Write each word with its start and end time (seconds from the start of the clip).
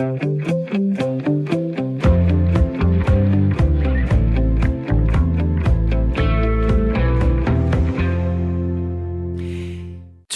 thank 0.00 0.22
you 0.22 0.29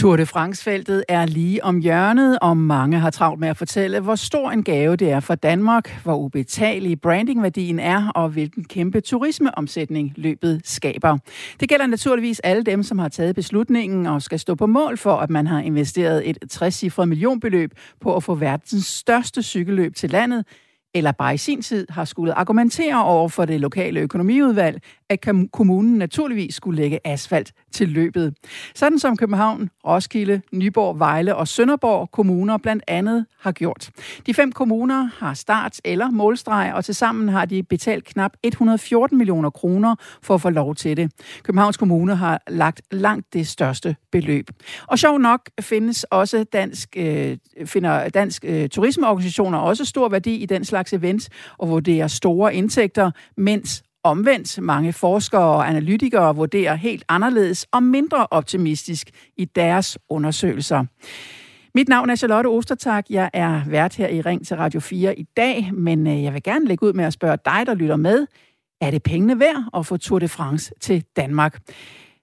Tour 0.05 0.17
de 0.17 0.27
France-feltet 0.27 1.05
er 1.09 1.27
lige 1.27 1.65
om 1.65 1.79
hjørnet, 1.79 2.39
og 2.43 2.57
mange 2.57 2.99
har 2.99 3.11
travlt 3.11 3.41
med 3.41 3.49
at 3.49 3.57
fortælle, 3.57 4.01
hvor 4.01 4.15
stor 4.15 4.51
en 4.51 4.65
gave 4.65 4.97
det 4.97 5.11
er 5.11 5.21
for 5.21 5.35
Danmark, 5.35 6.01
hvor 6.03 6.17
ubetalelig 6.17 7.01
brandingværdien 7.01 7.79
er, 7.79 8.09
og 8.09 8.29
hvilken 8.29 8.65
kæmpe 8.65 9.01
turismeomsætning 9.01 10.13
løbet 10.17 10.61
skaber. 10.65 11.19
Det 11.61 11.69
gælder 11.69 11.87
naturligvis 11.87 12.41
alle 12.41 12.63
dem, 12.63 12.83
som 12.83 12.99
har 12.99 13.09
taget 13.09 13.35
beslutningen 13.35 14.07
og 14.07 14.23
skal 14.23 14.39
stå 14.39 14.55
på 14.55 14.67
mål 14.67 14.99
for, 14.99 15.17
at 15.17 15.31
man 15.31 15.47
har 15.47 15.61
investeret 15.61 16.31
et 16.31 16.39
60-cifret 16.53 17.05
millionbeløb 17.05 17.71
på 18.01 18.17
at 18.17 18.23
få 18.23 18.35
verdens 18.35 18.87
største 18.87 19.43
cykelløb 19.43 19.95
til 19.95 20.11
landet, 20.11 20.45
eller 20.95 21.13
bare 21.13 21.35
i 21.35 21.37
sin 21.37 21.63
tid 21.63 21.87
har 21.91 22.05
skulle 22.05 22.35
argumentere 22.35 23.05
over 23.05 23.29
for 23.29 23.45
det 23.45 23.61
lokale 23.61 24.01
økonomiudvalg, 24.01 24.83
at 25.15 25.51
kommunen 25.53 25.95
naturligvis 25.99 26.55
skulle 26.55 26.83
lægge 26.83 26.99
asfalt 27.05 27.53
til 27.73 27.89
løbet. 27.89 28.35
Sådan 28.75 28.99
som 28.99 29.17
København, 29.17 29.71
Roskilde, 29.87 30.43
Nyborg, 30.53 30.99
Vejle 30.99 31.37
og 31.37 31.49
Sønderborg 31.49 32.11
kommuner 32.11 32.59
blandt 32.59 32.83
andet 32.89 33.27
har 33.41 33.53
gjort. 33.53 33.91
De 34.27 34.35
fem 34.35 34.53
kommuner 34.53 35.11
har 35.19 35.35
start 35.35 35.81
eller 35.85 36.11
målstreg, 36.11 36.73
og 36.75 36.85
tilsammen 36.85 37.29
har 37.29 37.45
de 37.45 37.63
betalt 37.63 38.05
knap 38.05 38.33
114 38.43 39.19
millioner 39.19 39.51
kroner 39.51 39.95
for 40.23 40.35
at 40.35 40.41
få 40.41 40.51
lov 40.51 40.75
til 40.75 40.97
det. 40.97 41.13
Københavns 41.43 41.77
Kommune 41.77 42.17
har 42.17 42.43
lagt 42.49 42.83
langt 42.91 43.33
det 43.33 43.47
største 43.47 43.97
beløb. 44.13 44.51
Og 44.87 44.99
sjov 44.99 45.19
nok 45.19 45.51
findes 45.61 46.05
også 46.05 46.45
dansk, 46.53 46.89
øh, 46.97 47.37
finder 47.65 48.09
dansk 48.09 48.45
øh, 48.47 48.69
turismeorganisationer 48.69 49.59
også 49.59 49.85
stor 49.85 50.09
værdi 50.09 50.35
i 50.35 50.47
den 50.47 50.65
slags 50.65 50.93
events 50.93 51.31
og 51.59 51.69
vurderer 51.69 52.07
store 52.07 52.55
indtægter, 52.55 53.11
mens 53.37 53.83
Omvendt 54.05 54.63
mange 54.63 54.93
forskere 54.93 55.43
og 55.43 55.69
analytikere 55.69 56.37
vurderer 56.37 56.75
helt 56.75 57.05
anderledes 57.09 57.67
og 57.73 57.83
mindre 57.83 58.27
optimistisk 58.31 59.11
i 59.37 59.45
deres 59.45 59.99
undersøgelser. 60.09 60.85
Mit 61.75 61.89
navn 61.89 62.11
er 62.11 62.17
Charlotte 62.17 62.47
Ostertag. 62.47 63.03
Jeg 63.11 63.31
er 63.33 63.63
vært 63.67 63.95
her 63.95 64.09
i 64.09 64.21
Ring 64.21 64.47
til 64.47 64.57
Radio 64.57 64.81
4 64.81 65.19
i 65.19 65.27
dag, 65.37 65.71
men 65.73 66.07
øh, 66.07 66.23
jeg 66.23 66.35
vil 66.35 66.43
gerne 66.43 66.67
lægge 66.67 66.87
ud 66.87 66.93
med 66.93 67.05
at 67.05 67.13
spørge 67.13 67.39
dig, 67.45 67.63
der 67.67 67.75
lytter 67.75 67.97
med. 67.97 68.27
Er 68.81 68.91
det 68.91 69.03
pengene 69.03 69.41
værd 69.41 69.65
at 69.77 69.87
få 69.87 69.97
Tour 69.97 70.19
de 70.19 70.29
France 70.29 70.73
til 70.81 71.05
Danmark? 71.17 71.61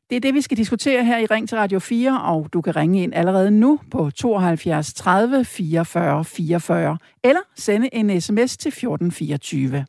Det 0.10 0.16
er 0.16 0.20
det, 0.20 0.34
vi 0.34 0.42
skal 0.42 0.58
diskutere 0.58 1.06
her 1.06 1.18
i 1.18 1.26
Ring 1.26 1.50
til 1.50 1.58
Radio 1.58 1.80
4, 1.80 2.22
og 2.22 2.50
du 2.54 2.62
kan 2.62 2.76
ringe 2.76 3.04
ind 3.04 3.14
allerede 3.16 3.52
nu 3.52 3.80
på 3.92 4.12
72 4.12 4.94
30 4.94 5.46
44 5.46 6.26
44, 6.26 6.98
eller 7.24 7.42
sende 7.56 7.90
en 7.94 8.22
sms 8.22 8.58
til 8.58 8.70
1424. 8.70 9.86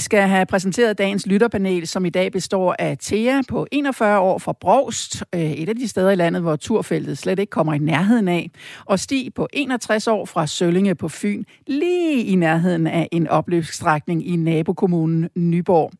skal 0.00 0.28
have 0.28 0.46
præsenteret 0.46 0.98
dagens 0.98 1.26
lytterpanel, 1.26 1.86
som 1.86 2.04
i 2.04 2.10
dag 2.10 2.32
består 2.32 2.76
af 2.78 2.98
Thea 2.98 3.40
på 3.48 3.66
41 3.72 4.18
år 4.18 4.38
fra 4.38 4.52
Brogst, 4.52 5.24
øh, 5.34 5.40
et 5.40 5.68
af 5.68 5.76
de 5.76 5.88
steder 5.88 6.10
i 6.10 6.14
landet, 6.14 6.42
hvor 6.42 6.56
turfeltet 6.56 7.18
slet 7.18 7.38
ikke 7.38 7.50
kommer 7.50 7.74
i 7.74 7.78
nærheden 7.78 8.28
af, 8.28 8.50
og 8.84 8.98
Stig 9.00 9.34
på 9.34 9.48
61 9.52 10.06
år 10.06 10.26
fra 10.26 10.46
Søllinge 10.46 10.94
på 10.94 11.08
Fyn, 11.08 11.44
lige 11.66 12.24
i 12.24 12.34
nærheden 12.34 12.86
af 12.86 13.08
en 13.12 13.28
opløbsstrækning 13.28 14.28
i 14.28 14.36
nabokommunen 14.36 15.28
Nyborg. 15.36 15.92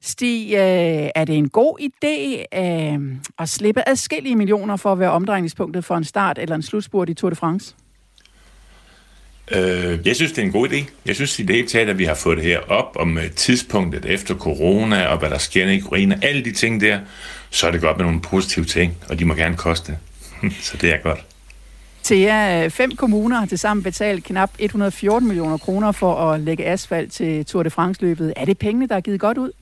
Stig, 0.00 0.52
øh, 0.54 1.08
er 1.14 1.24
det 1.24 1.36
en 1.36 1.48
god 1.48 1.78
idé 1.80 2.44
øh, 2.60 3.16
at 3.38 3.48
slippe 3.48 3.88
adskillige 3.88 4.36
millioner 4.36 4.76
for 4.76 4.92
at 4.92 4.98
være 4.98 5.10
omdrejningspunktet 5.10 5.84
for 5.84 5.96
en 5.96 6.04
start 6.04 6.38
eller 6.38 6.54
en 6.54 6.62
slutspurt 6.62 7.08
i 7.08 7.14
Tour 7.14 7.30
de 7.30 7.36
France? 7.36 7.74
Øh, 9.50 10.06
jeg 10.06 10.16
synes, 10.16 10.32
det 10.32 10.42
er 10.42 10.46
en 10.46 10.52
god 10.52 10.68
idé. 10.68 10.84
Jeg 11.06 11.14
synes 11.14 11.38
i 11.38 11.42
det 11.42 11.56
hele 11.56 11.68
taget, 11.68 11.88
at 11.88 11.98
vi 11.98 12.04
har 12.04 12.14
fået 12.14 12.36
det 12.36 12.44
her 12.44 12.58
op 12.58 12.96
om 12.96 13.16
uh, 13.16 13.22
tidspunktet 13.36 14.04
efter 14.04 14.34
corona, 14.34 15.06
og 15.06 15.18
hvad 15.18 15.30
der 15.30 15.38
sker 15.38 15.68
i 15.68 15.82
Ukraine, 15.82 16.18
alle 16.22 16.44
de 16.44 16.52
ting 16.52 16.80
der, 16.80 17.00
så 17.50 17.66
er 17.66 17.70
det 17.70 17.80
godt 17.80 17.96
med 17.96 18.04
nogle 18.04 18.20
positive 18.20 18.64
ting, 18.64 18.96
og 19.08 19.18
de 19.18 19.24
må 19.24 19.34
gerne 19.34 19.56
koste. 19.56 19.98
så 20.60 20.76
det 20.76 20.92
er 20.92 20.96
godt. 20.96 21.24
Thea, 22.04 22.68
fem 22.68 22.96
kommuner 22.96 23.38
har 23.38 23.46
tilsammen 23.46 23.82
betalt 23.82 24.24
knap 24.24 24.50
114 24.58 25.28
millioner 25.28 25.58
kroner 25.58 25.92
for 25.92 26.14
at 26.14 26.40
lægge 26.40 26.66
asfalt 26.66 27.12
til 27.12 27.44
Tour 27.46 27.62
de 27.62 27.70
France-løbet. 27.70 28.32
Er 28.36 28.44
det 28.44 28.58
pengene, 28.58 28.88
der 28.88 28.96
er 28.96 29.00
givet 29.00 29.20
godt 29.20 29.38
ud? 29.38 29.52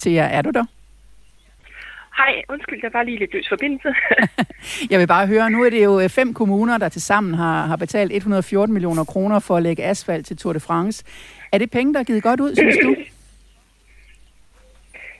Thea, 0.00 0.28
er 0.28 0.42
du 0.42 0.50
der? 0.50 0.64
Hej, 2.16 2.42
undskyld, 2.48 2.82
der 2.82 2.90
var 2.92 3.02
lige 3.02 3.18
lidt 3.18 3.32
løs 3.32 3.48
forbindelse. 3.48 3.88
jeg 4.90 5.00
vil 5.00 5.06
bare 5.06 5.26
høre, 5.26 5.50
nu 5.50 5.64
er 5.64 5.70
det 5.70 5.84
jo 5.84 6.00
øh, 6.00 6.08
fem 6.08 6.34
kommuner, 6.34 6.78
der 6.78 6.88
til 6.88 7.02
sammen 7.02 7.34
har, 7.34 7.66
har 7.66 7.76
betalt 7.76 8.12
114 8.12 8.72
millioner 8.72 9.04
kroner 9.04 9.38
for 9.38 9.56
at 9.56 9.62
lægge 9.62 9.84
asfalt 9.84 10.26
til 10.26 10.36
Tour 10.36 10.52
de 10.52 10.60
France. 10.60 11.04
Er 11.52 11.58
det 11.58 11.70
penge, 11.70 11.94
der 11.94 12.00
er 12.00 12.04
givet 12.04 12.22
godt 12.22 12.40
ud, 12.40 12.54
synes 12.54 12.76
du? 12.82 12.96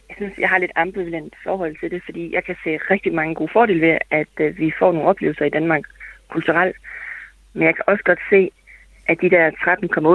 Jeg 0.09 0.17
synes, 0.27 0.39
jeg 0.39 0.49
har 0.49 0.59
lidt 0.59 0.73
ambivalent 0.77 1.35
forhold 1.45 1.77
til 1.81 1.91
det, 1.91 2.03
fordi 2.05 2.35
jeg 2.35 2.45
kan 2.45 2.57
se 2.65 2.79
rigtig 2.91 3.15
mange 3.15 3.35
gode 3.35 3.51
fordele 3.53 3.81
ved, 3.81 3.99
at 4.11 4.29
øh, 4.41 4.59
vi 4.59 4.73
får 4.79 4.93
nogle 4.93 5.09
oplevelser 5.09 5.45
i 5.45 5.49
Danmark 5.51 5.85
kulturelt. 6.29 6.77
Men 7.53 7.63
jeg 7.63 7.75
kan 7.75 7.85
også 7.87 8.05
godt 8.05 8.19
se, 8.31 8.51
at 9.07 9.21
de 9.21 9.31
der 9.31 9.51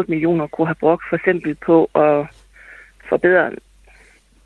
13,8 0.03 0.05
millioner 0.07 0.47
kunne 0.47 0.67
have 0.67 0.75
brugt 0.75 1.03
for 1.09 1.15
eksempel 1.15 1.55
på 1.55 1.89
at 1.95 2.27
forbedre 3.09 3.51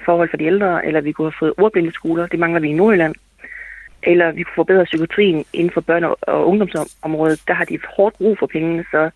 forhold 0.05 0.29
for 0.29 0.37
de 0.37 0.45
ældre, 0.45 0.85
eller 0.85 1.01
vi 1.01 1.11
kunne 1.11 1.31
have 1.31 1.39
fået 1.39 1.53
ordblindeskoler, 1.57 2.27
det 2.27 2.39
mangler 2.39 2.59
vi 2.59 2.69
i 2.69 2.73
Nordjylland, 2.73 3.15
eller 4.03 4.31
vi 4.31 4.43
kunne 4.43 4.55
forbedre 4.55 4.85
psykiatrien 4.85 5.45
inden 5.53 5.73
for 5.73 5.81
børne- 5.81 6.15
og 6.33 6.47
ungdomsområdet. 6.47 7.47
Der 7.47 7.53
har 7.53 7.65
de 7.65 7.79
hårdt 7.97 8.17
brug 8.17 8.37
for 8.39 8.47
pengene, 8.47 8.85
så 8.91 9.09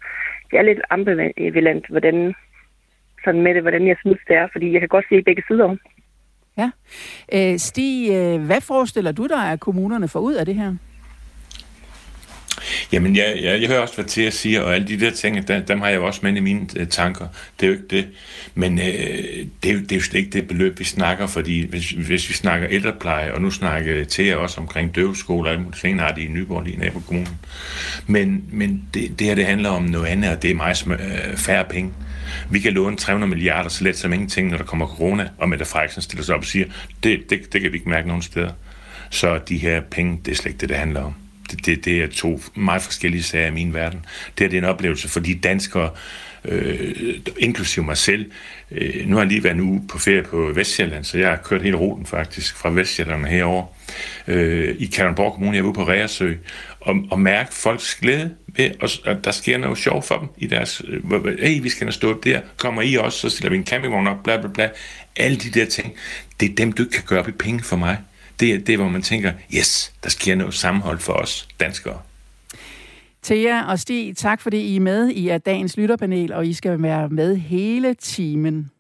det 0.52 0.60
er 0.60 0.62
lidt 0.62 0.80
ambivalent, 0.90 1.88
hvordan, 1.90 2.34
sådan 3.24 3.42
med 3.42 3.54
det, 3.54 3.62
hvordan 3.62 3.88
jeg 3.88 3.96
synes, 4.00 4.20
det 4.28 4.36
er, 4.36 4.48
fordi 4.52 4.74
jeg 4.74 4.80
kan 4.82 4.90
godt 4.90 5.06
se 5.10 5.22
begge 5.22 5.44
sider. 5.48 5.76
Ja. 6.58 6.72
Øh, 7.34 7.58
Stig, 7.58 8.10
øh, 8.12 8.46
hvad 8.46 8.62
forestiller 8.62 9.12
du 9.12 9.28
dig, 9.28 9.52
at 9.52 9.60
kommunerne 9.60 10.08
får 10.08 10.20
ud 10.20 10.34
af 10.34 10.46
det 10.46 10.56
her? 10.56 10.76
Jamen, 12.92 13.16
jeg, 13.16 13.40
jeg, 13.42 13.62
jeg 13.62 13.68
hører 13.70 13.80
også, 13.80 13.96
hvad 13.96 14.06
Thea 14.06 14.30
siger, 14.30 14.62
og 14.62 14.76
alle 14.76 14.88
de 14.88 15.00
der 15.00 15.12
ting, 15.12 15.48
dem, 15.48 15.66
dem 15.66 15.82
har 15.82 15.88
jeg 15.88 15.96
jo 15.96 16.06
også 16.06 16.20
med 16.24 16.36
i 16.36 16.40
mine 16.40 16.68
øh, 16.76 16.88
tanker. 16.88 17.28
Det 17.60 17.66
er 17.66 17.68
jo 17.68 17.74
ikke 17.74 17.88
det. 17.90 18.08
Men 18.56 18.80
øh, 18.80 18.86
det, 19.64 19.70
er 19.70 19.74
jo, 19.74 19.80
det 19.80 19.92
er 19.92 19.96
jo 19.96 20.02
slet 20.02 20.20
ikke 20.20 20.32
det 20.32 20.48
beløb, 20.48 20.80
vi 20.80 20.84
snakker, 20.84 21.28
fordi 21.28 21.66
hvis, 21.66 21.90
hvis 21.90 22.30
vi 22.30 22.34
snakker 22.34 22.68
ældrepleje, 22.70 23.34
og 23.34 23.42
nu 23.42 23.52
snakker 23.52 24.06
Thea 24.10 24.36
også 24.36 24.62
omkring 24.62 24.96
døveskoler, 24.96 25.52
og 25.52 25.74
ting 25.82 26.00
har 26.00 26.12
de 26.12 26.22
i 26.22 26.28
Nyborg 26.28 26.64
lige 26.64 26.78
nabo 26.78 27.00
kommunen. 27.00 27.38
Men, 28.08 28.44
men 28.52 28.84
det, 28.94 29.20
det 29.20 29.28
her, 29.28 29.36
det 29.36 29.46
handler 29.46 29.70
om 29.70 29.84
noget 29.84 30.06
andet, 30.06 30.32
og 30.32 30.42
det 30.42 30.52
er 30.52 30.56
meget 30.56 30.88
øh, 30.88 31.38
færre 31.38 31.66
penge. 31.70 31.92
Vi 32.50 32.60
kan 32.60 32.74
låne 32.74 32.98
300 32.98 33.30
milliarder 33.30 33.70
så 33.70 33.84
let 33.84 33.98
som 33.98 34.14
ingenting, 34.14 34.50
når 34.50 34.58
der 34.58 34.66
kommer 34.66 34.88
corona, 34.88 35.30
og 35.38 35.50
Mette 35.50 35.66
Frederiksen 35.66 36.02
stiller 36.02 36.24
sig 36.24 36.36
op 36.36 36.42
og 36.42 36.48
siger, 36.48 36.66
det, 37.04 37.30
det, 37.30 37.54
det 37.54 37.62
kan 37.62 37.72
vi 37.72 37.78
ikke 37.78 37.90
mærke 37.90 38.08
nogen 38.08 38.22
steder. 38.22 38.52
Så 39.10 39.40
de 39.50 39.58
her 39.58 39.82
penge, 39.82 40.20
det 40.26 40.32
er 40.32 40.36
slet 40.36 40.52
ikke 40.52 40.62
det, 40.62 40.70
det 40.70 40.78
handler 40.78 41.02
om 41.02 41.14
det, 41.52 41.66
det, 41.66 41.86
det 41.86 42.04
er 42.04 42.08
to 42.08 42.42
meget 42.56 42.82
forskellige 42.82 43.24
sager 43.24 43.48
i 43.48 43.52
min 43.52 43.74
verden. 43.74 44.06
Det, 44.38 44.46
er, 44.46 44.50
det 44.50 44.58
er 44.58 44.62
en 44.62 44.70
oplevelse 44.70 45.10
for 45.10 45.20
de 45.20 45.36
danskere, 45.36 45.90
øh, 46.46 47.16
inklusive 47.38 47.86
mig 47.86 47.98
selv. 47.98 48.32
Øh, 48.72 49.08
nu 49.08 49.16
har 49.16 49.24
jeg 49.24 49.28
lige 49.28 49.44
været 49.44 49.56
en 49.56 49.62
uge 49.62 49.82
på 49.88 50.00
ferie 50.00 50.24
på 50.24 50.52
Vestjylland, 50.56 51.04
så 51.04 51.18
jeg 51.18 51.30
har 51.30 51.38
kørt 51.38 51.62
hele 51.62 51.78
ruten 51.78 52.06
faktisk 52.06 52.56
fra 52.56 52.70
Vestjylland 52.70 53.26
herover 53.26 53.66
øh, 54.28 54.76
i 54.80 54.86
Kalundborg 54.86 55.34
Kommune. 55.34 55.56
Jeg 55.56 55.64
var 55.64 55.70
ude 55.70 55.76
på 55.76 55.88
Reersø 55.88 56.34
og, 56.80 56.96
og 57.12 57.20
mærke 57.20 57.54
folks 57.54 57.96
glæde 57.96 58.36
ved, 58.48 58.72
og, 58.82 58.90
og 59.06 59.26
der 59.26 59.32
sker 59.32 59.58
noget 59.58 59.78
sjovt 59.78 60.06
for 60.06 60.18
dem 60.18 60.28
i 60.38 60.48
deres, 60.48 60.82
øh, 60.88 61.40
hey, 61.40 61.62
vi 61.62 61.70
skal 61.70 61.94
stå 61.94 62.20
der, 62.20 62.42
kommer 62.58 62.82
I 62.82 62.96
også, 62.96 63.20
så 63.20 63.30
stiller 63.30 63.50
vi 63.50 63.58
en 63.58 63.66
campingvogn 63.66 64.08
op, 64.08 64.24
bla 64.24 64.38
bla 64.38 64.50
bla. 64.50 64.70
Alle 65.16 65.38
de 65.38 65.60
der 65.60 65.66
ting, 65.66 65.94
det 66.40 66.52
er 66.52 66.56
dem, 66.56 66.72
du 66.72 66.84
ikke 66.84 66.94
kan 66.94 67.04
gøre 67.06 67.20
op 67.20 67.28
i 67.28 67.32
penge 67.32 67.64
for 67.64 67.76
mig 67.76 67.98
det 68.40 68.54
er 68.54 68.60
det, 68.60 68.78
hvor 68.78 68.90
man 68.90 69.02
tænker, 69.02 69.34
yes, 69.54 69.94
der 70.04 70.10
sker 70.10 70.36
noget 70.36 70.54
sammenhold 70.54 71.00
for 71.00 71.14
os 71.14 71.48
danskere. 71.60 72.02
Thea 73.24 73.72
og 73.72 73.80
Stig, 73.80 74.18
tak 74.18 74.42
fordi 74.42 74.58
I 74.58 74.76
er 74.76 74.80
med. 74.80 75.10
I 75.10 75.28
er 75.28 75.38
dagens 75.38 75.78
lytterpanel, 75.78 76.34
og 76.34 76.48
I 76.48 76.54
skal 76.54 76.82
være 76.82 77.10
med 77.10 77.36
hele 77.36 77.94
timen. 77.94 78.72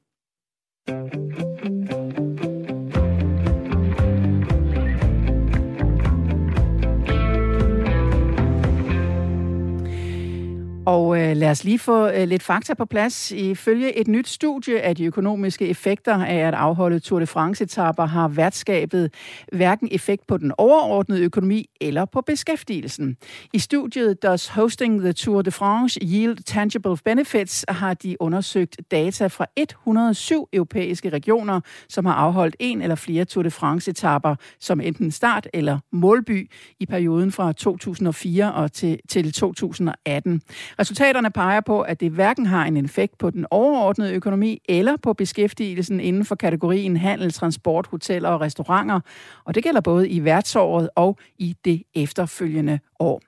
Og 10.87 11.21
øh, 11.21 11.37
lad 11.37 11.49
os 11.49 11.63
lige 11.63 11.79
få 11.79 12.07
øh, 12.07 12.27
lidt 12.27 12.43
fakta 12.43 12.73
på 12.73 12.85
plads. 12.85 13.31
Ifølge 13.31 13.97
et 13.97 14.07
nyt 14.07 14.27
studie 14.27 14.81
af 14.81 14.95
de 14.95 15.05
økonomiske 15.05 15.67
effekter 15.67 16.25
af 16.25 16.35
at 16.35 16.53
afholde 16.53 16.99
Tour 16.99 17.19
de 17.19 17.27
France-etapper 17.27 18.05
har 18.05 18.27
værtskabet 18.27 19.13
hverken 19.53 19.87
effekt 19.91 20.27
på 20.27 20.37
den 20.37 20.51
overordnede 20.57 21.21
økonomi 21.21 21.69
eller 21.81 22.05
på 22.05 22.21
beskæftigelsen. 22.21 23.17
I 23.53 23.59
studiet 23.59 24.23
Does 24.23 24.47
Hosting 24.47 25.01
the 25.01 25.13
Tour 25.13 25.41
de 25.41 25.51
France 25.51 25.99
Yield 26.03 26.37
Tangible 26.37 26.97
Benefits 27.05 27.65
har 27.69 27.93
de 27.93 28.21
undersøgt 28.21 28.77
data 28.91 29.27
fra 29.27 29.45
107 29.55 30.49
europæiske 30.53 31.09
regioner, 31.09 31.61
som 31.89 32.05
har 32.05 32.13
afholdt 32.13 32.55
en 32.59 32.81
eller 32.81 32.95
flere 32.95 33.25
Tour 33.25 33.43
de 33.43 33.51
France-etapper 33.51 34.35
som 34.59 34.81
enten 34.81 35.11
start 35.11 35.47
eller 35.53 35.79
målby 35.91 36.51
i 36.79 36.85
perioden 36.85 37.31
fra 37.31 37.51
2004 37.51 38.53
og 38.53 38.71
til, 38.71 38.99
til 39.09 39.33
2018. 39.33 40.41
Resultaterne 40.79 41.31
peger 41.31 41.61
på, 41.61 41.81
at 41.81 41.99
det 41.99 42.11
hverken 42.11 42.45
har 42.45 42.65
en 42.65 42.77
effekt 42.77 43.17
på 43.17 43.29
den 43.29 43.45
overordnede 43.51 44.13
økonomi 44.13 44.61
eller 44.69 44.97
på 44.97 45.13
beskæftigelsen 45.13 45.99
inden 45.99 46.25
for 46.25 46.35
kategorien 46.35 46.97
handel, 46.97 47.33
transport, 47.33 47.87
hoteller 47.87 48.29
og 48.29 48.41
restauranter. 48.41 48.99
Og 49.45 49.55
det 49.55 49.63
gælder 49.63 49.81
både 49.81 50.09
i 50.09 50.23
værtsåret 50.23 50.89
og 50.95 51.17
i 51.37 51.55
det 51.65 51.83
efterfølgende 51.95 52.79
år. 52.99 53.21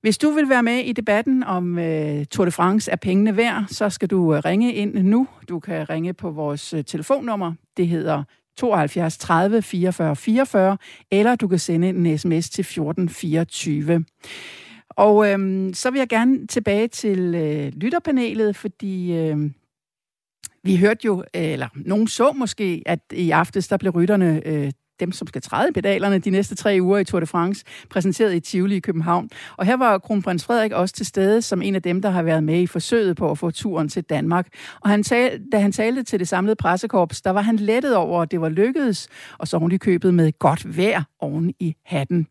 Hvis 0.00 0.18
du 0.18 0.30
vil 0.30 0.48
være 0.48 0.62
med 0.62 0.78
i 0.78 0.92
debatten 0.92 1.42
om 1.42 1.78
øh, 1.78 2.24
Tour 2.24 2.44
de 2.44 2.50
France 2.50 2.90
er 2.90 2.96
pengene 2.96 3.36
værd, 3.36 3.64
så 3.68 3.88
skal 3.90 4.08
du 4.10 4.34
øh, 4.34 4.42
ringe 4.44 4.74
ind 4.74 4.94
nu. 4.94 5.28
Du 5.48 5.60
kan 5.60 5.90
ringe 5.90 6.12
på 6.12 6.30
vores 6.30 6.74
øh, 6.74 6.84
telefonnummer. 6.84 7.52
Det 7.76 7.88
hedder 7.88 8.22
72 8.56 9.18
30 9.18 9.62
44 9.62 10.16
44, 10.16 10.76
eller 11.10 11.34
du 11.34 11.48
kan 11.48 11.58
sende 11.58 11.88
en 11.88 12.18
sms 12.18 12.50
til 12.50 12.62
1424. 12.62 14.04
Og 15.00 15.30
øhm, 15.30 15.74
så 15.74 15.90
vil 15.90 15.98
jeg 15.98 16.08
gerne 16.08 16.46
tilbage 16.46 16.88
til 16.88 17.34
øh, 17.34 17.72
lytterpanelet, 17.76 18.56
fordi 18.56 19.12
øh, 19.12 19.50
vi 20.64 20.76
hørte 20.76 21.00
jo, 21.04 21.24
øh, 21.36 21.42
eller 21.42 21.68
nogen 21.74 22.08
så 22.08 22.32
måske, 22.32 22.82
at 22.86 23.00
i 23.12 23.30
aftes 23.30 23.68
der 23.68 23.76
blev 23.76 23.92
rytterne 23.92 24.46
øh, 24.46 24.72
dem, 25.00 25.12
som 25.12 25.28
skal 25.28 25.42
træde 25.42 25.72
pedalerne 25.72 26.18
de 26.18 26.30
næste 26.30 26.54
tre 26.54 26.78
uger 26.80 26.98
i 26.98 27.04
Tour 27.04 27.20
de 27.20 27.26
France, 27.26 27.64
præsenteret 27.90 28.34
i 28.34 28.40
Tivoli 28.40 28.76
i 28.76 28.80
København. 28.80 29.30
Og 29.56 29.66
her 29.66 29.76
var 29.76 29.98
kronprins 29.98 30.44
Frederik 30.44 30.72
også 30.72 30.94
til 30.94 31.06
stede 31.06 31.42
som 31.42 31.62
en 31.62 31.74
af 31.74 31.82
dem, 31.82 32.02
der 32.02 32.10
har 32.10 32.22
været 32.22 32.44
med 32.44 32.60
i 32.60 32.66
forsøget 32.66 33.16
på 33.16 33.30
at 33.30 33.38
få 33.38 33.50
turen 33.50 33.88
til 33.88 34.02
Danmark. 34.02 34.48
Og 34.80 34.90
han 34.90 35.02
tal, 35.02 35.40
da 35.52 35.58
han 35.58 35.72
talte 35.72 36.02
til 36.02 36.18
det 36.18 36.28
samlede 36.28 36.56
pressekorps, 36.56 37.22
der 37.22 37.30
var 37.30 37.42
han 37.42 37.56
lettet 37.56 37.96
over, 37.96 38.22
at 38.22 38.30
det 38.30 38.40
var 38.40 38.48
lykkedes, 38.48 39.08
og 39.38 39.48
så 39.48 39.58
hun 39.58 39.72
i 39.72 39.76
købet 39.76 40.14
med 40.14 40.38
godt 40.38 40.76
vejr 40.76 41.02
oven 41.20 41.54
i 41.58 41.74
hatten. 41.84 42.26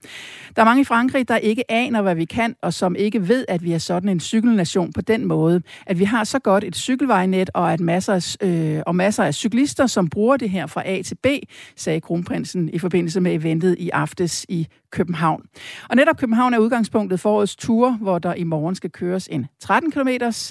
Der 0.55 0.61
er 0.61 0.65
mange 0.65 0.81
i 0.81 0.83
Frankrig, 0.83 1.27
der 1.27 1.37
ikke 1.37 1.71
aner, 1.71 2.01
hvad 2.01 2.15
vi 2.15 2.25
kan, 2.25 2.55
og 2.61 2.73
som 2.73 2.95
ikke 2.95 3.27
ved, 3.27 3.45
at 3.47 3.63
vi 3.63 3.71
er 3.71 3.77
sådan 3.77 4.09
en 4.09 4.19
cykelnation 4.19 4.93
på 4.93 5.01
den 5.01 5.25
måde, 5.25 5.61
at 5.85 5.99
vi 5.99 6.03
har 6.03 6.23
så 6.23 6.39
godt 6.39 6.63
et 6.63 6.75
cykelvejnet 6.75 7.49
og, 7.53 7.73
at 7.73 7.79
masser 7.79 8.13
af, 8.13 8.47
øh, 8.47 8.81
og 8.85 8.95
masser 8.95 9.23
af 9.23 9.33
cyklister, 9.33 9.87
som 9.87 10.09
bruger 10.09 10.37
det 10.37 10.49
her 10.49 10.67
fra 10.67 10.83
A 10.85 11.01
til 11.01 11.15
B, 11.15 11.27
sagde 11.75 12.01
kronprinsen 12.01 12.69
i 12.73 12.79
forbindelse 12.79 13.21
med 13.21 13.33
eventet 13.33 13.75
i 13.79 13.89
aftes 13.89 14.45
i 14.49 14.67
København. 14.91 15.43
Og 15.89 15.95
netop 15.95 16.17
København 16.17 16.53
er 16.53 16.57
udgangspunktet 16.57 17.19
for 17.19 17.29
årets 17.29 17.55
tur, 17.55 17.91
hvor 17.91 18.19
der 18.19 18.33
i 18.33 18.43
morgen 18.43 18.75
skal 18.75 18.89
køres 18.89 19.27
en 19.31 19.47
13 19.59 19.91
km 19.91 20.07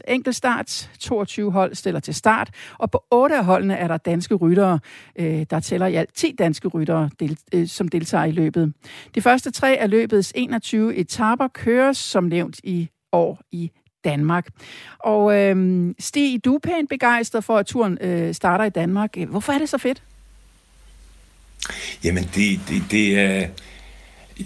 enkeltstart. 0.09 0.91
22 1.01 1.53
hold 1.53 1.75
stiller 1.75 2.01
til 2.01 2.15
start, 2.15 2.51
og 2.79 2.91
på 2.91 3.05
otte 3.11 3.37
af 3.37 3.45
holdene 3.45 3.75
er 3.75 3.89
der 3.89 3.97
danske 3.97 4.35
ryttere. 4.35 4.79
Øh, 5.19 5.47
der 5.51 5.61
tæller 5.61 5.87
i 5.87 5.95
alt 5.95 6.15
10 6.15 6.35
danske 6.39 6.69
ryttere, 6.69 7.11
øh, 7.55 7.67
som 7.69 7.89
deltager 7.89 8.25
i 8.29 8.33
løbet. 8.33 8.73
De 9.15 9.23
første 9.23 9.51
tre 9.51 9.77
af 9.77 9.91
løbets 9.91 10.33
21 10.37 10.97
etaper 10.97 11.49
køres 11.49 11.97
som 11.97 12.25
nævnt 12.25 12.61
i 12.65 12.89
år 13.13 13.41
i 13.53 13.71
Danmark. 14.05 14.47
Og 14.99 15.37
øh, 15.37 15.95
Stig, 15.99 16.45
du 16.45 16.55
er 16.55 16.59
pænt 16.59 16.89
begejstret 16.89 17.45
for, 17.45 17.57
at 17.57 17.67
turen 17.67 17.99
øh, 18.01 18.35
starter 18.35 18.65
i 18.65 18.71
Danmark. 18.71 19.17
Hvorfor 19.29 19.53
er 19.53 19.59
det 19.59 19.69
så 19.69 19.79
fedt? 19.79 20.03
Jamen, 22.05 22.25
det, 22.35 22.61
det, 22.69 22.83
det 22.91 23.19
er... 23.19 23.49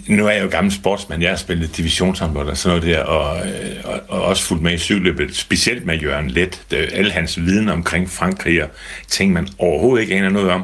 Nu 0.07 0.27
er 0.27 0.31
jeg 0.31 0.43
jo 0.43 0.49
gammel 0.49 0.73
sportsmand. 0.73 1.21
Jeg 1.21 1.31
har 1.31 1.37
spillet 1.37 1.77
divisionshåndbold 1.77 2.49
og 2.49 2.57
sådan 2.57 2.77
noget 2.77 2.95
der, 2.95 3.03
og, 3.03 3.47
øh, 3.47 3.75
og, 3.83 4.01
og 4.07 4.21
også 4.21 4.43
fulgt 4.43 4.63
med 4.63 4.73
i 4.73 4.77
cykelløbet, 4.77 5.35
specielt 5.35 5.85
med 5.85 5.99
Jørgen 5.99 6.29
Let. 6.29 6.61
Alle 6.71 7.11
hans 7.11 7.39
viden 7.39 7.69
omkring 7.69 8.09
Frankrig 8.09 8.63
og 8.63 8.69
ting, 9.07 9.33
man 9.33 9.47
overhovedet 9.57 10.01
ikke 10.01 10.15
aner 10.15 10.29
noget 10.29 10.49
om, 10.49 10.63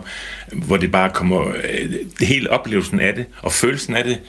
hvor 0.52 0.78
det 0.78 0.92
bare 0.92 1.10
kommer... 1.10 1.48
Øh, 1.48 1.92
det 2.20 2.28
hele 2.28 2.50
oplevelsen 2.50 3.00
af 3.00 3.14
det, 3.14 3.26
og 3.42 3.52
følelsen 3.52 3.96
af 3.96 4.04
det, 4.04 4.20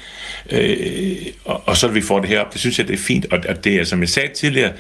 øh, 0.50 1.26
og, 1.44 1.62
og 1.67 1.76
så 1.76 1.88
vi 1.88 2.00
får 2.00 2.20
det 2.20 2.29
her 2.29 2.41
op, 2.41 2.53
det 2.53 2.61
synes 2.61 2.79
jeg, 2.79 2.88
det 2.88 2.94
er 2.94 2.99
fint. 2.99 3.26
Og, 3.32 3.38
og 3.49 3.64
det 3.64 3.76
er, 3.76 3.85
som 3.85 4.00
jeg 4.00 4.08
sagde 4.08 4.35
tidligere, 4.35 4.73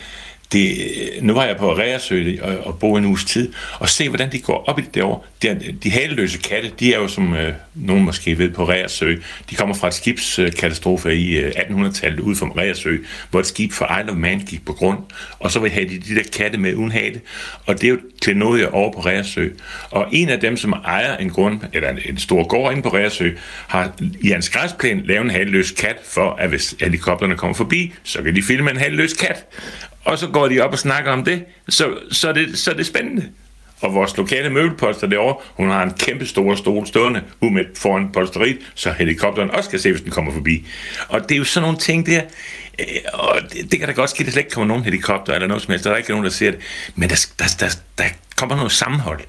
det, 0.52 0.90
nu 1.22 1.32
var 1.34 1.44
jeg 1.44 1.56
på 1.56 1.76
Reersø 1.76 2.36
og, 2.42 2.58
og 2.58 2.78
bo 2.78 2.96
en 2.96 3.04
uges 3.04 3.24
tid, 3.24 3.52
og 3.78 3.88
se, 3.88 4.08
hvordan 4.08 4.32
de 4.32 4.38
går 4.38 4.64
op 4.66 4.78
i 4.78 4.82
det 4.82 4.94
derovre. 4.94 5.20
De, 5.42 5.76
de 5.82 5.90
haleløse 5.90 6.38
katte, 6.38 6.70
de 6.80 6.94
er 6.94 6.98
jo, 6.98 7.08
som 7.08 7.34
øh, 7.34 7.52
nogen 7.74 8.04
måske 8.04 8.38
ved, 8.38 8.50
på 8.50 8.68
Reersø. 8.68 9.16
De 9.50 9.54
kommer 9.54 9.74
fra 9.74 9.88
et 9.88 9.94
skibskatastrofe 9.94 11.16
i 11.16 11.38
øh, 11.38 11.50
1800-tallet 11.50 12.20
ud 12.20 12.34
fra 12.36 12.46
Reersø, 12.46 12.96
hvor 13.30 13.40
et 13.40 13.46
skib 13.46 13.72
for 13.72 14.00
Isle 14.00 14.12
of 14.12 14.16
Man 14.16 14.38
gik 14.38 14.64
på 14.64 14.72
grund, 14.72 14.98
og 15.38 15.50
så 15.50 15.60
vil 15.60 15.70
have 15.70 15.88
de 15.88 15.98
de 15.98 16.14
der 16.14 16.22
katte 16.32 16.58
med 16.58 16.74
uden 16.74 16.90
hale, 16.90 17.20
og 17.66 17.80
det 17.80 17.84
er 17.84 17.90
jo 17.90 17.98
klenodier 18.20 18.68
over 18.68 18.92
på 18.92 19.00
Reersø. 19.00 19.48
Og 19.90 20.08
en 20.12 20.28
af 20.28 20.40
dem, 20.40 20.56
som 20.56 20.72
ejer 20.72 21.16
en 21.16 21.30
grund, 21.30 21.60
eller 21.72 21.90
en, 21.90 21.98
en 22.08 22.18
stor 22.18 22.48
gård 22.48 22.72
inde 22.72 22.82
på 22.82 22.88
Reersø, 22.88 23.30
har 23.66 23.92
i 24.20 24.28
hans 24.28 24.50
græsplæne 24.50 25.06
lavet 25.06 25.24
en 25.24 25.30
haleløs 25.30 25.70
kat, 25.70 25.96
for 26.04 26.30
at 26.30 26.48
hvis 26.48 26.74
helikopterne 26.80 27.36
kommer 27.36 27.54
forbi, 27.54 27.92
så 28.02 28.22
kan 28.22 28.34
de 28.36 28.42
filme 28.42 28.70
en 28.70 28.76
haleløs 28.76 29.12
kat 29.12 29.46
og 30.04 30.18
så 30.18 30.26
går 30.26 30.48
de 30.48 30.60
op 30.60 30.72
og 30.72 30.78
snakker 30.78 31.12
om 31.12 31.24
det, 31.24 31.44
så, 31.68 31.98
så, 32.10 32.28
er, 32.28 32.32
det, 32.32 32.58
så 32.58 32.70
er 32.70 32.74
det 32.74 32.86
spændende. 32.86 33.28
Og 33.80 33.94
vores 33.94 34.16
lokale 34.16 34.50
møbelposter 34.50 35.06
derovre, 35.06 35.36
hun 35.54 35.70
har 35.70 35.82
en 35.82 35.90
kæmpe 35.90 36.26
stor 36.26 36.54
stol 36.54 36.86
stående 36.86 37.22
ude 37.40 37.50
med 37.50 37.64
foran 37.76 38.12
polsteriet, 38.12 38.58
så 38.74 38.92
helikopteren 38.92 39.50
også 39.50 39.70
kan 39.70 39.78
se, 39.78 39.90
hvis 39.90 40.02
den 40.02 40.10
kommer 40.10 40.32
forbi. 40.32 40.66
Og 41.08 41.22
det 41.22 41.34
er 41.34 41.38
jo 41.38 41.44
sådan 41.44 41.62
nogle 41.62 41.78
ting 41.78 42.06
der, 42.06 42.22
øh, 42.78 42.86
og 43.12 43.40
det, 43.52 43.70
det 43.70 43.78
kan 43.78 43.88
da 43.88 43.94
godt 43.94 44.10
ske, 44.10 44.20
at 44.20 44.26
der 44.26 44.32
slet 44.32 44.40
ikke 44.40 44.54
kommer 44.54 44.68
nogen 44.68 44.84
helikopter 44.84 45.34
eller 45.34 45.48
noget 45.48 45.62
som 45.62 45.70
helst, 45.70 45.84
der 45.84 45.92
er 45.92 45.96
ikke 45.96 46.10
nogen, 46.10 46.24
der 46.24 46.30
ser 46.30 46.50
det. 46.50 46.60
Men 46.94 47.08
der, 47.08 47.26
der, 47.38 47.44
der, 47.60 47.68
der 47.98 48.04
kommer 48.36 48.56
noget 48.56 48.72
sammenhold 48.72 49.20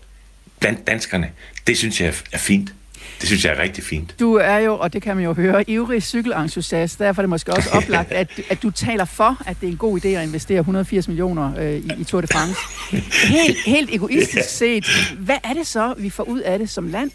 blandt 0.59 0.87
danskerne. 0.87 1.31
Det 1.67 1.77
synes 1.77 2.01
jeg 2.01 2.13
er 2.31 2.37
fint. 2.37 2.73
Det 3.21 3.27
synes 3.27 3.45
jeg 3.45 3.53
er 3.53 3.61
rigtig 3.61 3.83
fint. 3.83 4.15
Du 4.19 4.35
er 4.35 4.57
jo, 4.57 4.77
og 4.77 4.93
det 4.93 5.01
kan 5.01 5.15
man 5.15 5.25
jo 5.25 5.33
høre, 5.33 5.69
ivrig 5.69 6.03
cykelentusiast. 6.03 6.99
Derfor 6.99 7.21
er 7.21 7.23
det 7.23 7.29
måske 7.29 7.53
også 7.53 7.69
oplagt, 7.77 8.11
at, 8.11 8.27
at 8.49 8.63
du 8.63 8.71
taler 8.71 9.05
for, 9.05 9.37
at 9.45 9.57
det 9.61 9.67
er 9.67 9.71
en 9.71 9.77
god 9.77 9.99
idé 10.05 10.07
at 10.07 10.27
investere 10.27 10.59
180 10.59 11.07
millioner 11.07 11.59
øh, 11.59 11.75
i, 11.75 11.91
i 11.97 12.03
Tour 12.03 12.21
de 12.21 12.27
France. 12.27 12.55
Helt, 13.35 13.57
helt 13.65 13.89
egoistisk 13.93 14.49
set, 14.49 14.85
hvad 15.19 15.37
er 15.43 15.53
det 15.53 15.67
så, 15.67 15.93
vi 15.97 16.09
får 16.09 16.23
ud 16.23 16.39
af 16.39 16.59
det 16.59 16.69
som 16.69 16.87
land? 16.87 17.11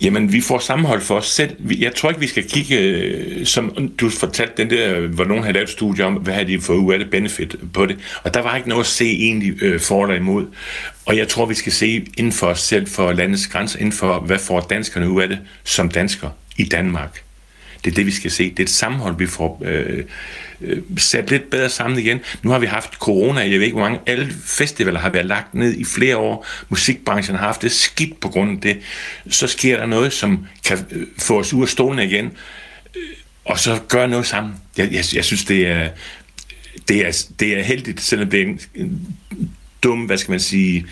Jamen, 0.00 0.32
vi 0.32 0.40
får 0.40 0.58
sammenhold 0.58 1.00
for 1.00 1.14
os 1.14 1.26
selv. 1.26 1.56
Jeg 1.80 1.94
tror 1.94 2.08
ikke, 2.08 2.20
vi 2.20 2.26
skal 2.26 2.48
kigge, 2.48 2.78
øh, 2.78 3.46
som 3.46 3.88
du 4.00 4.10
fortalte 4.10 4.52
den 4.56 4.70
der, 4.70 5.00
hvor 5.00 5.24
nogen 5.24 5.42
havde 5.42 5.54
lavet 5.54 5.68
studie 5.68 6.04
om, 6.04 6.14
hvad 6.14 6.34
har 6.34 6.44
de 6.44 6.60
fået 6.60 6.76
ud 6.76 6.92
af 6.92 6.98
det 6.98 7.10
benefit 7.10 7.56
på 7.74 7.86
det. 7.86 7.98
Og 8.22 8.34
der 8.34 8.40
var 8.40 8.56
ikke 8.56 8.68
noget 8.68 8.84
at 8.84 8.86
se 8.86 9.04
egentlig 9.04 9.62
øh, 9.62 9.80
for 9.80 10.04
eller 10.04 10.16
imod. 10.16 10.46
Og 11.06 11.16
jeg 11.16 11.28
tror, 11.28 11.46
vi 11.46 11.54
skal 11.54 11.72
se 11.72 12.06
inden 12.16 12.32
for 12.32 12.46
os 12.46 12.60
selv, 12.60 12.86
for 12.86 13.12
landets 13.12 13.46
grænser, 13.46 13.78
inden 13.78 13.92
for, 13.92 14.20
hvad 14.20 14.38
får 14.38 14.60
danskerne 14.60 15.10
ud 15.10 15.22
af 15.22 15.28
det 15.28 15.38
som 15.64 15.88
dansker 15.88 16.28
i 16.56 16.64
Danmark. 16.64 17.22
Det 17.84 17.90
er 17.90 17.94
det, 17.94 18.06
vi 18.06 18.10
skal 18.10 18.30
se. 18.30 18.50
Det 18.50 18.58
er 18.58 18.62
et 18.62 18.70
sammenhold, 18.70 19.18
vi 19.18 19.26
får 19.26 19.62
øh, 19.64 20.04
øh, 20.60 20.82
sat 20.96 21.30
lidt 21.30 21.50
bedre 21.50 21.68
sammen 21.68 21.98
igen. 21.98 22.20
Nu 22.42 22.50
har 22.50 22.58
vi 22.58 22.66
haft 22.66 22.94
corona, 22.94 23.40
jeg 23.40 23.50
ved 23.50 23.60
ikke, 23.60 23.76
hvor 23.76 23.88
mange 23.88 24.00
alle 24.06 24.34
festivaler 24.44 25.00
har 25.00 25.10
været 25.10 25.26
lagt 25.26 25.54
ned 25.54 25.74
i 25.74 25.84
flere 25.84 26.16
år. 26.16 26.46
Musikbranchen 26.68 27.36
har 27.36 27.46
haft 27.46 27.62
det 27.62 27.72
skidt 27.72 28.20
på 28.20 28.28
grund 28.28 28.50
af 28.50 28.60
det. 28.60 28.78
Så 29.30 29.46
sker 29.46 29.76
der 29.76 29.86
noget, 29.86 30.12
som 30.12 30.46
kan 30.64 30.86
øh, 30.90 31.06
få 31.18 31.38
os 31.40 31.52
ud 31.52 31.62
af 31.62 31.68
stolene 31.68 32.04
igen, 32.04 32.24
øh, 32.96 33.02
og 33.44 33.58
så 33.58 33.80
gøre 33.88 34.08
noget 34.08 34.26
sammen. 34.26 34.54
Jeg, 34.76 34.92
jeg, 34.92 35.04
jeg 35.14 35.24
synes, 35.24 35.44
det 35.44 35.66
er, 35.66 35.88
det, 36.88 37.06
er, 37.06 37.26
det 37.40 37.58
er 37.58 37.62
heldigt, 37.62 38.00
selvom 38.00 38.30
det 38.30 38.40
er 38.40 38.44
en, 38.44 38.60
en 38.74 39.16
dum, 39.82 40.00
hvad 40.00 40.18
skal 40.18 40.30
man 40.30 40.40
sige, 40.40 40.78
øh, 40.78 40.88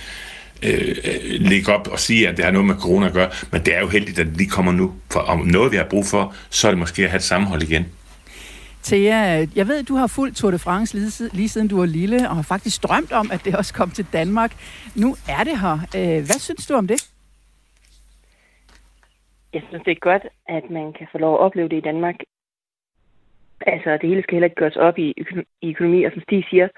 lægge 1.51 1.73
op 1.73 1.89
og 1.89 1.99
sige, 1.99 2.29
at 2.29 2.37
det 2.37 2.45
har 2.45 2.53
noget 2.53 2.67
med 2.67 2.75
corona 2.75 3.07
at 3.07 3.13
gøre, 3.13 3.31
men 3.53 3.61
det 3.61 3.77
er 3.77 3.81
jo 3.81 3.89
heldigt, 3.89 4.19
at 4.19 4.27
de 4.39 4.47
kommer 4.47 4.73
nu. 4.73 4.95
For 5.13 5.21
om 5.21 5.39
noget, 5.39 5.73
vi 5.73 5.77
har 5.77 5.87
brug 5.91 6.05
for, 6.05 6.35
så 6.51 6.69
er 6.69 6.71
det 6.71 6.79
måske 6.79 7.03
at 7.03 7.11
have 7.11 7.17
et 7.17 7.23
sammenhold 7.23 7.63
igen. 7.63 7.87
Thea, 8.83 9.47
jeg 9.57 9.69
ved, 9.69 9.79
at 9.83 9.89
du 9.89 9.95
har 9.95 10.07
fulgt 10.07 10.37
Tour 10.37 10.51
de 10.51 10.59
France 10.59 10.95
lige, 10.99 11.31
lige 11.33 11.49
siden 11.49 11.69
du 11.69 11.79
var 11.79 11.87
lille, 11.87 12.29
og 12.29 12.37
har 12.37 12.43
faktisk 12.43 12.83
drømt 12.83 13.13
om, 13.13 13.31
at 13.33 13.45
det 13.45 13.57
også 13.57 13.75
kom 13.75 13.91
til 13.91 14.07
Danmark. 14.13 14.53
Nu 14.97 15.17
er 15.29 15.45
det 15.45 15.61
her. 15.61 15.77
Øh, 15.97 16.21
hvad 16.29 16.39
synes 16.47 16.67
du 16.67 16.75
om 16.75 16.87
det? 16.87 17.11
Jeg 19.53 19.63
synes, 19.69 19.83
det 19.85 19.93
er 19.93 20.09
godt, 20.11 20.25
at 20.49 20.65
man 20.71 20.93
kan 20.99 21.07
få 21.13 21.19
lov 21.19 21.35
at 21.35 21.41
opleve 21.41 21.69
det 21.69 21.77
i 21.77 21.89
Danmark. 21.91 22.15
Altså, 23.67 23.91
det 24.01 24.09
hele 24.09 24.23
skal 24.23 24.35
heller 24.35 24.51
ikke 24.51 24.63
gøres 24.63 24.77
op 24.77 24.99
i, 24.99 25.09
i 25.63 25.69
økonomi, 25.71 26.05
og 26.05 26.13
som 26.13 26.23
Stig 26.23 26.45
siger, 26.51 26.69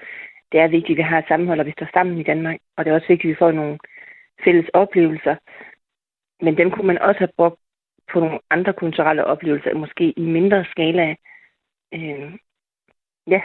det 0.51 0.59
er 0.59 0.67
vigtigt, 0.67 0.95
at 0.95 0.97
vi 0.97 1.09
har 1.11 1.17
et 1.17 1.27
sammenhold, 1.27 1.59
og 1.59 1.65
vi 1.65 1.71
står 1.71 1.87
sammen 1.93 2.17
i 2.17 2.23
Danmark. 2.23 2.57
Og 2.77 2.85
det 2.85 2.91
er 2.91 2.95
også 2.95 3.07
vigtigt, 3.07 3.31
at 3.31 3.35
vi 3.35 3.39
får 3.39 3.51
nogle 3.51 3.77
fælles 4.43 4.69
oplevelser. 4.73 5.35
Men 6.41 6.57
dem 6.57 6.71
kunne 6.71 6.87
man 6.87 7.01
også 7.01 7.19
have 7.19 7.35
brugt 7.37 7.59
på 8.13 8.19
nogle 8.19 8.39
andre 8.49 8.73
kulturelle 8.73 9.25
oplevelser, 9.25 9.73
måske 9.73 10.13
i 10.17 10.21
mindre 10.21 10.65
skala. 10.71 11.15
Øh, 11.93 12.31
ja. 13.27 13.41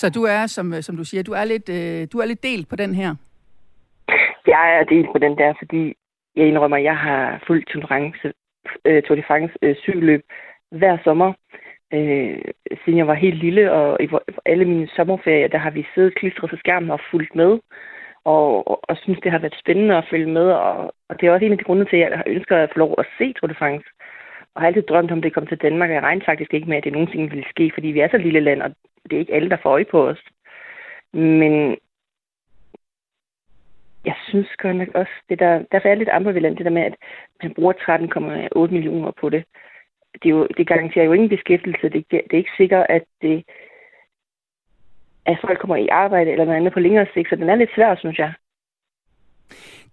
Så 0.00 0.10
du 0.10 0.22
er, 0.22 0.46
som, 0.46 0.82
som 0.82 0.96
du 0.96 1.04
siger, 1.04 1.22
du 1.22 1.32
er, 1.32 1.44
lidt, 1.44 1.68
øh, 1.68 2.08
du 2.12 2.18
er 2.18 2.26
lidt 2.26 2.42
delt 2.42 2.68
på 2.68 2.76
den 2.76 2.94
her? 2.94 3.14
Jeg 4.46 4.78
er 4.80 4.84
delt 4.84 5.08
på 5.12 5.18
den 5.18 5.38
der, 5.38 5.54
fordi 5.58 5.94
jeg 6.36 6.46
indrømmer, 6.46 6.76
at 6.76 6.82
jeg 6.82 6.98
har 6.98 7.44
fuld 7.46 7.64
tolerance, 7.64 8.32
øh, 8.84 9.02
Tour 9.02 9.16
de 9.16 9.22
France 9.26 9.54
øh, 9.62 9.76
cykelløb 9.76 10.22
hver 10.70 10.98
sommer. 11.04 11.28
Øh, 11.28 11.67
Øh, 11.92 12.38
siden 12.84 12.98
jeg 12.98 13.06
var 13.06 13.14
helt 13.14 13.38
lille, 13.38 13.72
og 13.72 14.02
i 14.02 14.08
alle 14.46 14.64
mine 14.64 14.88
sommerferier, 14.96 15.48
der 15.48 15.58
har 15.58 15.70
vi 15.70 15.86
siddet 15.94 16.14
klistret 16.14 16.50
til 16.50 16.58
skærmen 16.58 16.90
og 16.90 17.00
fulgt 17.10 17.34
med, 17.34 17.58
og, 18.24 18.68
og, 18.70 18.80
og 18.88 18.96
synes, 18.96 19.18
det 19.22 19.32
har 19.32 19.38
været 19.38 19.60
spændende 19.62 19.96
at 19.96 20.08
følge 20.10 20.30
med, 20.38 20.46
og, 20.52 20.94
og 21.08 21.20
det 21.20 21.26
er 21.26 21.32
også 21.32 21.44
en 21.44 21.52
af 21.52 21.58
de 21.58 21.64
grunde 21.64 21.84
til, 21.84 21.96
at 21.96 22.12
jeg 22.12 22.22
ønsker 22.26 22.56
at 22.56 22.70
få 22.72 22.78
lov 22.78 22.94
at 22.98 23.06
se 23.18 23.32
Tour 23.32 23.48
de 23.48 23.54
France. 23.54 23.86
Og 24.54 24.62
har 24.62 24.66
altid 24.66 24.82
drømt 24.82 25.10
om, 25.10 25.18
at 25.18 25.24
det 25.24 25.34
kom 25.34 25.46
til 25.46 25.62
Danmark, 25.62 25.90
og 25.90 25.94
jeg 25.94 26.02
regnede 26.02 26.24
faktisk 26.24 26.54
ikke 26.54 26.68
med, 26.68 26.76
at 26.76 26.84
det 26.84 26.92
nogensinde 26.92 27.30
ville 27.30 27.44
ske, 27.50 27.70
fordi 27.74 27.88
vi 27.88 28.00
er 28.00 28.08
så 28.10 28.18
lille 28.18 28.40
land, 28.40 28.62
og 28.62 28.70
det 29.04 29.12
er 29.16 29.20
ikke 29.20 29.34
alle, 29.34 29.50
der 29.50 29.56
får 29.62 29.70
øje 29.70 29.84
på 29.84 30.08
os. 30.08 30.22
Men 31.12 31.76
jeg 34.04 34.14
synes 34.28 34.48
godt 34.58 34.76
nok 34.76 34.88
også, 34.94 35.12
det 35.28 35.38
der, 35.38 35.64
derfor 35.72 35.88
er 35.88 35.94
lidt 35.94 36.08
ambivalent, 36.12 36.58
det 36.58 36.64
der 36.64 36.78
med, 36.78 36.82
at 36.82 36.96
man 37.42 37.54
bruger 37.54 37.72
13,8 37.72 38.72
millioner 38.72 39.10
på 39.20 39.28
det. 39.28 39.44
Det, 40.12 40.24
er 40.24 40.30
jo, 40.30 40.46
det 40.56 40.66
garanterer 40.66 41.04
jo 41.04 41.12
ingen 41.12 41.28
beskæftigelse. 41.28 41.88
Det, 41.88 42.10
det 42.10 42.32
er 42.32 42.36
ikke 42.36 42.56
sikkert, 42.56 42.86
at, 42.88 43.04
det, 43.22 43.44
at 45.26 45.38
folk 45.40 45.58
kommer 45.60 45.76
i 45.76 45.88
arbejde 45.88 46.30
eller 46.30 46.44
noget 46.44 46.56
andet 46.56 46.72
på 46.72 46.80
længere 46.80 47.06
sigt, 47.14 47.28
så 47.28 47.36
den 47.36 47.48
er 47.50 47.56
lidt 47.56 47.74
svær, 47.74 47.94
synes 47.94 48.18
jeg. 48.18 48.32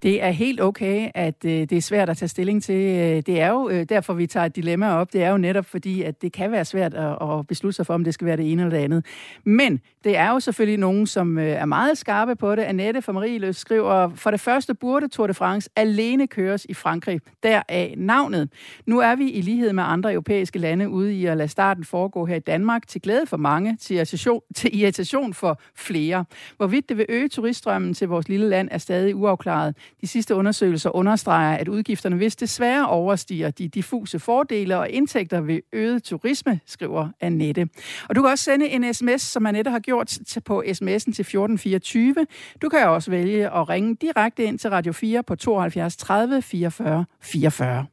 Det 0.04 0.24
er 0.24 0.30
helt 0.30 0.62
okay, 0.62 1.10
at 1.14 1.46
øh, 1.46 1.52
det 1.52 1.72
er 1.72 1.82
svært 1.82 2.10
at 2.10 2.18
tage 2.18 2.30
stilling 2.30 2.64
til. 2.64 2.76
Øh, 2.76 3.24
det 3.26 3.42
er 3.42 3.50
jo 3.50 3.70
øh, 3.70 3.86
derfor, 3.90 4.14
vi 4.14 4.28
tager 4.28 4.46
et 4.46 4.56
dilemma 4.56 4.94
op. 4.94 5.14
Det 5.14 5.24
er 5.24 5.30
jo 5.30 5.38
netop 5.38 5.66
fordi, 5.66 6.02
at 6.02 6.22
det 6.22 6.34
kan 6.34 6.52
være 6.52 6.66
svært 6.66 6.94
at, 6.94 7.18
at 7.22 7.48
beslutte 7.48 7.76
sig 7.76 7.86
for, 7.86 7.94
om 7.94 8.04
det 8.04 8.14
skal 8.14 8.28
være 8.28 8.38
det 8.38 8.52
ene 8.52 8.62
eller 8.62 8.78
det 8.78 8.84
andet. 8.84 9.06
Men 9.44 9.82
det 10.04 10.18
er 10.18 10.30
jo 10.30 10.40
selvfølgelig 10.40 10.80
nogen, 10.80 11.08
som 11.08 11.38
øh, 11.38 11.46
er 11.46 11.66
meget 11.66 11.98
skarpe 11.98 12.36
på 12.36 12.56
det. 12.56 12.62
Annette 12.62 13.02
fra 13.02 13.12
Marieløs 13.12 13.56
skriver, 13.56 14.10
for 14.16 14.32
det 14.32 14.40
første 14.40 14.74
burde 14.74 15.08
Tour 15.08 15.28
de 15.28 15.34
France 15.34 15.70
alene 15.76 16.28
køres 16.28 16.66
i 16.70 16.74
Frankrig. 16.74 17.20
Deraf 17.44 17.94
navnet. 17.98 18.50
Nu 18.86 19.00
er 19.00 19.16
vi 19.16 19.32
i 19.32 19.42
lighed 19.42 19.74
med 19.74 19.84
andre 19.88 20.14
europæiske 20.14 20.60
lande 20.60 20.90
ude 20.90 21.14
i 21.14 21.26
at 21.26 21.38
lade 21.38 21.50
starten 21.50 21.84
foregå 21.84 22.26
her 22.26 22.36
i 22.36 22.40
Danmark 22.40 22.88
til 22.88 23.02
glæde 23.02 23.26
for 23.28 23.38
mange, 23.38 23.78
til 23.78 23.96
irritation, 23.96 24.42
til 24.56 24.80
irritation 24.80 25.34
for 25.34 25.62
flere. 25.76 26.26
Hvorvidt 26.58 26.90
det 26.90 26.98
vil 26.98 27.06
øge 27.10 27.30
turiststrømmen 27.30 27.94
til 27.94 28.08
vores 28.08 28.30
lille 28.30 28.50
land 28.50 28.70
er 28.72 28.78
stadig 28.78 29.16
uafklaret. 29.16 29.76
De 30.02 30.08
sidste 30.08 30.36
undersøgelser 30.36 30.96
understreger, 30.96 31.58
at 31.58 31.68
udgifterne 31.68 32.18
vist 32.18 32.40
desværre 32.40 32.88
overstiger 32.88 33.52
de 33.52 33.68
diffuse 33.68 34.20
fordele 34.20 34.78
og 34.78 34.90
indtægter 34.90 35.42
ved 35.42 35.60
øget 35.74 36.04
turisme, 36.04 36.60
skriver 36.66 37.10
Annette. 37.22 37.68
Og 38.10 38.16
du 38.16 38.22
kan 38.22 38.32
også 38.32 38.44
sende 38.44 38.68
en 38.68 38.94
sms, 38.94 39.22
som 39.22 39.46
Annette 39.46 39.72
har 39.72 39.80
gjort 39.80 40.20
på 40.46 40.64
sms'en 40.68 41.14
til 41.14 41.22
1424. 41.22 42.16
Du 42.62 42.70
kan 42.70 42.88
også 42.88 43.12
vælge 43.12 43.50
at 43.50 43.70
ringe 43.70 43.96
direkte 44.02 44.44
ind 44.44 44.60
til 44.60 44.70
Radio 44.70 44.94
4 44.94 45.24
på 45.24 45.36
72 45.36 45.98
30 45.98 46.42
44 46.42 47.06
44. 47.22 47.86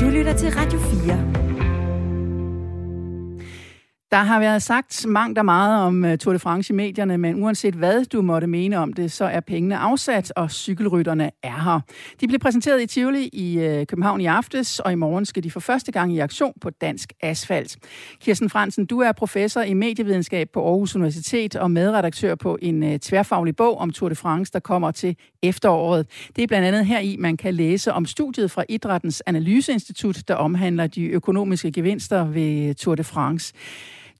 Du 0.00 0.10
lytter 0.10 0.36
til 0.36 0.48
Radio 0.50 0.78
4. 0.78 1.45
Der 4.16 4.22
har 4.22 4.40
været 4.40 4.62
sagt 4.62 5.06
mangt 5.08 5.38
og 5.38 5.44
meget 5.44 5.82
om 5.82 6.04
øh, 6.04 6.18
Tour 6.18 6.32
de 6.32 6.38
France 6.38 6.72
i 6.72 6.76
medierne, 6.76 7.18
men 7.18 7.42
uanset 7.42 7.74
hvad 7.74 8.04
du 8.04 8.22
måtte 8.22 8.46
mene 8.46 8.78
om 8.78 8.92
det, 8.92 9.12
så 9.12 9.24
er 9.24 9.40
pengene 9.40 9.76
afsat, 9.76 10.32
og 10.36 10.50
cykelrytterne 10.50 11.30
er 11.42 11.64
her. 11.64 11.80
De 12.20 12.28
blev 12.28 12.38
præsenteret 12.38 12.82
i 12.82 12.86
Tivoli 12.86 13.28
i 13.32 13.58
øh, 13.58 13.86
København 13.86 14.20
i 14.20 14.26
aftes, 14.26 14.80
og 14.80 14.92
i 14.92 14.94
morgen 14.94 15.24
skal 15.24 15.44
de 15.44 15.50
for 15.50 15.60
første 15.60 15.92
gang 15.92 16.14
i 16.14 16.18
aktion 16.18 16.52
på 16.60 16.70
dansk 16.70 17.12
asfalt. 17.20 17.76
Kirsten 18.20 18.50
Fransen, 18.50 18.86
du 18.86 19.00
er 19.00 19.12
professor 19.12 19.60
i 19.60 19.74
medievidenskab 19.74 20.48
på 20.52 20.66
Aarhus 20.68 20.96
Universitet 20.96 21.56
og 21.56 21.70
medredaktør 21.70 22.34
på 22.34 22.58
en 22.62 22.82
øh, 22.82 22.98
tværfaglig 22.98 23.56
bog 23.56 23.78
om 23.78 23.90
Tour 23.90 24.08
de 24.08 24.14
France, 24.14 24.52
der 24.52 24.60
kommer 24.60 24.90
til 24.90 25.16
efteråret. 25.42 26.06
Det 26.36 26.42
er 26.42 26.46
blandt 26.46 26.66
andet 26.66 26.86
her 26.86 26.98
i, 26.98 27.16
man 27.18 27.36
kan 27.36 27.54
læse 27.54 27.92
om 27.92 28.06
studiet 28.06 28.50
fra 28.50 28.64
Idrættens 28.68 29.22
Analyseinstitut, 29.26 30.28
der 30.28 30.34
omhandler 30.34 30.86
de 30.86 31.04
økonomiske 31.04 31.72
gevinster 31.72 32.24
ved 32.24 32.74
Tour 32.74 32.94
de 32.94 33.04
France. 33.04 33.54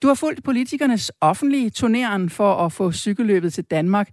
Du 0.02 0.06
har 0.06 0.18
fulgt 0.24 0.44
politikernes 0.44 1.12
offentlige 1.20 1.70
turneren 1.70 2.30
for 2.30 2.50
at 2.64 2.72
få 2.72 2.92
cykelløbet 2.92 3.52
til 3.52 3.64
Danmark. 3.64 4.08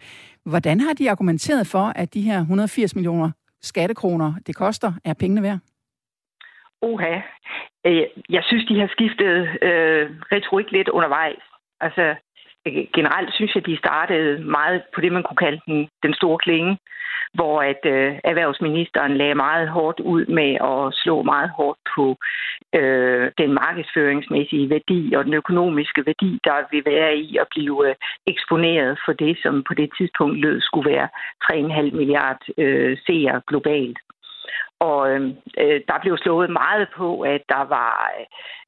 Hvordan 0.45 0.79
har 0.79 0.93
de 0.93 1.11
argumenteret 1.11 1.67
for, 1.67 1.85
at 1.95 2.13
de 2.13 2.21
her 2.21 2.39
180 2.39 2.95
millioner 2.95 3.31
skattekroner, 3.61 4.33
det 4.47 4.55
koster, 4.55 4.91
er 5.05 5.13
pengene 5.13 5.43
værd? 5.43 5.59
Oha. 6.81 7.15
Øh, 7.85 8.03
jeg 8.29 8.43
synes, 8.43 8.65
de 8.65 8.79
har 8.79 8.87
skiftet 8.87 9.33
øh, 9.67 10.03
retorik 10.31 10.71
lidt 10.71 10.89
undervejs. 10.89 11.43
Altså, 11.79 12.15
generelt 12.97 13.33
synes 13.33 13.55
jeg, 13.55 13.65
de 13.65 13.77
startede 13.77 14.43
meget 14.45 14.83
på 14.95 15.01
det, 15.01 15.11
man 15.11 15.23
kunne 15.23 15.43
kalde 15.45 15.61
den, 15.67 15.87
den 16.03 16.13
store 16.13 16.37
klinge 16.37 16.77
hvor 17.33 17.61
at 17.61 17.81
øh, 17.85 18.19
erhvervsministeren 18.23 19.17
lagde 19.17 19.35
meget 19.35 19.69
hårdt 19.69 19.99
ud 19.99 20.25
med 20.25 20.51
at 20.71 20.93
slå 21.01 21.21
meget 21.21 21.49
hårdt 21.49 21.79
på 21.95 22.17
øh, 22.79 23.31
den 23.37 23.53
markedsføringsmæssige 23.53 24.69
værdi 24.69 25.13
og 25.17 25.25
den 25.25 25.33
økonomiske 25.33 26.05
værdi, 26.05 26.39
der 26.43 26.57
vil 26.71 26.83
være 26.85 27.15
i 27.17 27.37
at 27.37 27.47
blive 27.51 27.89
øh, 27.89 27.95
eksponeret 28.27 28.99
for 29.05 29.13
det, 29.13 29.37
som 29.43 29.63
på 29.67 29.73
det 29.73 29.89
tidspunkt 29.97 30.37
lød 30.39 30.61
skulle 30.61 30.91
være 30.91 31.07
3,5 31.43 31.95
milliard 31.95 32.41
øh, 32.57 32.97
seere 33.05 33.41
globalt. 33.47 33.99
Og 34.79 35.11
øhm, 35.11 35.35
øh, 35.61 35.81
der 35.87 35.97
blev 36.01 36.17
slået 36.17 36.49
meget 36.49 36.87
på, 36.95 37.21
at 37.21 37.41
der 37.49 37.63
var 37.75 38.11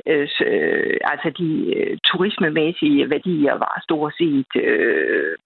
øh, 0.06 0.28
øh, 0.46 0.98
altså 1.04 1.30
de 1.38 1.74
øh, 1.76 1.98
turismemæssige 2.04 3.10
værdier 3.10 3.54
var 3.54 3.80
stort 3.84 4.14
set 4.18 4.52
øh, 4.56 5.38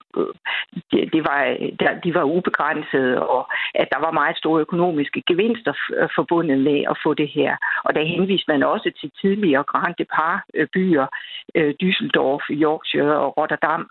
det, 0.92 1.12
det 1.12 1.22
var, 1.28 1.40
der, 1.80 2.00
de 2.04 2.14
var 2.14 2.24
ubegrænsede, 2.24 3.28
og 3.28 3.48
at 3.74 3.88
der 3.92 3.98
var 3.98 4.10
meget 4.10 4.36
store 4.36 4.60
økonomiske 4.60 5.22
gevinster 5.26 5.74
øh, 5.96 6.08
forbundet 6.14 6.58
med 6.58 6.84
at 6.90 6.96
få 7.02 7.14
det 7.14 7.28
her. 7.28 7.56
Og 7.84 7.94
der 7.94 8.04
henviste 8.04 8.50
man 8.52 8.62
også 8.62 8.90
til 9.00 9.10
tidligere 9.20 9.64
Grand 9.64 9.94
Depart 9.98 10.40
byer, 10.72 11.06
øh, 11.54 11.74
Düsseldorf, 11.82 12.44
Yorkshire 12.50 13.16
og 13.24 13.36
Rotterdam, 13.38 13.90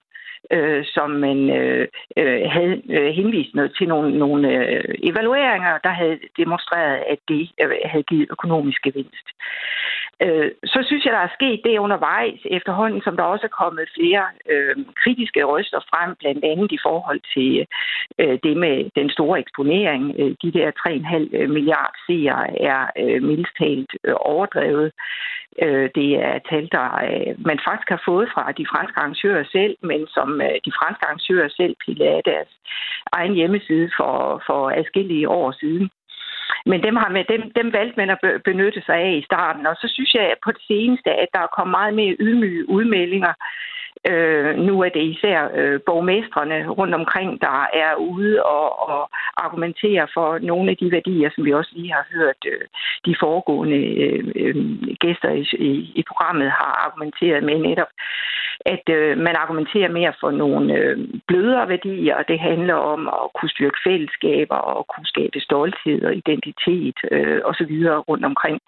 øh, 0.51 0.85
som 0.85 1.09
man 1.09 1.49
øh, 1.49 1.87
øh 2.17 2.41
havde 2.55 2.81
øh, 2.89 3.09
henvist 3.19 3.55
noget 3.55 3.71
til 3.77 3.87
nogle, 3.87 4.17
nogle 4.17 4.47
øh, 4.55 4.95
evalueringer, 5.03 5.77
der 5.83 5.89
havde 5.89 6.19
demonstreret, 6.37 7.03
at 7.13 7.19
det 7.27 7.49
øh, 7.61 7.71
havde 7.85 8.03
givet 8.03 8.27
økonomisk 8.31 8.81
gevinst. 8.81 9.27
Øh, 10.25 10.51
så 10.65 10.79
synes 10.87 11.05
jeg, 11.05 11.13
der 11.13 11.19
er 11.19 11.37
sket 11.37 11.61
det 11.63 11.77
undervejs 11.77 12.39
efterhånden, 12.45 13.01
som 13.01 13.15
der 13.17 13.23
også 13.23 13.45
er 13.45 13.59
kommet 13.61 13.89
flere 13.97 14.23
øh, 14.49 14.75
kritiske 15.03 15.43
røster 15.43 15.79
frem, 15.91 16.15
blandt 16.19 16.43
andet 16.45 16.71
i 16.71 16.79
forhold 16.87 17.21
til 17.35 17.67
øh, 18.19 18.39
det 18.43 18.57
med 18.57 18.75
den 18.95 19.09
store 19.09 19.39
eksponering. 19.39 20.15
Øh, 20.19 20.35
de 20.43 20.51
der 20.57 20.71
3,5 20.87 21.37
øh, 21.37 21.49
milliard 21.49 21.93
seere 22.07 22.61
er 22.61 22.81
øh, 23.03 23.23
mildest 23.23 23.55
talt 23.59 23.91
øh, 24.03 24.15
overdrevet. 24.19 24.91
Øh, 25.61 25.89
det 25.95 26.09
er 26.27 26.39
tal, 26.49 26.69
der 26.71 26.87
øh, 27.07 27.45
man 27.49 27.59
faktisk 27.67 27.89
har 27.89 28.01
fået 28.05 28.29
fra 28.33 28.51
de 28.51 28.65
franske 28.71 28.99
arrangører 28.99 29.45
selv, 29.51 29.75
men 29.81 30.07
som 30.07 30.41
øh, 30.41 30.55
de 30.65 30.71
franske 30.79 31.05
arrangører 31.05 31.49
selv 31.49 31.75
pillede 31.85 32.09
af 32.09 32.21
deres 32.25 32.51
egen 33.11 33.33
hjemmeside 33.33 33.89
for, 33.97 34.43
for 34.47 34.69
adskillige 34.69 35.29
år 35.29 35.51
siden. 35.51 35.89
Men 36.65 36.83
dem, 36.83 36.95
har 36.95 37.09
man, 37.09 37.25
dem, 37.29 37.41
dem 37.59 37.73
valgte 37.73 37.97
man 37.97 38.09
at 38.09 38.19
benytte 38.45 38.81
sig 38.85 38.95
af 38.95 39.13
i 39.21 39.27
starten, 39.29 39.65
og 39.67 39.75
så 39.75 39.87
synes 39.93 40.13
jeg 40.13 40.35
på 40.43 40.51
det 40.51 40.61
seneste, 40.67 41.09
at 41.11 41.27
der 41.33 41.39
er 41.39 41.55
kommet 41.57 41.71
meget 41.71 41.93
mere 41.93 42.15
ydmyge 42.19 42.69
udmeldinger 42.69 43.33
Øh, 44.07 44.55
nu 44.67 44.81
er 44.81 44.89
det 44.89 45.03
især 45.03 45.49
øh, 45.55 45.79
borgmestrene 45.85 46.67
rundt 46.67 46.95
omkring, 46.95 47.41
der 47.41 47.67
er 47.73 47.95
ude 47.95 48.43
og, 48.43 48.89
og 48.89 49.09
argumentere 49.37 50.07
for 50.13 50.39
nogle 50.39 50.71
af 50.71 50.77
de 50.77 50.91
værdier, 50.91 51.29
som 51.35 51.45
vi 51.45 51.53
også 51.53 51.71
lige 51.75 51.93
har 51.93 52.05
hørt 52.13 52.41
øh, 52.45 52.65
de 53.05 53.15
foregående 53.19 53.81
øh, 54.03 54.31
øh, 54.35 54.55
gæster 54.99 55.29
i, 55.29 55.41
i, 55.69 55.71
i 55.95 56.03
programmet 56.07 56.51
har 56.51 56.73
argumenteret 56.85 57.43
med 57.43 57.57
netop, 57.59 57.91
at 58.65 58.85
øh, 58.89 59.17
man 59.17 59.35
argumenterer 59.35 59.91
mere 59.99 60.13
for 60.19 60.31
nogle 60.31 60.73
øh, 60.73 60.97
blødere 61.27 61.69
værdier, 61.69 62.15
og 62.15 62.27
det 62.27 62.39
handler 62.39 62.73
om 62.73 63.07
at 63.07 63.25
kunne 63.35 63.49
styrke 63.49 63.79
fællesskaber 63.87 64.55
og 64.55 64.87
kunne 64.87 65.05
skabe 65.13 65.39
stolthed 65.39 66.03
og 66.03 66.15
identitet 66.15 66.97
øh, 67.11 67.41
osv. 67.45 67.73
rundt 68.09 68.25
omkring, 68.25 68.59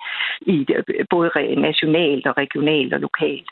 i 0.42 0.68
både 1.10 1.30
nationalt 1.58 2.28
og 2.28 2.38
regionalt 2.38 2.94
og 2.94 3.00
lokalt. 3.00 3.50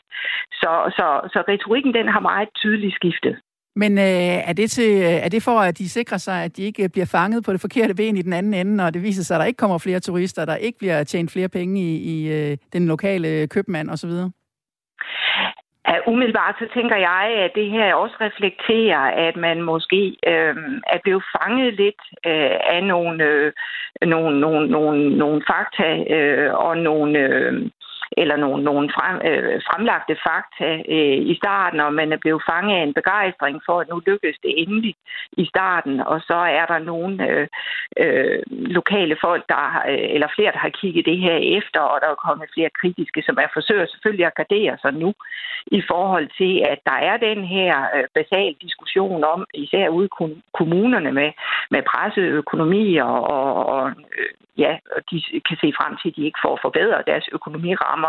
Så, 0.52 0.72
så, 0.96 1.06
så 1.32 1.44
retorikken 1.48 1.94
den 1.94 2.08
har 2.08 2.20
meget 2.20 2.48
tydeligt 2.56 2.94
skiftet. 2.94 3.36
Men 3.76 3.98
øh, 3.98 4.48
er, 4.50 4.52
det 4.52 4.70
til, 4.70 4.90
øh, 5.02 5.24
er 5.26 5.28
det 5.28 5.42
for, 5.42 5.58
at 5.60 5.78
de 5.78 5.88
sikrer 5.88 6.18
sig, 6.18 6.44
at 6.44 6.56
de 6.56 6.62
ikke 6.62 6.88
bliver 6.88 7.06
fanget 7.06 7.44
på 7.44 7.52
det 7.52 7.60
forkerte 7.60 7.94
ben 7.94 8.16
i 8.16 8.22
den 8.22 8.32
anden 8.32 8.54
ende, 8.54 8.84
og 8.84 8.94
det 8.94 9.02
viser 9.02 9.22
sig, 9.24 9.34
at 9.34 9.40
der 9.40 9.46
ikke 9.46 9.56
kommer 9.56 9.78
flere 9.78 10.00
turister, 10.00 10.44
der 10.44 10.56
ikke 10.56 10.78
bliver 10.78 11.04
tjent 11.04 11.30
flere 11.30 11.48
penge 11.48 11.80
i, 11.80 11.96
i 11.96 12.32
øh, 12.32 12.56
den 12.72 12.86
lokale 12.86 13.46
købmand 13.46 13.90
osv.? 13.90 14.10
Ja, 15.88 15.94
umiddelbart 16.06 16.54
så 16.58 16.66
tænker 16.74 16.96
jeg, 16.96 17.24
at 17.44 17.52
det 17.54 17.70
her 17.70 17.94
også 17.94 18.16
reflekterer, 18.20 19.00
at 19.28 19.36
man 19.36 19.62
måske 19.62 20.16
øh, 20.26 20.56
er 20.94 20.98
blevet 21.02 21.24
fanget 21.36 21.74
lidt 21.74 22.02
øh, 22.26 22.56
af 22.74 22.84
nogle, 22.84 23.24
øh, 23.24 23.52
nogle, 24.02 24.40
nogle, 24.40 24.68
nogle, 24.68 25.18
nogle 25.18 25.42
fakta 25.50 26.04
øh, 26.16 26.54
og 26.54 26.78
nogle, 26.78 27.18
øh, 27.18 27.70
eller 28.16 28.36
nogle, 28.36 28.64
nogle 28.64 28.90
frem, 28.96 29.16
øh, 29.28 29.60
fremlagte 29.68 30.16
fakta 30.26 30.68
øh, 30.94 31.18
i 31.32 31.34
starten, 31.34 31.80
og 31.80 31.92
man 31.94 32.12
er 32.12 32.16
blevet 32.16 32.42
fanget 32.50 32.76
af 32.76 32.82
en 32.82 32.94
begejstring 32.94 33.62
for, 33.66 33.80
at 33.80 33.88
nu 33.88 34.02
lykkes 34.06 34.38
det 34.42 34.52
endelig 34.62 34.94
i 35.32 35.44
starten, 35.44 36.00
og 36.00 36.20
så 36.20 36.38
er 36.60 36.66
der 36.66 36.78
nogle 36.78 37.28
øh, 37.28 37.48
øh, 37.96 38.42
lokale 38.48 39.16
folk, 39.20 39.44
der 39.48 39.82
øh, 39.88 40.14
eller 40.14 40.28
flere, 40.36 40.52
der 40.52 40.58
har 40.58 40.78
kigget 40.80 41.06
det 41.06 41.18
her 41.18 41.36
efter, 41.58 41.80
og 41.80 42.00
der 42.00 42.08
er 42.08 42.24
kommet 42.26 42.54
flere 42.54 42.70
kritiske, 42.80 43.22
som 43.22 43.36
er 43.40 43.48
forsøger 43.52 43.86
selvfølgelig 43.86 44.26
at 44.26 44.34
gardere 44.34 44.78
sig 44.82 44.92
nu 44.92 45.14
i 45.66 45.82
forhold 45.90 46.28
til, 46.40 46.64
at 46.72 46.78
der 46.86 46.98
er 47.10 47.16
den 47.16 47.44
her 47.44 47.72
øh, 47.96 48.04
basal 48.14 48.54
diskussion 48.62 49.24
om, 49.24 49.46
især 49.54 49.88
ude 49.88 50.06
i 50.06 50.16
kommunerne 50.54 51.12
med, 51.12 51.30
med 51.70 51.82
presseøkonomi 51.82 52.96
og, 52.96 53.24
og, 53.36 53.66
og 53.66 53.90
øh, 54.18 54.34
ja, 54.58 54.72
de 55.10 55.16
kan 55.48 55.56
se 55.62 55.72
frem 55.78 55.96
til, 55.96 56.08
at 56.08 56.16
de 56.16 56.24
ikke 56.24 56.44
får 56.44 56.58
forbedret 56.62 57.06
deres 57.06 57.28
økonomirammer 57.32 57.99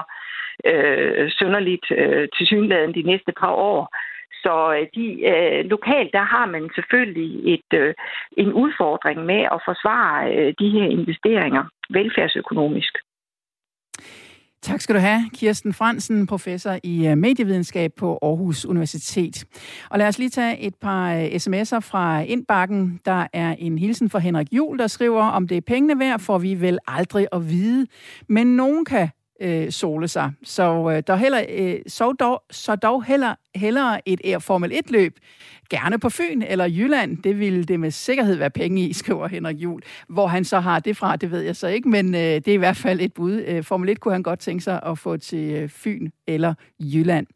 øh, 0.66 1.32
sønderligt 1.38 1.88
øh, 1.92 2.28
til 2.36 2.48
synligheden 2.48 2.94
de 2.94 3.04
næste 3.12 3.32
par 3.40 3.52
år. 3.52 3.96
Så 4.44 4.56
øh, 4.76 4.88
de, 4.96 5.06
øh, 5.32 5.66
lokalt, 5.66 6.12
der 6.14 6.24
har 6.24 6.46
man 6.46 6.70
selvfølgelig 6.76 7.54
et, 7.54 7.72
øh, 7.74 7.94
en 8.38 8.54
udfordring 8.54 9.26
med 9.26 9.42
at 9.56 9.60
forsvare 9.70 10.34
øh, 10.36 10.54
de 10.60 10.70
her 10.70 10.88
investeringer 10.98 11.64
velfærdsøkonomisk. 11.90 12.94
Tak 14.62 14.82
skal 14.82 14.96
du 14.96 15.00
have, 15.00 15.22
Kirsten 15.34 15.74
Fransen, 15.74 16.28
professor 16.28 16.78
i 16.84 17.08
øh, 17.08 17.18
medievidenskab 17.18 17.92
på 18.00 18.20
Aarhus 18.22 18.66
Universitet. 18.66 19.46
Og 19.90 20.00
lad 20.00 20.08
os 20.08 20.20
lige 20.20 20.30
tage 20.30 20.60
et 20.60 20.74
par 20.82 21.14
øh, 21.14 21.26
sms'er 21.26 21.80
fra 21.80 22.22
indbakken. 22.22 23.00
Der 23.06 23.28
er 23.34 23.56
en 23.60 23.78
hilsen 23.78 24.10
fra 24.10 24.20
Henrik 24.20 24.48
Jul, 24.52 24.80
der 24.80 24.88
skriver, 24.88 25.24
om 25.24 25.48
det 25.48 25.58
er 25.58 25.62
pengene 25.62 26.00
værd, 26.00 26.20
får 26.20 26.38
vi 26.38 26.62
vel 26.62 26.80
aldrig 26.88 27.28
at 27.32 27.42
vide. 27.50 27.88
Men 28.30 28.56
nogen 28.56 28.86
kan 28.86 29.10
øh, 29.42 29.72
sole 29.72 30.08
sig. 30.08 30.32
Så, 30.44 30.92
øh, 30.96 31.04
der 31.08 31.16
heller, 31.16 31.46
øh, 31.50 31.80
så, 31.88 32.12
dog, 32.12 32.44
så 32.52 32.76
dog 32.76 33.04
heller, 33.04 33.36
hellere 33.56 34.10
et 34.10 34.22
Air 34.24 34.40
Formel 34.40 34.72
1-løb. 34.72 35.20
Gerne 35.70 36.00
på 36.00 36.10
Fyn 36.10 36.42
eller 36.42 36.66
Jylland. 36.66 37.18
Det 37.18 37.40
ville 37.40 37.64
det 37.64 37.80
med 37.80 37.92
sikkerhed 37.92 38.36
være 38.36 38.50
penge 38.50 38.82
i, 38.82 38.94
skriver 39.02 39.28
Henrik 39.28 39.58
Jul. 39.58 39.82
Hvor 40.10 40.28
han 40.28 40.46
så 40.46 40.60
har 40.60 40.80
det 40.80 40.98
fra, 40.98 41.16
det 41.16 41.32
ved 41.32 41.42
jeg 41.42 41.56
så 41.56 41.68
ikke, 41.68 41.90
men 41.90 42.16
øh, 42.16 42.22
det 42.22 42.48
er 42.48 42.54
i 42.54 42.58
hvert 42.58 42.78
fald 42.78 43.02
et 43.02 43.14
bud. 43.14 43.44
Øh, 43.48 43.64
Formel 43.64 43.90
1 43.90 44.00
kunne 44.00 44.14
han 44.14 44.24
godt 44.24 44.40
tænke 44.40 44.64
sig 44.64 44.80
at 44.86 44.98
få 44.98 45.18
til 45.18 45.52
øh, 45.52 45.70
Fyn 45.70 46.10
eller 46.28 46.54
Jylland. 46.80 47.28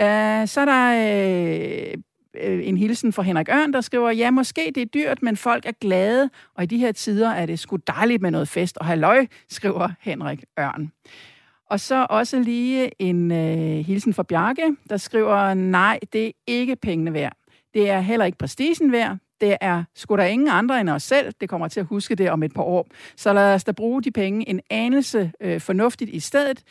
Øh, 0.00 0.48
så 0.48 0.60
er 0.60 0.64
der... 0.64 1.92
Øh, 1.92 1.98
øh, 2.40 2.68
en 2.68 2.76
hilsen 2.76 3.12
fra 3.12 3.22
Henrik 3.22 3.48
Ørn, 3.48 3.72
der 3.72 3.80
skriver, 3.80 4.10
ja, 4.10 4.30
måske 4.30 4.72
det 4.74 4.80
er 4.80 4.86
dyrt, 4.86 5.22
men 5.22 5.36
folk 5.36 5.66
er 5.66 5.72
glade, 5.80 6.30
og 6.54 6.62
i 6.62 6.66
de 6.66 6.78
her 6.78 6.92
tider 6.92 7.30
er 7.30 7.46
det 7.46 7.58
sgu 7.58 7.76
dejligt 7.76 8.22
med 8.22 8.30
noget 8.30 8.48
fest 8.48 8.76
og 8.76 8.86
halløj, 8.86 9.26
skriver 9.48 9.88
Henrik 10.00 10.44
Ørn. 10.60 10.92
Og 11.70 11.80
så 11.80 12.06
også 12.10 12.40
lige 12.40 13.02
en 13.02 13.32
øh, 13.32 13.86
hilsen 13.86 14.14
fra 14.14 14.22
Bjarke, 14.22 14.76
der 14.90 14.96
skriver, 14.96 15.54
nej, 15.54 15.98
det 16.12 16.26
er 16.26 16.30
ikke 16.46 16.76
pengene 16.76 17.12
værd. 17.12 17.36
Det 17.74 17.90
er 17.90 18.00
heller 18.00 18.26
ikke 18.26 18.38
prestigen 18.38 18.92
værd. 18.92 19.18
Det 19.40 19.56
er 19.60 19.84
sgu 19.94 20.16
der 20.16 20.24
ingen 20.24 20.48
andre 20.48 20.80
end 20.80 20.90
os 20.90 21.02
selv. 21.02 21.32
Det 21.40 21.48
kommer 21.48 21.68
til 21.68 21.80
at 21.80 21.86
huske 21.86 22.14
det 22.14 22.30
om 22.30 22.42
et 22.42 22.54
par 22.54 22.62
år. 22.62 22.86
Så 23.16 23.32
lad 23.32 23.54
os 23.54 23.64
da 23.64 23.72
bruge 23.72 24.02
de 24.02 24.10
penge 24.10 24.48
en 24.48 24.60
anelse 24.70 25.32
øh, 25.40 25.60
fornuftigt 25.60 26.10
i 26.10 26.20
stedet. 26.20 26.62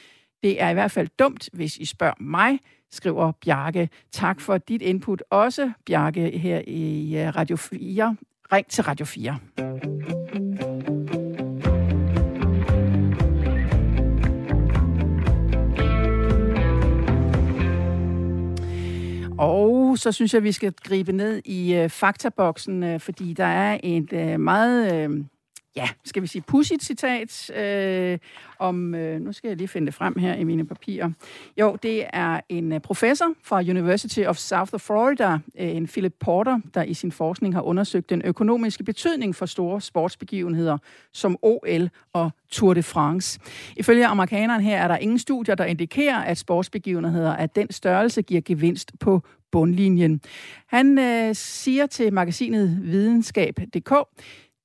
Det 0.43 0.61
er 0.61 0.69
i 0.69 0.73
hvert 0.73 0.91
fald 0.91 1.07
dumt, 1.19 1.49
hvis 1.53 1.77
I 1.77 1.85
spørger 1.85 2.13
mig, 2.19 2.59
skriver 2.91 3.31
Bjarke. 3.31 3.89
Tak 4.11 4.41
for 4.41 4.57
dit 4.57 4.81
input 4.81 5.23
også, 5.29 5.71
Bjarke, 5.85 6.37
her 6.37 6.61
i 6.67 7.17
øh, 7.17 7.35
Radio 7.35 7.55
4. 7.55 8.15
Ring 8.51 8.67
til 8.67 8.83
Radio 8.83 9.05
4. 9.05 10.66
Mm. 19.37 19.43
Og 19.43 19.97
så 19.97 20.11
synes 20.11 20.33
jeg, 20.33 20.43
vi 20.43 20.51
skal 20.51 20.73
gribe 20.83 21.11
ned 21.11 21.41
i 21.45 21.75
øh, 21.75 21.89
faktaboksen, 21.89 22.83
øh, 22.83 22.99
fordi 22.99 23.33
der 23.33 23.45
er 23.45 23.77
et 23.83 24.13
øh, 24.13 24.39
meget... 24.39 24.95
Øh, 24.95 25.23
ja, 25.77 25.89
skal 26.05 26.21
vi 26.21 26.27
sige, 26.27 26.41
pudsigt 26.41 26.83
citat 26.83 27.51
øh, 27.55 28.17
om, 28.59 28.95
øh, 28.95 29.21
nu 29.21 29.33
skal 29.33 29.47
jeg 29.47 29.57
lige 29.57 29.67
finde 29.67 29.85
det 29.85 29.93
frem 29.93 30.19
her 30.19 30.35
i 30.35 30.43
mine 30.43 30.65
papirer. 30.65 31.11
Jo, 31.59 31.77
det 31.83 32.05
er 32.13 32.39
en 32.49 32.71
øh, 32.71 32.79
professor 32.79 33.25
fra 33.43 33.59
University 33.59 34.19
of 34.19 34.37
South 34.37 34.79
Florida, 34.79 35.33
øh, 35.33 35.75
en 35.75 35.87
Philip 35.87 36.13
Porter, 36.19 36.59
der 36.73 36.83
i 36.83 36.93
sin 36.93 37.11
forskning 37.11 37.53
har 37.53 37.61
undersøgt 37.61 38.09
den 38.09 38.21
økonomiske 38.25 38.83
betydning 38.83 39.35
for 39.35 39.45
store 39.45 39.81
sportsbegivenheder 39.81 40.77
som 41.13 41.37
OL 41.41 41.89
og 42.13 42.31
Tour 42.51 42.73
de 42.73 42.83
France. 42.83 43.39
Ifølge 43.75 44.05
amerikaneren 44.07 44.61
her 44.61 44.77
er 44.77 44.87
der 44.87 44.97
ingen 44.97 45.19
studier, 45.19 45.55
der 45.55 45.65
indikerer, 45.65 46.17
at 46.23 46.37
sportsbegivenheder 46.37 47.35
af 47.35 47.49
den 47.49 47.71
størrelse 47.71 48.21
giver 48.21 48.41
gevinst 48.41 48.91
på 48.99 49.21
bundlinjen. 49.51 50.21
Han 50.67 50.99
øh, 50.99 51.35
siger 51.35 51.85
til 51.85 52.13
magasinet 52.13 52.79
videnskab.dk, 52.81 53.93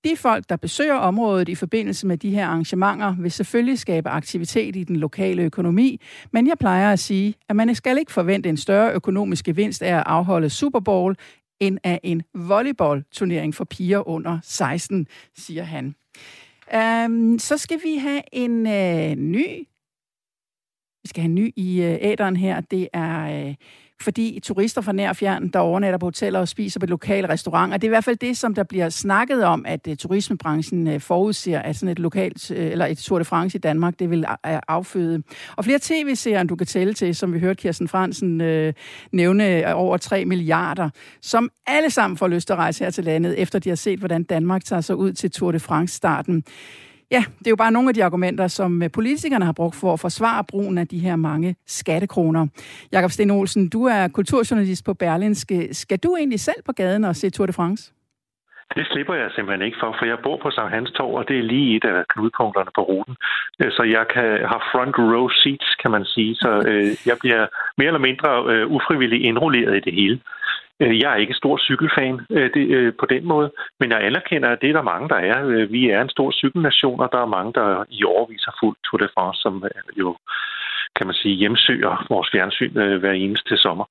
de 0.05 0.17
folk, 0.17 0.45
der 0.49 0.57
besøger 0.57 0.95
området 0.95 1.49
i 1.49 1.55
forbindelse 1.55 2.07
med 2.07 2.17
de 2.19 2.31
her 2.31 2.47
arrangementer, 2.47 3.15
vil 3.19 3.31
selvfølgelig 3.31 3.79
skabe 3.79 4.09
aktivitet 4.09 4.77
i 4.77 4.85
den 4.85 4.97
lokale 4.97 5.43
økonomi, 5.43 6.01
men 6.31 6.47
jeg 6.47 6.59
plejer 6.59 6.93
at 6.93 6.99
sige, 6.99 7.35
at 7.49 7.57
man 7.57 7.75
skal 7.75 7.99
ikke 7.99 8.13
forvente 8.13 8.49
en 8.49 8.57
større 8.57 8.93
økonomisk 8.93 9.45
gevinst 9.45 9.83
af 9.83 9.97
at 9.97 10.03
afholde 10.07 10.51
Super 10.51 10.81
Bowl, 10.81 11.17
end 11.61 11.79
af 11.85 12.01
en 12.03 12.23
volleyballturnering 12.35 13.55
for 13.55 13.65
piger 13.65 14.09
under 14.09 14.39
16, 14.43 15.07
siger 15.37 15.63
han. 15.63 15.95
Um, 17.07 17.39
så 17.39 17.57
skal 17.59 17.81
vi 17.85 17.97
have 17.97 18.23
en 18.33 18.67
uh, 18.67 19.19
ny. 19.19 19.47
Vi 21.03 21.09
skal 21.09 21.23
have 21.23 21.29
en 21.29 21.35
ny 21.35 21.53
i 21.57 21.83
øh, 21.83 21.93
uh, 21.93 21.99
æderen 22.01 22.37
her. 22.37 22.61
Det 22.61 22.89
er 22.93 23.47
uh, 23.49 23.55
fordi 24.03 24.41
turister 24.43 24.81
fra 24.81 24.93
nær 24.93 25.09
og 25.09 25.17
fjern, 25.17 25.49
der 25.49 25.59
overnatter 25.59 25.99
på 25.99 26.07
hoteller 26.07 26.41
og 26.41 26.49
spiser 26.49 26.81
på 26.81 26.87
lokale 26.87 27.29
restauranter. 27.29 27.77
Det 27.77 27.85
er 27.85 27.89
i 27.89 27.95
hvert 27.97 28.05
fald 28.05 28.17
det, 28.17 28.37
som 28.37 28.55
der 28.55 28.63
bliver 28.63 28.89
snakket 28.89 29.45
om, 29.45 29.65
at 29.67 29.87
uh, 29.87 29.95
turismebranchen 29.97 30.87
uh, 30.87 31.01
forudser, 31.01 31.59
at 31.59 31.77
sådan 31.77 31.89
et 31.89 31.99
lokalt, 31.99 32.51
uh, 32.51 32.57
eller 32.57 32.87
et 32.87 32.99
Tour 32.99 33.19
de 33.19 33.25
France 33.25 33.59
i 33.59 33.61
Danmark, 33.61 33.99
det 33.99 34.11
vil 34.11 34.25
uh, 34.29 34.59
afføde. 34.69 35.23
Og 35.57 35.65
flere 35.65 35.79
tv-serier, 35.83 36.43
du 36.43 36.57
kan 36.57 36.67
tælle 36.67 36.95
til, 36.95 37.15
som 37.15 37.35
vi 37.35 37.39
hørte 37.39 37.61
Kirsten 37.63 37.89
Fransen 37.89 38.41
uh, 38.41 38.73
nævne, 39.13 39.65
uh, 39.67 39.81
over 39.81 39.97
3 39.97 40.25
milliarder, 40.25 40.91
som 41.23 41.51
alle 41.67 41.91
sammen 41.91 42.17
får 42.17 42.29
lyst 42.29 42.47
til 42.47 42.53
at 42.53 42.59
rejse 42.59 42.85
her 42.85 42.91
til 42.91 43.05
landet, 43.05 43.39
efter 43.39 43.59
de 43.59 43.69
har 43.69 43.77
set, 43.77 43.99
hvordan 43.99 44.23
Danmark 44.23 44.65
tager 44.65 44.81
sig 44.81 44.97
ud 44.97 45.13
til 45.13 45.31
Tour 45.31 45.53
de 45.53 45.61
France-starten. 45.61 46.45
Ja, 47.17 47.23
det 47.39 47.47
er 47.47 47.51
jo 47.51 47.57
bare 47.57 47.73
nogle 47.73 47.89
af 47.89 47.95
de 47.95 48.05
argumenter, 48.05 48.47
som 48.49 48.83
øh, 48.83 48.91
politikerne 48.95 49.45
har 49.45 49.53
brugt 49.53 49.77
for 49.81 49.93
at 49.93 50.01
forsvare 50.01 50.45
brugen 50.45 50.79
af 50.79 50.87
de 50.89 50.99
her 50.99 51.17
mange 51.17 51.57
skattekroner. 51.67 52.47
Jakob 52.93 53.11
Sten 53.11 53.31
Olsen, 53.31 53.69
du 53.69 53.85
er 53.85 54.09
kulturjournalist 54.09 54.85
på 54.85 54.95
Berlinske. 54.95 55.75
Skal 55.75 55.99
du 55.99 56.17
egentlig 56.17 56.41
selv 56.41 56.63
på 56.67 56.73
gaden 56.73 57.05
og 57.05 57.17
se 57.17 57.31
Tour 57.31 57.47
de 57.47 57.53
France? 57.53 57.93
Det 58.77 58.87
slipper 58.91 59.15
jeg 59.15 59.31
simpelthen 59.35 59.67
ikke 59.67 59.79
for, 59.81 59.97
for 59.99 60.07
jeg 60.07 60.19
bor 60.23 60.37
på 60.43 60.51
Sankt 60.51 60.73
Hans 60.73 60.91
Torv, 60.91 61.15
og 61.15 61.29
det 61.29 61.39
er 61.39 61.43
lige 61.43 61.77
et 61.77 61.85
af 61.85 62.05
knudepunkterne 62.13 62.71
på 62.75 62.83
ruten. 62.83 63.17
Øh, 63.61 63.71
så 63.77 63.83
jeg 63.83 64.05
kan 64.15 64.29
have 64.53 64.63
front 64.73 64.97
row 64.99 65.29
seats, 65.29 65.69
kan 65.83 65.91
man 65.91 66.05
sige. 66.05 66.35
Så 66.35 66.51
øh, 66.71 66.91
jeg 67.07 67.17
bliver 67.23 67.47
mere 67.79 67.91
eller 67.93 68.07
mindre 68.09 68.29
ufrivilligt 68.77 69.23
indrulleret 69.23 69.77
i 69.77 69.81
det 69.81 69.95
hele. 70.01 70.21
Øh, 70.81 71.01
jeg 71.01 71.13
er 71.13 71.17
ikke 71.17 71.35
stor 71.35 71.59
cykelfan 71.59 72.21
øh, 72.31 72.51
det, 72.55 72.65
øh, 72.77 72.93
på 73.01 73.07
den 73.07 73.25
måde, 73.25 73.53
men 73.81 73.91
jeg 73.91 74.05
anerkender, 74.05 74.49
at 74.49 74.61
det 74.61 74.69
er 74.69 74.73
der 74.73 74.91
mange, 74.93 75.09
der 75.09 75.17
er. 75.17 75.67
Vi 75.67 75.91
er 75.91 76.01
en 76.03 76.09
stor 76.17 76.31
cykelnation, 76.33 77.01
og 77.01 77.09
der 77.13 77.19
er 77.19 77.35
mange, 77.37 77.53
der 77.53 77.85
i 77.91 78.05
overvis 78.05 78.45
har 78.45 78.57
fulgt 78.61 78.79
Tour 78.85 78.99
de 78.99 79.09
France, 79.15 79.41
som 79.43 79.65
jo 79.97 80.17
kan 80.97 81.07
man 81.07 81.15
sige, 81.15 81.35
hjemsøger 81.35 82.07
vores 82.11 82.29
fjernsyn 82.33 82.73
hver 82.73 83.13
eneste 83.13 83.57
sommer. 83.57 83.85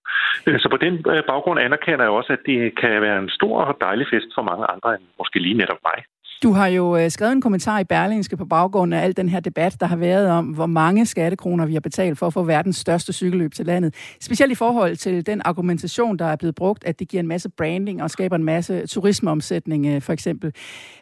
Så 0.63 0.67
på 0.72 0.78
den 0.78 1.04
baggrund 1.28 1.60
anerkender 1.60 2.04
jeg 2.04 2.17
også, 2.20 2.34
at 2.34 2.44
det 2.46 2.76
kan 2.82 3.02
være 3.02 3.20
en 3.20 3.30
stor 3.30 3.62
og 3.62 3.78
dejlig 3.82 4.08
fest 4.13 4.30
for 4.36 4.41
mange 4.41 4.65
andre 4.74 4.89
end 4.96 5.04
måske 5.17 5.39
lige 5.39 5.58
netop 5.62 5.82
mig. 5.84 5.98
Du 6.43 6.51
har 6.51 6.67
jo 6.67 6.97
øh, 6.97 7.12
skrevet 7.12 7.32
en 7.32 7.41
kommentar 7.41 7.80
i 7.80 7.84
Berlingske 7.84 8.38
på 8.38 8.45
baggrund 8.45 8.93
af 8.93 9.04
al 9.04 9.17
den 9.17 9.30
her 9.30 9.39
debat, 9.39 9.80
der 9.80 9.86
har 9.86 9.95
været 9.95 10.30
om, 10.30 10.45
hvor 10.45 10.65
mange 10.65 11.06
skattekroner 11.06 11.65
vi 11.65 11.73
har 11.73 11.80
betalt 11.80 12.17
for 12.17 12.27
at 12.27 12.34
få 12.34 12.43
verdens 12.43 12.77
største 12.77 13.13
cykelløb 13.13 13.54
til 13.54 13.65
landet. 13.65 13.95
Specielt 14.21 14.51
i 14.51 14.56
forhold 14.56 14.95
til 14.95 15.25
den 15.25 15.41
argumentation, 15.45 16.17
der 16.17 16.25
er 16.25 16.36
blevet 16.36 16.56
brugt, 16.56 16.84
at 16.84 16.99
det 16.99 17.08
giver 17.08 17.19
en 17.19 17.27
masse 17.27 17.49
branding 17.49 18.04
og 18.04 18.12
skaber 18.12 18.36
en 18.36 18.43
masse 18.43 18.88
turismeomsætning, 18.88 19.86
øh, 19.86 20.01
for 20.01 20.13
eksempel. 20.13 20.54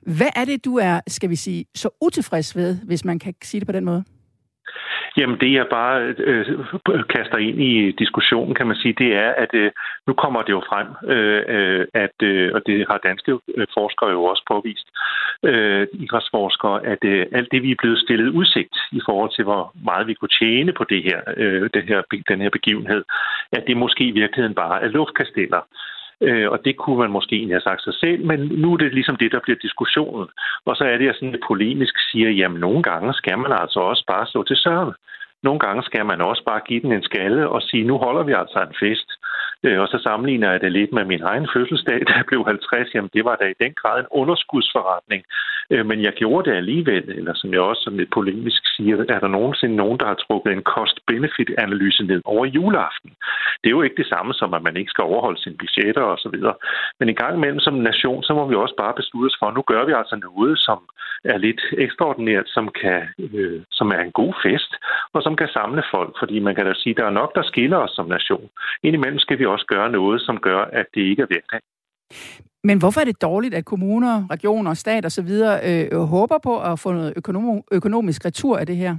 Hvad 0.01 0.29
er 0.35 0.45
det, 0.45 0.65
du 0.65 0.77
er, 0.77 0.99
skal 1.07 1.29
vi 1.29 1.35
sige, 1.35 1.65
så 1.75 1.89
utilfreds 2.01 2.55
ved, 2.55 2.75
hvis 2.75 3.05
man 3.05 3.19
kan 3.19 3.33
sige 3.43 3.59
det 3.59 3.67
på 3.67 3.73
den 3.73 3.85
måde? 3.85 4.03
Jamen 5.17 5.39
det, 5.39 5.53
jeg 5.53 5.67
bare 5.69 6.13
øh, 6.17 6.45
kaster 7.09 7.37
ind 7.37 7.61
i 7.61 7.91
diskussionen, 7.91 8.55
kan 8.55 8.67
man 8.67 8.75
sige, 8.75 8.93
det 8.93 9.15
er, 9.15 9.31
at 9.43 9.53
øh, 9.53 9.71
nu 10.07 10.13
kommer 10.13 10.41
det 10.41 10.49
jo 10.49 10.61
frem, 10.69 10.87
øh, 11.13 11.43
øh 11.47 11.85
at, 11.93 12.15
øh, 12.23 12.51
og 12.55 12.61
det 12.65 12.85
har 12.89 12.97
danske 12.97 13.31
øh, 13.57 13.67
forskere 13.77 14.09
jo 14.09 14.23
også 14.23 14.43
påvist, 14.47 14.87
øh, 15.43 15.87
idrætsforskere, 15.93 16.85
at 16.85 17.01
øh, 17.03 17.25
alt 17.31 17.51
det, 17.51 17.63
vi 17.63 17.71
er 17.71 17.81
blevet 17.81 17.99
stillet 17.99 18.29
udsigt 18.29 18.75
i 18.91 19.01
forhold 19.05 19.31
til, 19.35 19.43
hvor 19.43 19.73
meget 19.83 20.07
vi 20.07 20.13
kunne 20.13 20.35
tjene 20.39 20.73
på 20.73 20.83
det 20.83 21.03
her, 21.03 21.19
øh, 21.37 21.69
det 21.73 21.83
her, 21.83 22.01
den 22.29 22.41
her 22.41 22.49
begivenhed, 22.49 23.03
at 23.51 23.63
det 23.67 23.77
måske 23.77 24.03
i 24.03 24.11
virkeligheden 24.21 24.55
bare 24.55 24.81
er 24.81 24.87
luftkasteller. 24.87 25.61
Øh, 26.21 26.49
og 26.51 26.59
det 26.65 26.77
kunne 26.77 26.97
man 26.97 27.11
måske 27.11 27.35
egentlig 27.35 27.55
have 27.55 27.69
sagt 27.69 27.83
sig 27.83 27.93
selv, 27.93 28.25
men 28.25 28.39
nu 28.39 28.73
er 28.73 28.77
det 28.77 28.93
ligesom 28.93 29.15
det, 29.15 29.31
der 29.31 29.39
bliver 29.43 29.59
diskussionen. 29.61 30.27
Og 30.65 30.75
så 30.75 30.83
er 30.83 30.97
det, 30.97 31.05
jeg 31.05 31.15
sådan 31.15 31.31
lidt 31.31 31.47
polemisk 31.47 31.95
siger, 32.11 32.29
jamen 32.29 32.59
nogle 32.59 32.83
gange 32.83 33.13
skal 33.13 33.37
man 33.37 33.51
altså 33.51 33.79
også 33.79 34.03
bare 34.07 34.27
stå 34.27 34.43
til 34.43 34.55
søren. 34.55 34.93
Nogle 35.43 35.59
gange 35.59 35.83
skal 35.83 36.05
man 36.05 36.21
også 36.21 36.43
bare 36.43 36.61
give 36.67 36.81
den 36.81 36.91
en 36.91 37.03
skalle 37.03 37.49
og 37.49 37.61
sige, 37.61 37.83
nu 37.83 37.97
holder 37.97 38.23
vi 38.23 38.33
altså 38.33 38.59
en 38.59 38.75
fest. 38.79 39.09
Øh, 39.63 39.79
og 39.79 39.87
så 39.87 39.97
sammenligner 40.03 40.51
jeg 40.51 40.61
det 40.61 40.71
lidt 40.71 40.93
med 40.93 41.05
min 41.05 41.23
egen 41.23 41.47
fødselsdag, 41.53 41.99
der 42.09 42.23
blev 42.27 42.45
50. 42.45 42.95
Jamen, 42.95 43.09
det 43.13 43.25
var 43.25 43.35
da 43.35 43.45
i 43.45 43.61
den 43.63 43.73
grad 43.81 43.99
en 43.99 44.11
underskudsforretning. 44.11 45.23
Øh, 45.71 45.85
men 45.85 46.01
jeg 46.01 46.13
gjorde 46.13 46.49
det 46.49 46.57
alligevel, 46.57 47.05
eller 47.19 47.33
som 47.35 47.53
jeg 47.53 47.61
også 47.61 47.81
som 47.81 47.97
lidt 47.97 48.11
polemisk 48.13 48.61
siger, 48.75 48.95
er 49.15 49.19
der 49.19 49.27
nogensinde 49.27 49.75
nogen, 49.75 49.99
der 49.99 50.05
har 50.05 50.19
trukket 50.25 50.51
en 50.53 50.63
cost-benefit-analyse 50.73 52.03
ned 52.03 52.21
over 52.25 52.45
juleaften. 52.45 53.11
Det 53.61 53.67
er 53.67 53.77
jo 53.77 53.81
ikke 53.81 54.01
det 54.01 54.11
samme 54.13 54.33
som, 54.33 54.53
at 54.53 54.63
man 54.63 54.77
ikke 54.77 54.91
skal 54.91 55.03
overholde 55.03 55.41
sine 55.41 55.57
budgetter 55.57 56.01
osv. 56.01 56.37
Men 56.99 57.09
en 57.09 57.15
gang 57.15 57.35
imellem 57.35 57.59
som 57.59 57.73
nation, 57.73 58.23
så 58.23 58.33
må 58.33 58.47
vi 58.47 58.55
også 58.55 58.75
bare 58.77 58.93
beslutte 58.99 59.31
os 59.31 59.39
for, 59.39 59.45
at 59.47 59.55
nu 59.55 59.61
gør 59.61 59.85
vi 59.85 59.93
altså 60.01 60.15
noget, 60.15 60.59
som 60.59 60.79
er 61.23 61.37
lidt 61.37 61.61
ekstraordinært, 61.77 62.47
som, 62.47 62.65
kan, 62.81 63.01
øh, 63.33 63.61
som 63.71 63.87
er 63.89 64.01
en 64.01 64.11
god 64.11 64.33
fest, 64.43 64.71
og 65.13 65.23
som 65.23 65.35
kan 65.35 65.47
samle 65.47 65.83
folk. 65.91 66.13
Fordi 66.19 66.39
man 66.39 66.55
kan 66.55 66.65
da 66.65 66.73
sige, 66.73 66.93
at 66.93 66.97
der 66.97 67.05
er 67.05 67.19
nok, 67.21 67.35
der 67.35 67.43
skiller 67.43 67.77
os 67.77 67.91
som 67.95 68.07
nation. 68.07 68.49
Indimellem 68.83 69.19
skal 69.19 69.39
vi 69.39 69.45
også 69.49 69.65
gøre 69.65 69.89
noget, 69.91 70.21
som 70.21 70.37
gør, 70.37 70.61
at 70.61 70.85
det 70.93 71.01
ikke 71.01 71.21
er 71.21 71.27
virkelig. 71.29 71.61
Men 72.63 72.79
hvorfor 72.79 73.01
er 73.01 73.05
det 73.05 73.21
dårligt, 73.21 73.53
at 73.53 73.65
kommuner, 73.65 74.25
regioner, 74.31 74.73
stat 74.73 75.05
osv. 75.05 75.31
Øh, 75.69 76.01
håber 76.01 76.37
på 76.43 76.53
at 76.61 76.79
få 76.79 76.91
noget 76.91 77.13
økonom- 77.17 77.67
økonomisk 77.71 78.25
retur 78.25 78.57
af 78.57 78.65
det 78.65 78.75
her? 78.75 78.95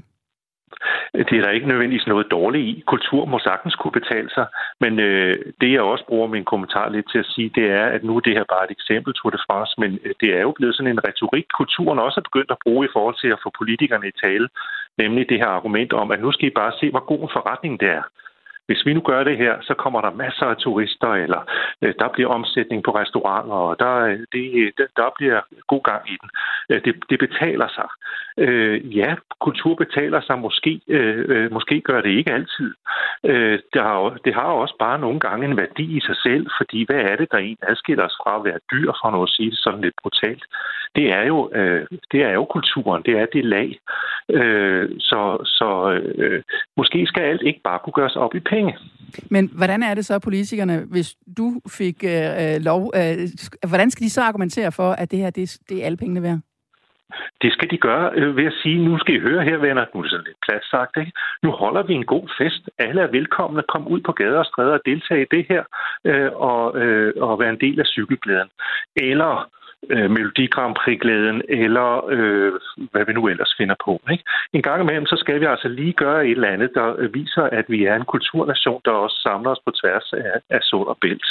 Det 1.14 1.36
er 1.38 1.42
der 1.44 1.50
ikke 1.50 1.68
nødvendigvis 1.68 2.06
noget 2.06 2.26
dårligt 2.30 2.66
i. 2.66 2.82
Kultur 2.86 3.24
må 3.24 3.38
sagtens 3.38 3.74
kunne 3.74 3.96
betale 4.00 4.30
sig, 4.30 4.46
men 4.80 5.00
øh, 5.00 5.36
det 5.60 5.72
jeg 5.72 5.80
også 5.80 6.04
bruger 6.08 6.28
min 6.28 6.44
kommentar 6.44 6.88
lidt 6.88 7.10
til 7.10 7.18
at 7.18 7.30
sige, 7.34 7.50
det 7.54 7.66
er, 7.70 7.86
at 7.86 8.04
nu 8.04 8.16
er 8.16 8.20
det 8.20 8.36
her 8.38 8.44
bare 8.52 8.64
et 8.64 8.70
eksempel, 8.70 9.12
Tour 9.14 9.30
de 9.30 9.44
France, 9.46 9.74
men 9.78 9.98
øh, 10.04 10.14
det 10.20 10.30
er 10.38 10.40
jo 10.40 10.52
blevet 10.56 10.74
sådan 10.74 10.92
en 10.92 11.04
retorik, 11.08 11.46
kulturen 11.58 11.98
også 11.98 12.20
er 12.20 12.28
begyndt 12.28 12.50
at 12.50 12.62
bruge 12.64 12.86
i 12.86 12.92
forhold 12.92 13.16
til 13.20 13.30
at 13.34 13.42
få 13.44 13.50
politikerne 13.58 14.08
i 14.08 14.18
tale, 14.24 14.48
nemlig 14.98 15.28
det 15.28 15.38
her 15.38 15.50
argument 15.58 15.92
om, 15.92 16.10
at 16.10 16.20
nu 16.20 16.32
skal 16.32 16.48
I 16.48 16.58
bare 16.60 16.72
se, 16.80 16.90
hvor 16.90 17.04
god 17.10 17.20
en 17.22 17.34
forretning 17.36 17.80
det 17.80 17.88
er 17.88 18.04
hvis 18.70 18.86
vi 18.86 18.92
nu 18.94 19.00
gør 19.00 19.24
det 19.24 19.36
her, 19.36 19.54
så 19.60 19.74
kommer 19.74 20.00
der 20.00 20.20
masser 20.24 20.46
af 20.46 20.56
turister, 20.56 21.12
eller 21.24 21.40
øh, 21.82 21.94
der 21.98 22.08
bliver 22.08 22.28
omsætning 22.28 22.80
på 22.84 22.90
restauranter, 22.90 23.54
og 23.54 23.78
der, 23.78 23.94
øh, 24.10 24.18
det, 24.32 24.72
der 24.96 25.08
bliver 25.18 25.40
god 25.66 25.82
gang 25.82 26.02
i 26.14 26.16
den. 26.22 26.30
Øh, 26.70 26.84
det, 26.84 26.94
det 27.10 27.18
betaler 27.18 27.68
sig. 27.76 27.88
Øh, 28.38 28.96
ja, 28.96 29.14
kultur 29.40 29.74
betaler 29.74 30.20
sig 30.20 30.38
måske. 30.38 30.80
Øh, 30.88 31.24
øh 31.28 31.52
måske 31.52 31.80
gør 31.80 32.00
det 32.00 32.10
ikke 32.18 32.32
altid. 32.32 32.70
Øh, 33.24 33.58
det, 33.72 33.82
har, 33.82 34.18
det 34.24 34.34
har 34.34 34.42
også 34.62 34.76
bare 34.78 34.98
nogle 34.98 35.20
gange 35.20 35.46
en 35.46 35.56
værdi 35.56 35.96
i 35.96 36.00
sig 36.00 36.16
selv, 36.16 36.46
fordi 36.58 36.84
hvad 36.88 37.00
er 37.10 37.16
det, 37.16 37.28
der 37.32 37.38
en 37.38 37.56
adskiller 37.62 38.04
os 38.04 38.16
fra 38.22 38.36
at 38.36 38.44
være 38.44 38.60
dyr, 38.72 38.92
for 39.00 39.10
noget 39.10 39.28
at 39.28 39.34
sige 39.36 39.50
det 39.50 39.58
sådan 39.58 39.80
lidt 39.80 39.94
brutalt? 40.02 40.44
Det 40.96 41.06
er 41.18 41.24
jo, 41.32 41.50
øh, 41.54 41.86
det 42.12 42.20
er 42.22 42.32
jo 42.32 42.44
kulturen, 42.44 43.02
det 43.02 43.14
er 43.18 43.26
det 43.26 43.44
lag. 43.44 43.78
Øh, 44.30 44.90
så 44.98 45.20
så 45.44 45.70
øh, 45.92 46.14
øh 46.24 46.42
måske 46.76 47.06
skal 47.06 47.22
alt 47.22 47.42
ikke 47.42 47.60
bare 47.64 47.78
kunne 47.78 47.98
gøres 48.00 48.16
op 48.16 48.34
i 48.34 48.40
penge 48.40 48.59
penge. 48.60 48.78
Men 49.30 49.50
hvordan 49.56 49.82
er 49.82 49.94
det 49.94 50.04
så, 50.06 50.18
politikerne, 50.18 50.84
hvis 50.90 51.16
du 51.36 51.60
fik 51.68 52.04
øh, 52.04 52.10
øh, 52.42 52.56
lov, 52.60 52.92
øh, 52.94 53.16
hvordan 53.68 53.90
skal 53.90 54.04
de 54.04 54.10
så 54.10 54.22
argumentere 54.22 54.72
for, 54.72 54.90
at 54.92 55.10
det 55.10 55.18
her, 55.18 55.30
det, 55.30 55.58
det 55.68 55.82
er 55.82 55.86
alle 55.86 55.96
pengene 55.96 56.22
værd? 56.22 56.40
Det 57.42 57.52
skal 57.52 57.70
de 57.70 57.78
gøre 57.78 58.10
øh, 58.14 58.36
ved 58.36 58.44
at 58.44 58.58
sige, 58.62 58.84
nu 58.84 58.98
skal 58.98 59.14
I 59.14 59.20
høre 59.28 59.44
her, 59.44 59.56
venner, 59.56 59.84
nu 59.94 59.98
er 59.98 60.02
det 60.02 60.10
sådan 60.10 60.26
lidt 60.26 60.44
plads 60.46 60.70
sagt, 60.70 60.96
ikke? 60.96 61.12
nu 61.42 61.50
holder 61.50 61.82
vi 61.82 61.94
en 61.94 62.06
god 62.06 62.26
fest. 62.38 62.70
Alle 62.78 63.00
er 63.00 63.10
velkomne. 63.10 63.62
Kom 63.68 63.88
ud 63.88 64.00
på 64.00 64.12
gader 64.12 64.38
og 64.38 64.46
stræder 64.46 64.72
og 64.72 64.80
deltage 64.86 65.22
i 65.22 65.30
det 65.36 65.46
her, 65.48 65.62
øh, 66.04 66.30
og, 66.32 66.78
øh, 66.82 67.12
og 67.16 67.38
være 67.40 67.50
en 67.50 67.60
del 67.60 67.80
af 67.80 67.86
cykelglæden. 67.86 68.48
Eller 68.96 69.50
øh, 69.88 70.10
Melodi 70.10 70.46
Grand 70.46 70.74
Prix-glæden, 70.74 71.42
eller 71.48 72.06
øh, 72.10 72.52
hvad 72.92 73.04
vi 73.06 73.12
nu 73.12 73.28
ellers 73.28 73.54
finder 73.58 73.74
på. 73.84 74.00
Ikke? 74.10 74.24
En 74.52 74.62
gang 74.62 74.82
imellem, 74.82 75.06
så 75.06 75.16
skal 75.16 75.40
vi 75.40 75.46
altså 75.46 75.68
lige 75.68 75.92
gøre 75.92 76.26
et 76.26 76.30
eller 76.30 76.48
andet, 76.48 76.70
der 76.74 77.08
viser, 77.08 77.42
at 77.42 77.64
vi 77.68 77.84
er 77.84 77.94
en 77.96 78.04
kulturnation, 78.04 78.80
der 78.84 78.90
også 78.90 79.16
samler 79.22 79.50
os 79.50 79.62
på 79.64 79.70
tværs 79.70 80.12
af, 80.12 80.40
af 80.50 80.60
sol 80.62 80.88
og 80.88 80.98
bælt. 81.00 81.26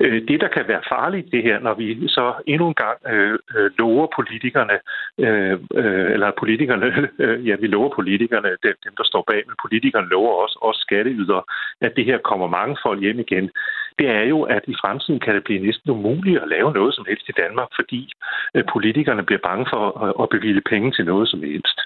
Øh, 0.00 0.28
det, 0.28 0.40
der 0.40 0.48
kan 0.48 0.68
være 0.68 0.88
farligt, 0.94 1.32
det 1.32 1.42
her, 1.42 1.58
når 1.60 1.74
vi 1.74 2.08
så 2.08 2.34
endnu 2.46 2.68
en 2.68 2.74
gang 2.74 2.98
øh, 3.12 3.38
øh 3.56 3.70
lover 3.78 4.06
politikerne, 4.16 4.76
øh, 5.18 5.58
øh, 5.74 6.12
eller 6.14 6.30
politikerne, 6.38 7.08
øh, 7.24 7.48
ja, 7.48 7.54
vi 7.56 7.66
lover 7.66 7.90
politikerne, 7.94 8.48
dem, 8.62 8.74
dem 8.84 8.94
der 8.96 9.04
står 9.04 9.24
bag, 9.26 9.42
men 9.46 9.56
politikerne 9.62 10.08
lover 10.08 10.32
også, 10.42 10.58
også 10.62 10.80
skatteydere, 10.80 11.42
at 11.80 11.92
det 11.96 12.04
her 12.04 12.18
kommer 12.18 12.46
mange 12.46 12.76
folk 12.82 13.00
hjem 13.00 13.18
igen. 13.18 13.50
Det 13.98 14.08
er 14.18 14.24
jo, 14.32 14.38
at 14.42 14.64
i 14.72 14.74
fremtiden 14.82 15.20
kan 15.20 15.34
det 15.34 15.44
blive 15.44 15.66
næsten 15.66 15.90
umuligt 15.90 16.42
at 16.42 16.48
lave 16.48 16.72
noget 16.72 16.94
som 16.94 17.04
helst 17.08 17.28
i 17.28 17.38
Danmark, 17.42 17.68
fordi 17.78 18.12
øh, 18.54 18.64
politikerne 18.72 19.22
bliver 19.28 19.42
bange 19.48 19.66
for 19.72 19.82
at, 20.22 20.28
bevilge 20.34 20.62
penge 20.72 20.92
til 20.92 21.04
noget 21.04 21.28
som 21.28 21.40
helst. 21.40 21.78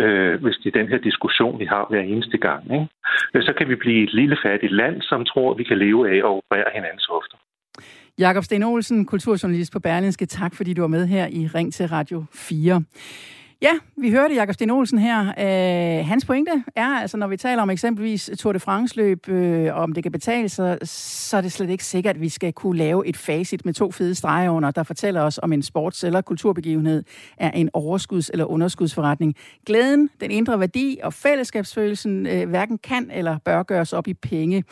Øh, 0.00 0.34
hvis 0.42 0.56
det 0.56 0.68
er 0.68 0.78
den 0.80 0.88
her 0.92 0.98
diskussion, 1.08 1.60
vi 1.62 1.64
har 1.64 1.86
hver 1.90 2.04
eneste 2.12 2.38
gang. 2.38 2.62
Ikke? 2.76 3.46
Så 3.48 3.52
kan 3.58 3.68
vi 3.68 3.74
blive 3.74 4.02
et 4.06 4.12
lille 4.14 4.36
fattigt 4.44 4.72
land, 4.72 5.02
som 5.02 5.24
tror, 5.24 5.52
at 5.52 5.58
vi 5.58 5.64
kan 5.64 5.78
leve 5.78 6.00
af 6.12 6.16
at 6.16 6.32
operere 6.38 6.70
hinandens 6.74 7.06
hofter. 7.12 7.36
Jakob 8.18 8.44
Sten 8.44 8.62
Olsen, 8.62 9.06
kulturjournalist 9.06 9.72
på 9.72 9.80
Berlinske. 9.80 10.26
Tak, 10.26 10.54
fordi 10.54 10.74
du 10.74 10.80
var 10.80 10.88
med 10.88 11.06
her 11.06 11.26
i 11.26 11.46
Ring 11.54 11.72
til 11.72 11.86
Radio 11.88 12.24
4. 12.34 12.82
Ja, 13.62 13.70
vi 13.96 14.10
hørte 14.10 14.34
Jakob 14.34 14.54
Sten 14.54 14.70
Olsen 14.70 14.98
her. 14.98 15.20
Øh, 15.20 16.06
hans 16.06 16.24
pointe 16.24 16.50
er, 16.76 16.86
altså 16.86 17.16
når 17.16 17.26
vi 17.26 17.36
taler 17.36 17.62
om 17.62 17.70
eksempelvis 17.70 18.30
Tour 18.38 18.52
de 18.52 18.60
France-løb, 18.60 19.28
øh, 19.28 19.74
om 19.74 19.92
det 19.92 20.02
kan 20.02 20.12
betale 20.12 20.48
sig, 20.48 20.78
så 20.82 21.36
er 21.36 21.40
det 21.40 21.52
slet 21.52 21.70
ikke 21.70 21.84
sikkert, 21.84 22.14
at 22.14 22.20
vi 22.20 22.28
skal 22.28 22.52
kunne 22.52 22.78
lave 22.78 23.06
et 23.06 23.16
facit 23.16 23.64
med 23.64 23.74
to 23.74 23.90
fede 23.90 24.14
streger 24.14 24.50
under, 24.50 24.70
der 24.70 24.82
fortæller 24.82 25.22
os, 25.22 25.38
om 25.42 25.52
en 25.52 25.62
sports- 25.62 26.06
eller 26.06 26.20
kulturbegivenhed 26.20 27.04
er 27.36 27.50
en 27.50 27.70
overskuds- 27.76 28.30
eller 28.32 28.44
underskudsforretning. 28.44 29.34
Glæden, 29.66 30.10
den 30.20 30.30
indre 30.30 30.60
værdi 30.60 30.98
og 31.02 31.12
fællesskabsfølelsen 31.12 32.26
øh, 32.26 32.48
hverken 32.48 32.78
kan 32.78 33.10
eller 33.12 33.38
bør 33.44 33.62
gøres 33.62 33.92
op 33.92 34.08
i 34.08 34.14
penge, 34.14 34.64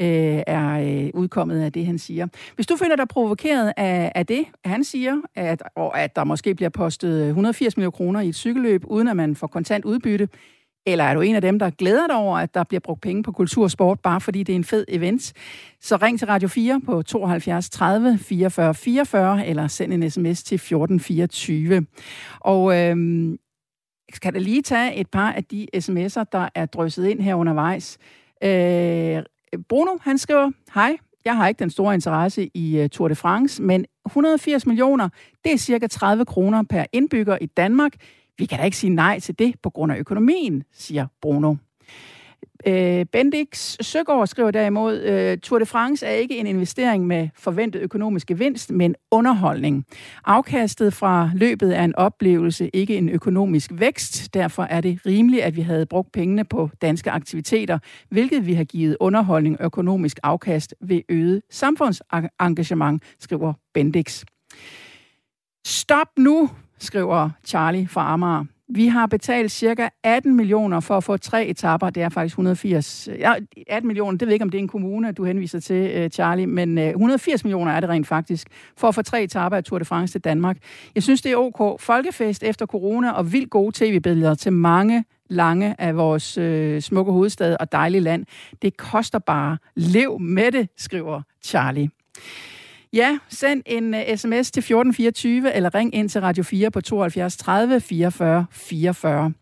øh, 0.00 0.42
er 0.46 1.04
øh, 1.04 1.10
udkommet 1.14 1.62
af 1.62 1.72
det, 1.72 1.86
han 1.86 1.98
siger. 1.98 2.26
Hvis 2.54 2.66
du 2.66 2.76
føler 2.76 2.96
dig 2.96 3.08
provokeret 3.08 3.72
af, 3.76 4.12
af 4.14 4.26
det, 4.26 4.44
han 4.64 4.84
siger, 4.84 5.16
at, 5.34 5.62
og 5.76 6.00
at 6.00 6.16
der 6.16 6.24
måske 6.24 6.54
bliver 6.54 6.70
postet 6.70 7.26
180 7.26 7.76
millioner 7.76 7.90
kroner 7.90 8.20
i 8.20 8.31
et 8.32 8.36
cykelløb, 8.36 8.84
uden 8.86 9.08
at 9.08 9.16
man 9.16 9.36
får 9.36 9.46
kontant 9.46 9.84
udbytte? 9.84 10.28
Eller 10.86 11.04
er 11.04 11.14
du 11.14 11.20
en 11.20 11.34
af 11.34 11.40
dem, 11.40 11.58
der 11.58 11.70
glæder 11.70 12.06
dig 12.06 12.16
over, 12.16 12.38
at 12.38 12.54
der 12.54 12.64
bliver 12.64 12.80
brugt 12.80 13.00
penge 13.00 13.22
på 13.22 13.32
kultur 13.32 13.64
og 13.64 13.70
sport, 13.70 14.00
bare 14.00 14.20
fordi 14.20 14.42
det 14.42 14.52
er 14.52 14.56
en 14.56 14.64
fed 14.64 14.84
event? 14.88 15.32
Så 15.80 15.96
ring 15.96 16.18
til 16.18 16.26
Radio 16.26 16.48
4 16.48 16.80
på 16.86 17.02
72 17.02 17.70
30 17.70 18.18
44 18.18 18.74
44, 18.74 19.46
eller 19.46 19.66
send 19.66 19.92
en 19.92 20.10
sms 20.10 20.42
til 20.42 20.54
1424. 20.54 21.86
Og 22.40 22.78
øhm, 22.78 23.38
skal 24.14 24.34
da 24.34 24.38
lige 24.38 24.62
tage 24.62 24.96
et 24.96 25.06
par 25.10 25.32
af 25.32 25.44
de 25.44 25.66
sms'er, 25.76 26.24
der 26.32 26.48
er 26.54 26.66
drysset 26.66 27.06
ind 27.06 27.20
her 27.20 27.34
undervejs. 27.34 27.98
Øh, 28.44 29.22
Bruno, 29.68 29.90
han 30.00 30.18
skriver, 30.18 30.50
hej, 30.74 30.96
jeg 31.24 31.36
har 31.36 31.48
ikke 31.48 31.58
den 31.58 31.70
store 31.70 31.94
interesse 31.94 32.50
i 32.54 32.78
øh, 32.78 32.88
Tour 32.88 33.08
de 33.08 33.14
France, 33.14 33.62
men 33.62 33.86
180 34.06 34.66
millioner, 34.66 35.08
det 35.44 35.52
er 35.52 35.56
cirka 35.56 35.86
30 35.86 36.24
kroner 36.24 36.62
per 36.62 36.84
indbygger 36.92 37.38
i 37.40 37.46
Danmark. 37.46 37.92
Vi 38.38 38.46
kan 38.46 38.58
da 38.58 38.64
ikke 38.64 38.76
sige 38.76 38.94
nej 38.94 39.20
til 39.20 39.38
det 39.38 39.54
på 39.62 39.70
grund 39.70 39.92
af 39.92 39.96
økonomien, 39.96 40.64
siger 40.72 41.06
Bruno. 41.20 41.54
Øh, 42.66 43.06
Bendix 43.12 43.76
Søgaard 43.80 44.26
skriver 44.26 44.50
derimod, 44.50 45.00
øh, 45.00 45.38
Tour 45.38 45.58
de 45.58 45.66
France 45.66 46.06
er 46.06 46.10
ikke 46.10 46.38
en 46.38 46.46
investering 46.46 47.06
med 47.06 47.28
forventet 47.34 47.82
økonomisk 47.82 48.26
gevinst, 48.26 48.70
men 48.70 48.94
underholdning. 49.10 49.84
Afkastet 50.24 50.94
fra 50.94 51.30
løbet 51.34 51.78
er 51.78 51.84
en 51.84 51.94
oplevelse, 51.94 52.70
ikke 52.76 52.96
en 52.96 53.08
økonomisk 53.08 53.70
vækst. 53.74 54.34
Derfor 54.34 54.62
er 54.62 54.80
det 54.80 55.06
rimeligt, 55.06 55.42
at 55.42 55.56
vi 55.56 55.60
havde 55.60 55.86
brugt 55.86 56.12
pengene 56.12 56.44
på 56.44 56.70
danske 56.82 57.10
aktiviteter, 57.10 57.78
hvilket 58.10 58.46
vi 58.46 58.54
har 58.54 58.64
givet 58.64 58.96
underholdning 59.00 59.60
og 59.60 59.64
økonomisk 59.64 60.18
afkast 60.22 60.74
ved 60.80 61.02
øget 61.08 61.42
samfundsengagement, 61.50 63.02
skriver 63.20 63.52
Bendix. 63.74 64.24
Stop 65.66 66.08
nu, 66.18 66.50
skriver 66.82 67.30
Charlie 67.44 67.88
fra 67.88 68.12
Amager. 68.12 68.44
Vi 68.74 68.86
har 68.86 69.06
betalt 69.06 69.52
cirka 69.52 69.88
18 70.02 70.36
millioner 70.36 70.80
for 70.80 70.96
at 70.96 71.04
få 71.04 71.16
tre 71.16 71.46
etapper. 71.46 71.90
Det 71.90 72.02
er 72.02 72.08
faktisk 72.08 72.34
180. 72.34 73.08
Ja, 73.18 73.34
18 73.66 73.86
millioner, 73.86 74.18
det 74.18 74.20
ved 74.20 74.28
jeg 74.28 74.34
ikke, 74.34 74.42
om 74.42 74.50
det 74.50 74.58
er 74.58 74.62
en 74.62 74.68
kommune, 74.68 75.12
du 75.12 75.24
henviser 75.24 75.60
til, 75.60 75.90
øh, 75.94 76.10
Charlie, 76.10 76.46
men 76.46 76.78
øh, 76.78 76.88
180 76.88 77.44
millioner 77.44 77.72
er 77.72 77.80
det 77.80 77.88
rent 77.88 78.06
faktisk, 78.06 78.48
for 78.76 78.88
at 78.88 78.94
få 78.94 79.02
tre 79.02 79.22
etapper 79.22 79.56
af 79.56 79.64
Tour 79.64 79.78
de 79.78 79.84
France 79.84 80.14
til 80.14 80.20
Danmark. 80.20 80.56
Jeg 80.94 81.02
synes, 81.02 81.22
det 81.22 81.32
er 81.32 81.36
ok. 81.36 81.80
Folkefest 81.80 82.42
efter 82.42 82.66
corona 82.66 83.10
og 83.10 83.32
vildt 83.32 83.50
gode 83.50 83.72
tv-billeder 83.74 84.34
til 84.34 84.52
mange 84.52 85.04
lange 85.30 85.74
af 85.78 85.96
vores 85.96 86.38
øh, 86.38 86.80
smukke 86.80 87.12
hovedstad 87.12 87.56
og 87.60 87.72
dejlige 87.72 88.00
land. 88.00 88.26
Det 88.62 88.76
koster 88.76 89.18
bare. 89.18 89.58
Lev 89.76 90.20
med 90.20 90.52
det, 90.52 90.68
skriver 90.76 91.22
Charlie. 91.44 91.90
Ja, 92.94 93.18
send 93.28 93.62
en 93.66 93.94
øh, 93.94 94.00
uh, 94.00 94.16
sms 94.16 94.50
til 94.50 94.60
1424 94.60 95.54
eller 95.54 95.74
ring 95.74 95.94
ind 95.94 96.08
til 96.08 96.20
Radio 96.20 96.42
4 96.42 96.70
på 96.70 96.80
72 96.80 97.36
30 97.36 97.80
44 97.80 98.46
44. 98.50 99.32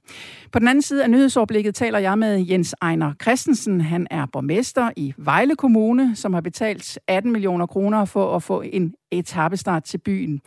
På 0.52 0.58
den 0.58 0.68
anden 0.68 0.82
side 0.82 1.04
af 1.04 1.10
nyhedsoverblikket 1.10 1.74
taler 1.74 1.98
jeg 1.98 2.18
med 2.18 2.46
Jens 2.46 2.74
Ejner 2.82 3.12
Christensen. 3.22 3.80
Han 3.80 4.06
er 4.10 4.26
borgmester 4.32 4.90
i 4.96 5.14
Vejle 5.16 5.56
Kommune, 5.56 6.16
som 6.16 6.34
har 6.34 6.40
betalt 6.40 6.98
18 7.06 7.32
millioner 7.32 7.66
kroner 7.66 8.04
for 8.04 8.36
at 8.36 8.42
få 8.42 8.60
en 8.60 8.94
etappestart 9.10 9.84
til 9.84 9.98
byen. 9.98 10.40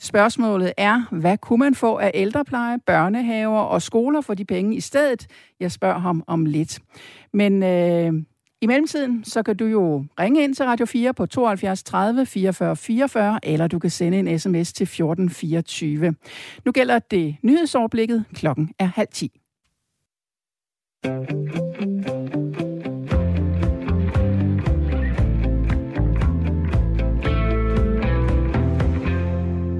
Spørgsmålet 0.00 0.72
er, 0.76 1.02
hvad 1.10 1.38
kunne 1.38 1.58
man 1.58 1.74
få 1.74 1.96
af 1.96 2.10
ældrepleje, 2.14 2.78
børnehaver 2.86 3.60
og 3.60 3.82
skoler 3.82 4.20
for 4.20 4.34
de 4.34 4.44
penge 4.44 4.76
i 4.76 4.80
stedet? 4.80 5.26
Jeg 5.60 5.72
spørger 5.72 5.98
ham 5.98 6.24
om 6.26 6.46
lidt. 6.46 6.78
Men 7.32 7.62
øh, 7.62 8.12
i 8.62 8.66
mellemtiden, 8.66 9.24
så 9.24 9.42
kan 9.42 9.56
du 9.56 9.64
jo 9.64 10.04
ringe 10.20 10.44
ind 10.44 10.54
til 10.54 10.64
Radio 10.64 10.86
4 10.86 11.14
på 11.14 11.26
72 11.26 11.82
30 11.82 12.26
44 12.26 12.76
44, 12.76 13.40
eller 13.42 13.66
du 13.66 13.78
kan 13.78 13.90
sende 13.90 14.18
en 14.18 14.38
sms 14.38 14.72
til 14.72 14.84
1424. 14.84 16.14
Nu 16.64 16.72
gælder 16.72 16.98
det 16.98 17.36
nyhedsoverblikket. 17.42 18.24
Klokken 18.34 18.70
er 18.78 18.84
halv 18.84 19.08
ti. 19.12 19.32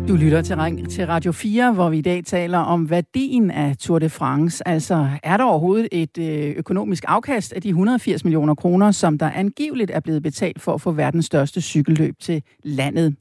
Du 0.08 0.16
lytter 0.16 0.42
til, 0.42 0.86
til 0.90 1.06
Radio 1.06 1.32
4, 1.32 1.72
hvor 1.72 1.90
vi 1.90 1.98
i 1.98 2.02
dag 2.02 2.24
taler 2.24 2.58
om 2.58 2.90
værdien 2.90 3.50
af 3.50 3.76
Tour 3.76 3.98
de 3.98 4.10
France. 4.10 4.68
Altså, 4.68 5.08
er 5.22 5.36
der 5.36 5.44
overhovedet 5.44 5.88
et 5.92 6.18
øh, 6.18 6.54
økonomisk 6.56 7.04
afkast 7.08 7.52
af 7.52 7.62
de 7.62 7.68
180 7.68 8.24
millioner 8.24 8.54
kroner, 8.54 8.90
som 8.90 9.18
der 9.18 9.30
angiveligt 9.30 9.90
er 9.90 10.00
blevet 10.00 10.22
betalt 10.22 10.62
for 10.62 10.74
at 10.74 10.80
få 10.80 10.92
verdens 10.92 11.26
største 11.26 11.60
cykelløb 11.60 12.14
til 12.20 12.42
landet? 12.64 13.16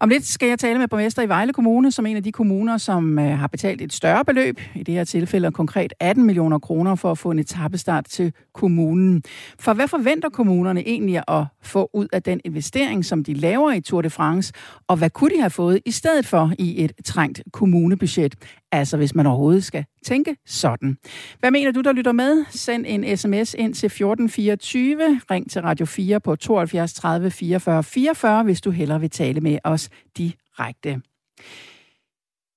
Om 0.00 0.08
lidt 0.08 0.26
skal 0.26 0.48
jeg 0.48 0.58
tale 0.58 0.78
med 0.78 0.88
borgmester 0.88 1.22
i 1.22 1.28
Vejle 1.28 1.52
Kommune, 1.52 1.92
som 1.92 2.06
en 2.06 2.16
af 2.16 2.22
de 2.22 2.32
kommuner, 2.32 2.76
som 2.76 3.18
øh, 3.18 3.38
har 3.38 3.46
betalt 3.46 3.82
et 3.82 3.92
større 3.92 4.24
beløb, 4.24 4.60
i 4.74 4.82
det 4.82 4.94
her 4.94 5.04
tilfælde 5.04 5.52
konkret 5.52 5.92
18 6.00 6.26
millioner 6.26 6.58
kroner, 6.58 6.94
for 6.94 7.10
at 7.10 7.18
få 7.18 7.30
en 7.30 7.38
etappestart 7.38 8.04
til 8.04 8.32
kommunen. 8.54 9.22
For 9.60 9.72
hvad 9.72 9.88
forventer 9.88 10.28
kommunerne 10.28 10.88
egentlig 10.88 11.22
at 11.28 11.44
få 11.62 11.90
ud 11.94 12.06
af 12.12 12.22
den 12.22 12.40
investering, 12.44 13.04
som 13.04 13.24
de 13.24 13.34
laver 13.34 13.72
i 13.72 13.80
Tour 13.80 14.02
de 14.02 14.10
France, 14.10 14.52
og 14.88 14.96
hvad 14.96 15.10
kunne 15.10 15.30
de 15.30 15.40
have 15.40 15.50
fået 15.50 15.80
i 15.84 15.90
stedet 15.90 16.26
for 16.26 16.52
i 16.58 16.84
et 16.84 16.92
trængt 17.04 17.42
kommunebudget? 17.52 18.34
Altså 18.72 18.96
hvis 18.96 19.14
man 19.14 19.26
overhovedet 19.26 19.64
skal 19.64 19.84
tænke 20.08 20.36
sådan. 20.46 20.96
Hvad 21.40 21.50
mener 21.50 21.72
du, 21.72 21.80
der 21.80 21.92
lytter 21.92 22.12
med? 22.12 22.44
Send 22.44 22.84
en 22.88 23.16
sms 23.16 23.54
ind 23.54 23.74
til 23.74 23.86
1424. 23.86 25.20
Ring 25.30 25.50
til 25.50 25.62
Radio 25.62 25.86
4 25.86 26.20
på 26.20 26.36
72 26.36 26.94
30 26.94 27.30
44 27.30 27.82
44, 27.82 28.44
hvis 28.44 28.60
du 28.60 28.70
hellere 28.70 29.00
vil 29.00 29.10
tale 29.10 29.40
med 29.40 29.58
os 29.64 29.90
direkte. 30.18 30.90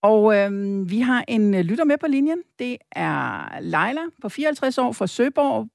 Og 0.03 0.21
øhm, 0.37 0.91
vi 0.91 0.99
har 0.99 1.23
en 1.27 1.61
lytter 1.61 1.85
med 1.85 1.97
på 1.97 2.07
linjen. 2.07 2.41
Det 2.59 2.77
er 2.91 3.15
Leila 3.61 4.05
på 4.21 4.29
54 4.29 4.77
år 4.77 4.91
fra 4.91 5.07
Søborg. 5.07 5.67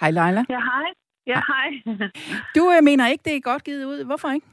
Hej 0.00 0.10
Leila. 0.10 0.42
Ja, 0.48 0.60
hej. 0.70 0.88
Ja, 1.32 1.40
hej. 1.50 1.68
Du 2.56 2.62
øh, 2.74 2.84
mener 2.84 3.08
ikke, 3.08 3.24
det 3.24 3.36
er 3.36 3.40
godt 3.40 3.64
givet 3.64 3.84
ud. 3.84 4.04
Hvorfor 4.04 4.30
ikke? 4.30 4.46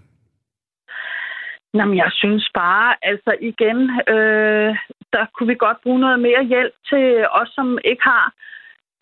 Jamen, 1.77 1.97
jeg 1.97 2.11
synes 2.11 2.49
bare, 2.53 2.95
altså 3.01 3.31
igen, 3.51 3.79
øh, 4.15 4.75
der 5.15 5.25
kunne 5.33 5.49
vi 5.53 5.63
godt 5.65 5.79
bruge 5.83 5.99
noget 5.99 6.19
mere 6.19 6.43
hjælp 6.43 6.75
til 6.89 7.05
os, 7.39 7.49
som 7.57 7.67
ikke 7.91 8.03
har 8.03 8.33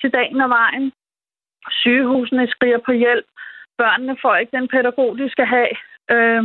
til 0.02 0.10
dagen 0.17 0.41
og 0.41 0.49
vejen. 0.49 0.91
Sygehusene 1.69 2.47
skriger 2.47 2.80
på 2.86 2.91
hjælp. 2.91 3.28
Børnene 3.78 4.15
får 4.21 4.36
ikke 4.36 4.58
den 4.58 4.67
pædagog, 4.67 5.17
de 5.17 5.30
skal 5.30 5.45
have. 5.45 5.73
Øh, 6.13 6.43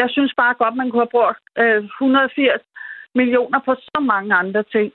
jeg 0.00 0.08
synes 0.10 0.32
bare 0.36 0.54
godt, 0.54 0.74
man 0.76 0.90
kunne 0.90 1.04
have 1.06 1.16
brugt 1.18 1.44
øh, 1.58 1.84
180 1.84 2.62
millioner 3.14 3.60
på 3.66 3.74
så 3.74 4.00
mange 4.00 4.34
andre 4.34 4.62
ting. 4.62 4.92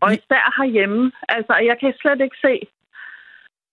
Og 0.00 0.08
især 0.12 0.44
herhjemme. 0.58 1.12
Altså, 1.28 1.54
jeg 1.68 1.76
kan 1.80 1.94
slet 2.00 2.20
ikke 2.20 2.38
se, 2.46 2.54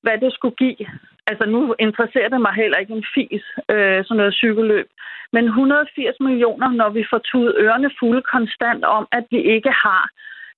hvad 0.03 0.17
det 0.23 0.33
skulle 0.33 0.55
give. 0.55 0.85
Altså, 1.29 1.45
nu 1.49 1.75
interesserer 1.79 2.29
det 2.29 2.41
mig 2.41 2.53
heller 2.53 2.77
ikke 2.77 2.93
en 2.93 3.05
fis, 3.15 3.45
øh, 3.73 3.99
sådan 4.05 4.17
noget 4.17 4.33
cykelløb. 4.33 4.87
Men 5.35 5.45
180 5.45 6.19
millioner, 6.19 6.69
når 6.69 6.89
vi 6.89 7.03
får 7.09 7.17
tudet 7.17 7.55
ørerne 7.57 7.91
fulde 7.99 8.21
konstant 8.21 8.83
om, 8.85 9.07
at 9.11 9.25
vi 9.31 9.39
ikke 9.55 9.71
har. 9.85 10.03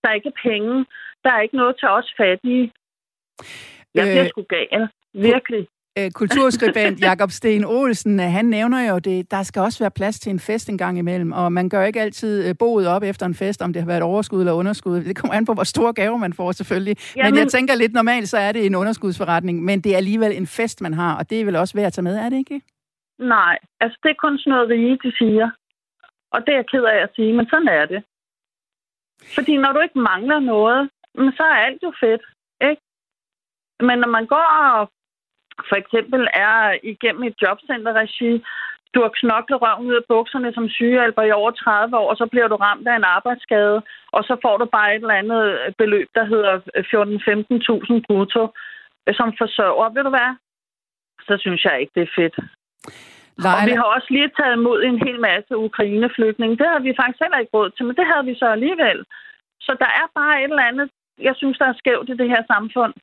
Der 0.01 0.09
er 0.09 0.13
ikke 0.13 0.33
penge. 0.43 0.85
Der 1.23 1.31
er 1.31 1.41
ikke 1.41 1.57
noget 1.57 1.75
til 1.79 1.87
os 1.87 2.13
fattige. 2.17 2.71
Jeg 3.95 4.03
bliver 4.11 4.23
øh, 4.23 4.29
sgu 4.29 4.41
gal. 4.41 4.89
Virkelig. 5.13 5.67
Øh, 5.99 6.11
kulturskribent 6.11 6.99
Jakob 6.99 7.31
Sten 7.31 7.65
Olsen, 7.65 8.19
øh, 8.19 8.25
han 8.25 8.45
nævner 8.45 8.89
jo, 8.89 8.99
det, 8.99 9.31
der 9.31 9.43
skal 9.43 9.61
også 9.61 9.83
være 9.83 9.91
plads 9.91 10.19
til 10.19 10.29
en 10.29 10.39
fest 10.39 10.69
en 10.69 10.77
gang 10.77 10.97
imellem, 10.97 11.31
og 11.31 11.51
man 11.51 11.69
gør 11.69 11.83
ikke 11.83 12.01
altid 12.01 12.49
øh, 12.49 12.55
boet 12.59 12.87
op 12.87 13.03
efter 13.03 13.25
en 13.25 13.35
fest, 13.35 13.61
om 13.61 13.73
det 13.73 13.81
har 13.81 13.87
været 13.87 14.03
overskud 14.03 14.39
eller 14.39 14.53
underskud. 14.53 15.03
Det 15.03 15.15
kommer 15.15 15.33
an 15.33 15.45
på, 15.45 15.53
hvor 15.53 15.63
store 15.63 15.93
gaver 15.93 16.17
man 16.17 16.33
får 16.33 16.51
selvfølgelig. 16.51 16.95
Jamen, 17.15 17.33
men 17.33 17.39
jeg 17.39 17.47
tænker 17.47 17.75
lidt 17.75 17.93
normalt, 17.93 18.29
så 18.29 18.37
er 18.37 18.51
det 18.51 18.65
en 18.65 18.75
underskudsforretning, 18.75 19.63
men 19.63 19.81
det 19.81 19.93
er 19.93 19.97
alligevel 19.97 20.31
en 20.37 20.47
fest, 20.47 20.81
man 20.81 20.93
har, 20.93 21.17
og 21.17 21.29
det 21.29 21.41
er 21.41 21.45
vel 21.45 21.55
også 21.55 21.77
værd 21.77 21.85
at 21.85 21.93
tage 21.93 22.03
med, 22.03 22.17
er 22.17 22.29
det 22.29 22.37
ikke? 22.37 22.61
Nej, 23.19 23.57
altså 23.79 23.99
det 24.03 24.09
er 24.09 24.23
kun 24.23 24.37
sådan 24.37 24.51
noget 24.51 24.69
rige, 24.69 24.99
de 25.03 25.11
siger. 25.17 25.49
Og 26.31 26.41
det 26.45 26.51
er 26.51 26.55
jeg 26.55 26.67
ked 26.71 26.83
af 26.83 27.03
at 27.03 27.09
sige, 27.15 27.33
men 27.33 27.45
sådan 27.49 27.67
er 27.67 27.85
det. 27.85 28.03
Fordi 29.35 29.57
når 29.57 29.71
du 29.73 29.79
ikke 29.79 29.99
mangler 29.99 30.39
noget, 30.39 30.89
så 31.37 31.43
er 31.43 31.65
alt 31.67 31.83
jo 31.83 31.93
fedt, 31.99 32.23
ikke? 32.69 32.81
Men 33.87 33.99
når 33.99 34.07
man 34.17 34.25
går 34.25 34.47
og 34.61 34.89
for 35.69 35.75
eksempel 35.75 36.27
er 36.33 36.77
igennem 36.83 37.23
et 37.23 37.41
jobcenterregi, 37.41 38.43
du 38.93 39.01
har 39.01 39.11
knoklet 39.19 39.61
røven 39.61 39.87
ud 39.87 39.95
af 40.01 40.07
bukserne 40.07 40.53
som 40.53 40.69
sygehjælper 40.69 41.21
i 41.21 41.31
over 41.31 41.51
30 41.51 41.97
år, 41.97 42.09
og 42.11 42.17
så 42.17 42.25
bliver 42.31 42.47
du 42.47 42.55
ramt 42.55 42.87
af 42.87 42.95
en 42.95 43.09
arbejdsskade, 43.17 43.81
og 44.11 44.23
så 44.23 44.37
får 44.43 44.57
du 44.57 44.65
bare 44.65 44.95
et 44.95 45.01
eller 45.01 45.21
andet 45.21 45.75
beløb, 45.77 46.09
der 46.15 46.25
hedder 46.25 46.53
14-15.000 47.97 48.01
brutto 48.07 48.43
som 49.19 49.29
forsørger. 49.41 49.93
Ved 49.95 50.03
du 50.03 50.09
hvad? 50.09 50.31
Så 51.27 51.33
synes 51.43 51.63
jeg 51.65 51.79
ikke, 51.81 51.91
det 51.95 52.03
er 52.03 52.15
fedt. 52.19 52.35
Leila. 53.43 53.55
Og 53.55 53.59
vi 53.69 53.73
har 53.79 53.87
også 53.95 54.07
lige 54.09 54.31
taget 54.37 54.55
imod 54.55 54.79
en 54.83 54.99
hel 55.05 55.19
masse 55.19 55.53
ukraineflygtninge. 55.67 56.57
Det 56.57 56.67
havde 56.69 56.83
vi 56.87 56.99
faktisk 56.99 57.21
heller 57.23 57.39
ikke 57.39 57.53
råd 57.57 57.69
til, 57.69 57.85
men 57.85 57.95
det 57.95 58.05
havde 58.11 58.25
vi 58.29 58.35
så 58.41 58.47
alligevel. 58.55 58.99
Så 59.65 59.71
der 59.83 59.89
er 60.01 60.07
bare 60.19 60.35
et 60.43 60.49
eller 60.49 60.69
andet, 60.69 60.89
jeg 61.27 61.33
synes, 61.35 61.57
der 61.57 61.67
er 61.69 61.79
skævt 61.81 62.09
i 62.09 62.19
det 62.21 62.29
her 62.33 62.43
samfund. 62.53 62.93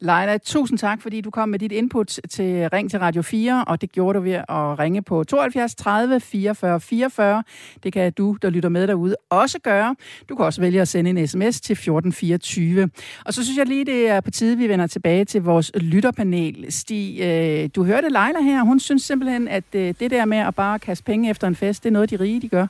Leila, 0.00 0.38
tusind 0.38 0.78
tak, 0.78 1.02
fordi 1.02 1.20
du 1.20 1.30
kom 1.30 1.48
med 1.48 1.58
dit 1.58 1.72
input 1.72 2.20
til 2.30 2.68
Ring 2.68 2.90
til 2.90 2.98
Radio 2.98 3.22
4, 3.22 3.64
og 3.66 3.80
det 3.80 3.92
gjorde 3.92 4.18
du 4.18 4.22
ved 4.22 4.32
at 4.32 4.78
ringe 4.78 5.02
på 5.02 5.24
72 5.24 5.74
30 5.74 6.20
44 6.20 6.80
44. 6.80 7.42
Det 7.82 7.92
kan 7.92 8.12
du, 8.12 8.36
der 8.42 8.50
lytter 8.50 8.68
med 8.68 8.86
derude, 8.86 9.16
også 9.30 9.58
gøre. 9.58 9.96
Du 10.28 10.36
kan 10.36 10.44
også 10.44 10.60
vælge 10.60 10.80
at 10.80 10.88
sende 10.88 11.10
en 11.10 11.28
sms 11.28 11.60
til 11.60 11.72
1424. 11.72 12.90
Og 13.24 13.34
så 13.34 13.44
synes 13.44 13.58
jeg 13.58 13.66
lige, 13.66 13.84
det 13.84 14.08
er 14.08 14.20
på 14.20 14.30
tide, 14.30 14.56
vi 14.56 14.68
vender 14.68 14.86
tilbage 14.86 15.24
til 15.24 15.42
vores 15.42 15.72
lytterpanel. 15.74 16.72
Stig, 16.72 17.20
øh, 17.20 17.70
du 17.74 17.84
hørte 17.84 18.08
Leila 18.08 18.40
her. 18.42 18.62
Hun 18.62 18.80
synes 18.80 19.02
simpelthen, 19.02 19.48
at 19.48 19.64
øh, 19.72 19.94
det 20.00 20.10
der 20.10 20.24
med 20.24 20.38
at 20.38 20.54
bare 20.54 20.78
kaste 20.78 21.04
penge 21.04 21.30
efter 21.30 21.46
en 21.48 21.56
fest, 21.56 21.82
det 21.82 21.88
er 21.88 21.92
noget, 21.92 22.10
de 22.10 22.16
rige 22.16 22.40
de 22.40 22.48
gør. 22.48 22.66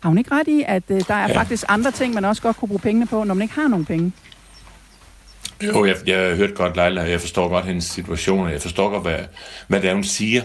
Har 0.00 0.08
hun 0.08 0.18
ikke 0.18 0.30
ret 0.30 0.48
i, 0.48 0.64
at 0.66 0.82
øh, 0.88 1.00
der 1.08 1.14
er 1.14 1.28
ja. 1.28 1.38
faktisk 1.38 1.64
andre 1.68 1.90
ting, 1.90 2.14
man 2.14 2.24
også 2.24 2.42
godt 2.42 2.56
kunne 2.56 2.68
bruge 2.68 2.80
pengene 2.80 3.06
på, 3.06 3.24
når 3.24 3.34
man 3.34 3.42
ikke 3.42 3.54
har 3.54 3.68
nogen 3.68 3.84
penge? 3.84 4.12
Jo, 5.66 5.84
jeg, 5.84 5.96
jeg 6.06 6.18
har 6.18 6.34
hørt 6.34 6.54
godt 6.54 6.76
Leila, 6.76 7.02
og 7.02 7.10
jeg 7.10 7.20
forstår 7.20 7.48
godt 7.48 7.66
hendes 7.66 7.84
situation, 7.84 8.46
og 8.46 8.52
jeg 8.52 8.62
forstår 8.62 8.90
godt, 8.90 9.02
hvad, 9.02 9.18
hvad 9.66 9.80
det 9.80 9.90
er, 9.90 9.94
hun 9.94 10.04
siger. 10.04 10.42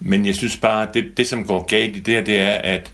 Men 0.00 0.26
jeg 0.26 0.34
synes 0.34 0.56
bare, 0.56 0.88
det, 0.94 1.04
det 1.16 1.26
som 1.26 1.46
går 1.46 1.62
galt 1.62 1.96
i 1.96 2.00
det 2.00 2.14
her, 2.14 2.24
det 2.24 2.40
er, 2.40 2.50
at 2.52 2.90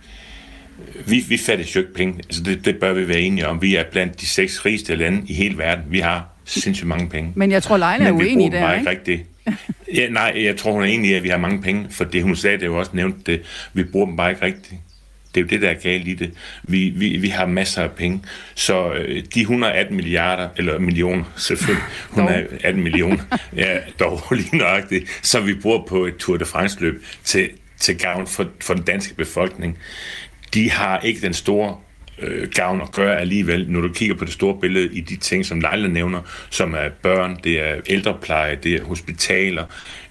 vi, 1.07 1.25
vi 1.29 1.39
fatter 1.39 1.65
jo 1.75 1.81
ikke 1.81 1.95
penge. 1.95 2.15
Altså 2.19 2.43
det, 2.43 2.65
det 2.65 2.81
bør 2.81 2.93
vi 2.93 3.09
være 3.09 3.21
enige 3.21 3.49
om. 3.49 3.63
Vi 3.63 3.77
er 3.77 3.85
blandt 3.93 4.21
de 4.21 4.27
seks 4.27 4.67
rigeste 4.67 4.97
lande 4.97 5.23
i 5.27 5.35
hele 5.35 5.59
verden. 5.59 5.85
Vi 5.89 5.99
har 6.01 6.29
sindssygt 6.45 6.89
mange 6.89 7.09
penge. 7.09 7.33
Men 7.35 7.51
jeg 7.51 7.63
tror, 7.63 7.77
Leila 7.77 8.05
er 8.05 8.13
uenig 8.13 8.47
i 8.47 8.51
det, 8.51 8.79
ikke? 8.79 8.91
Rigtigt. 8.91 9.23
Ja, 9.95 10.09
nej, 10.09 10.33
jeg 10.37 10.57
tror, 10.57 10.73
hun 10.73 10.83
er 10.83 10.87
enig 10.87 11.11
i, 11.11 11.15
at 11.15 11.23
vi 11.23 11.29
har 11.29 11.37
mange 11.37 11.63
penge, 11.63 11.87
for 11.91 12.05
det 12.05 12.23
hun 12.23 12.37
sagde, 12.37 12.59
det 12.59 12.67
jo 12.67 12.79
også 12.79 12.91
nævnt 12.95 13.27
det. 13.27 13.43
Vi 13.73 13.85
bruger 13.85 14.07
dem 14.07 14.17
bare 14.17 14.31
ikke 14.31 14.43
rigtigt. 14.43 14.75
Det 15.35 15.41
er 15.41 15.45
jo 15.45 15.49
det, 15.49 15.63
der 15.63 15.71
er 15.71 15.75
galt 15.75 16.09
i 16.09 16.15
det. 16.15 16.33
Vi, 16.63 16.89
vi, 16.89 17.17
vi 17.17 17.29
har 17.29 17.47
masser 17.47 17.83
af 17.83 17.91
penge. 17.91 18.23
Så 18.55 18.93
øh, 18.93 19.23
de 19.35 19.41
118 19.41 19.97
milliarder, 19.97 20.49
eller 20.57 20.79
millioner 20.79 21.25
selvfølgelig, 21.37 21.85
118 22.11 22.83
millioner, 22.83 23.25
ja, 23.57 23.79
dog 24.01 24.23
lige 24.31 24.57
nøjagtigt, 24.57 25.21
så 25.23 25.41
vi 25.41 25.55
bruger 25.55 25.87
på 25.89 26.07
et 26.07 26.17
Tour 26.17 26.37
de 26.37 26.45
France-løb 26.45 27.05
til, 27.25 27.51
til 27.79 27.99
gavn 27.99 28.27
for, 28.27 28.47
for 28.61 28.75
den 28.75 28.83
danske 28.83 29.15
befolkning, 29.15 29.79
de 30.55 30.71
har 30.71 30.99
ikke 30.99 31.21
den 31.21 31.35
store 31.35 31.77
øh, 32.19 32.49
gavn 32.49 32.81
at 32.81 32.93
gøre 32.93 33.21
alligevel, 33.21 33.71
når 33.71 33.81
du 33.81 33.89
kigger 33.89 34.15
på 34.15 34.25
det 34.25 34.33
store 34.33 34.61
billede 34.61 34.95
i 34.97 35.01
de 35.01 35.17
ting, 35.17 35.47
som 35.47 35.61
Leila 35.61 35.89
nævner, 35.89 36.21
som 36.51 36.75
er 36.75 36.89
børn, 37.03 37.39
det 37.45 37.61
er 37.61 37.81
ældrepleje, 37.87 38.59
det 38.63 38.75
er 38.75 38.85
hospitaler, 38.85 39.65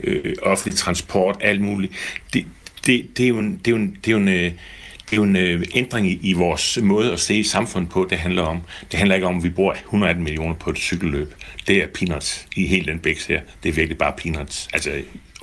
øh, 0.04 0.36
offentlig 0.42 0.78
transport, 0.78 1.38
alt 1.42 1.62
muligt. 1.62 1.94
Det, 2.34 2.46
det, 2.86 3.18
det 3.18 3.24
er 3.24 3.30
jo 3.30 3.40
en, 3.40 3.58
det 3.58 3.68
er 3.68 3.72
jo 3.72 3.78
en, 3.78 3.98
det 4.06 4.08
er 4.08 4.12
jo 4.12 4.18
en 4.18 4.28
øh, 4.28 4.52
det 5.12 5.18
er 5.18 5.22
jo 5.22 5.30
en 5.30 5.36
øh, 5.36 5.62
ændring 5.76 6.08
i, 6.08 6.16
i 6.32 6.34
vores 6.34 6.80
måde 6.84 7.12
at 7.12 7.20
se 7.20 7.44
samfundet 7.44 7.92
på, 7.92 8.00
det 8.10 8.18
handler 8.18 8.44
om. 8.44 8.58
Det 8.92 9.00
handler 9.00 9.16
ikke 9.16 9.28
om, 9.28 9.38
at 9.38 9.44
vi 9.44 9.50
bruger 9.50 9.74
118 9.74 10.24
millioner 10.24 10.56
på 10.64 10.70
et 10.70 10.78
cykelløb. 10.78 11.28
Det 11.68 11.84
er 11.84 11.88
peanuts 11.98 12.48
i 12.58 12.68
hele 12.68 12.92
den 12.92 13.00
bæks 13.00 13.28
her. 13.28 13.42
Det 13.64 13.70
er 13.70 13.74
virkelig 13.74 13.98
bare 13.98 14.14
peanuts. 14.22 14.70
Altså, 14.74 14.90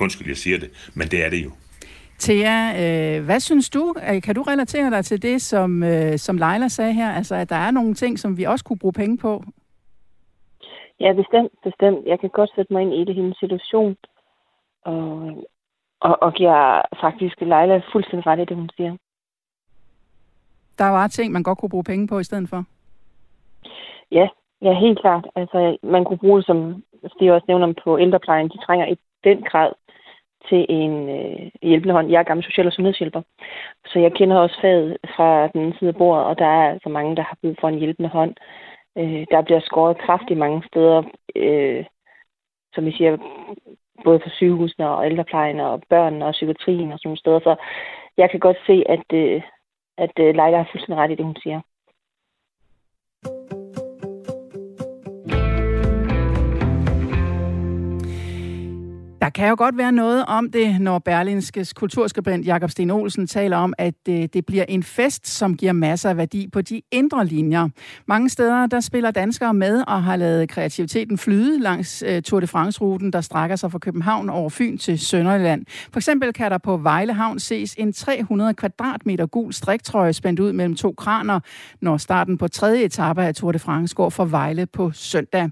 undskyld, 0.01 0.27
jeg 0.27 0.37
siger 0.37 0.57
det, 0.59 0.69
men 0.95 1.07
det 1.07 1.25
er 1.25 1.29
det 1.29 1.43
jo. 1.43 1.51
Thea, 2.19 2.59
øh, 2.83 3.25
hvad 3.25 3.39
synes 3.39 3.69
du? 3.69 3.93
Øh, 4.09 4.21
kan 4.21 4.35
du 4.35 4.41
relatere 4.41 4.89
dig 4.89 5.05
til 5.05 5.21
det, 5.21 5.41
som, 5.41 5.83
øh, 5.83 6.17
som 6.17 6.37
Leila 6.37 6.67
sagde 6.67 6.93
her? 6.93 7.11
Altså, 7.11 7.35
at 7.35 7.49
der 7.49 7.55
er 7.55 7.71
nogle 7.71 7.93
ting, 7.93 8.19
som 8.19 8.37
vi 8.37 8.43
også 8.43 8.65
kunne 8.65 8.79
bruge 8.79 8.93
penge 8.93 9.17
på? 9.17 9.43
Ja, 10.99 11.13
bestemt, 11.13 11.51
bestemt. 11.63 11.99
Jeg 12.05 12.19
kan 12.19 12.29
godt 12.29 12.51
sætte 12.55 12.73
mig 12.73 12.81
ind 12.81 12.93
i 12.93 13.05
det, 13.05 13.15
hendes 13.15 13.37
situation. 13.37 13.97
Og, 14.85 15.03
og, 16.01 16.17
og 16.21 16.33
giver 16.33 16.81
faktisk 17.01 17.41
Leila 17.41 17.81
fuldstændig 17.91 18.27
ret 18.27 18.39
i 18.39 18.45
det, 18.45 18.55
hun 18.57 18.69
siger. 18.77 18.97
Der 20.79 20.89
var 20.89 21.07
ting, 21.07 21.33
man 21.33 21.43
godt 21.43 21.57
kunne 21.57 21.69
bruge 21.69 21.83
penge 21.83 22.07
på 22.07 22.19
i 22.19 22.23
stedet 22.23 22.49
for? 22.49 22.63
Ja, 24.11 24.27
ja 24.61 24.73
helt 24.73 24.99
klart. 24.99 25.27
Altså, 25.35 25.77
man 25.83 26.03
kunne 26.05 26.17
bruge 26.17 26.37
det, 26.37 26.45
som 26.45 26.83
Stig 27.07 27.33
også 27.33 27.45
nævner 27.47 27.73
på 27.83 27.99
ældreplejen. 27.99 28.49
De 28.49 28.65
trænger 28.65 28.85
i 28.85 28.97
den 29.23 29.41
grad 29.41 29.71
til 30.49 30.65
en 30.69 31.09
øh, 31.09 31.51
hjælpende 31.61 31.93
hånd. 31.93 32.09
Jeg 32.09 32.19
er 32.19 32.23
gammel 32.23 32.43
social- 32.43 32.67
og 32.67 32.73
sundhedshjælper, 32.73 33.21
så 33.85 33.99
jeg 33.99 34.13
kender 34.13 34.37
også 34.37 34.57
faget 34.61 34.97
fra 35.15 35.47
den 35.47 35.73
side 35.79 35.89
af 35.89 35.95
bordet, 35.95 36.25
og 36.25 36.39
der 36.39 36.45
er 36.45 36.71
altså 36.71 36.89
mange, 36.89 37.15
der 37.15 37.21
har 37.21 37.37
brug 37.41 37.55
for 37.59 37.67
en 37.67 37.79
hjælpende 37.79 38.09
hånd. 38.09 38.35
Øh, 38.97 39.25
der 39.31 39.41
bliver 39.41 39.59
skåret 39.59 39.97
kraftigt 39.97 40.39
mange 40.39 40.63
steder, 40.67 41.03
øh, 41.35 41.85
som 42.73 42.85
vi 42.85 42.91
siger, 42.91 43.17
både 44.03 44.19
på 44.19 44.29
sygehusene 44.29 44.89
og 44.89 45.05
ældreplejen 45.05 45.59
og 45.59 45.81
børn 45.89 46.21
og 46.21 46.31
psykiatrien 46.31 46.91
og 46.91 46.99
sådan 46.99 47.07
nogle 47.09 47.17
steder. 47.17 47.39
Så 47.39 47.55
jeg 48.17 48.29
kan 48.29 48.39
godt 48.39 48.57
se, 48.67 48.83
at, 48.89 49.13
øh, 49.13 49.41
at 50.05 50.15
øh, 50.19 50.35
Leila 50.37 50.57
har 50.57 50.69
fuldstændig 50.71 50.99
ret 51.01 51.11
i 51.11 51.15
det, 51.15 51.25
hun 51.25 51.35
siger. 51.43 51.59
Kan 59.39 59.49
jo 59.49 59.55
godt 59.57 59.77
være 59.77 59.91
noget 59.91 60.25
om 60.25 60.51
det, 60.51 60.81
når 60.81 60.99
Berlinskes 60.99 61.73
kulturskribent 61.73 62.45
Jakob 62.45 62.69
Sten 62.69 62.91
Olsen 62.91 63.27
taler 63.27 63.57
om, 63.57 63.73
at 63.77 63.93
øh, 64.09 64.27
det, 64.33 64.45
bliver 64.45 64.65
en 64.67 64.83
fest, 64.83 65.27
som 65.27 65.57
giver 65.57 65.73
masser 65.73 66.09
af 66.09 66.17
værdi 66.17 66.47
på 66.53 66.61
de 66.61 66.81
indre 66.91 67.25
linjer. 67.25 67.69
Mange 68.05 68.29
steder, 68.29 68.67
der 68.67 68.79
spiller 68.79 69.11
danskere 69.11 69.53
med 69.53 69.83
og 69.87 70.03
har 70.03 70.15
lavet 70.15 70.49
kreativiteten 70.49 71.17
flyde 71.17 71.59
langs 71.59 72.03
øh, 72.07 72.21
Tour 72.21 72.39
de 72.39 72.47
France-ruten, 72.47 73.13
der 73.13 73.21
strækker 73.21 73.55
sig 73.55 73.71
fra 73.71 73.79
København 73.79 74.29
over 74.29 74.49
Fyn 74.49 74.77
til 74.77 74.99
Sønderjylland. 74.99 75.65
For 75.91 75.99
eksempel 75.99 76.33
kan 76.33 76.51
der 76.51 76.57
på 76.57 76.77
Vejle 76.77 77.13
Havn 77.13 77.39
ses 77.39 77.75
en 77.77 77.93
300 77.93 78.53
kvadratmeter 78.53 79.25
gul 79.25 79.53
striktrøje 79.53 80.13
spændt 80.13 80.39
ud 80.39 80.53
mellem 80.53 80.75
to 80.75 80.93
kraner, 80.97 81.39
når 81.81 81.97
starten 81.97 82.37
på 82.37 82.47
tredje 82.47 82.83
etape 82.83 83.21
af 83.21 83.35
Tour 83.35 83.51
de 83.51 83.59
France 83.59 83.95
går 83.95 84.09
fra 84.09 84.25
Vejle 84.25 84.65
på 84.65 84.91
søndag. 84.93 85.49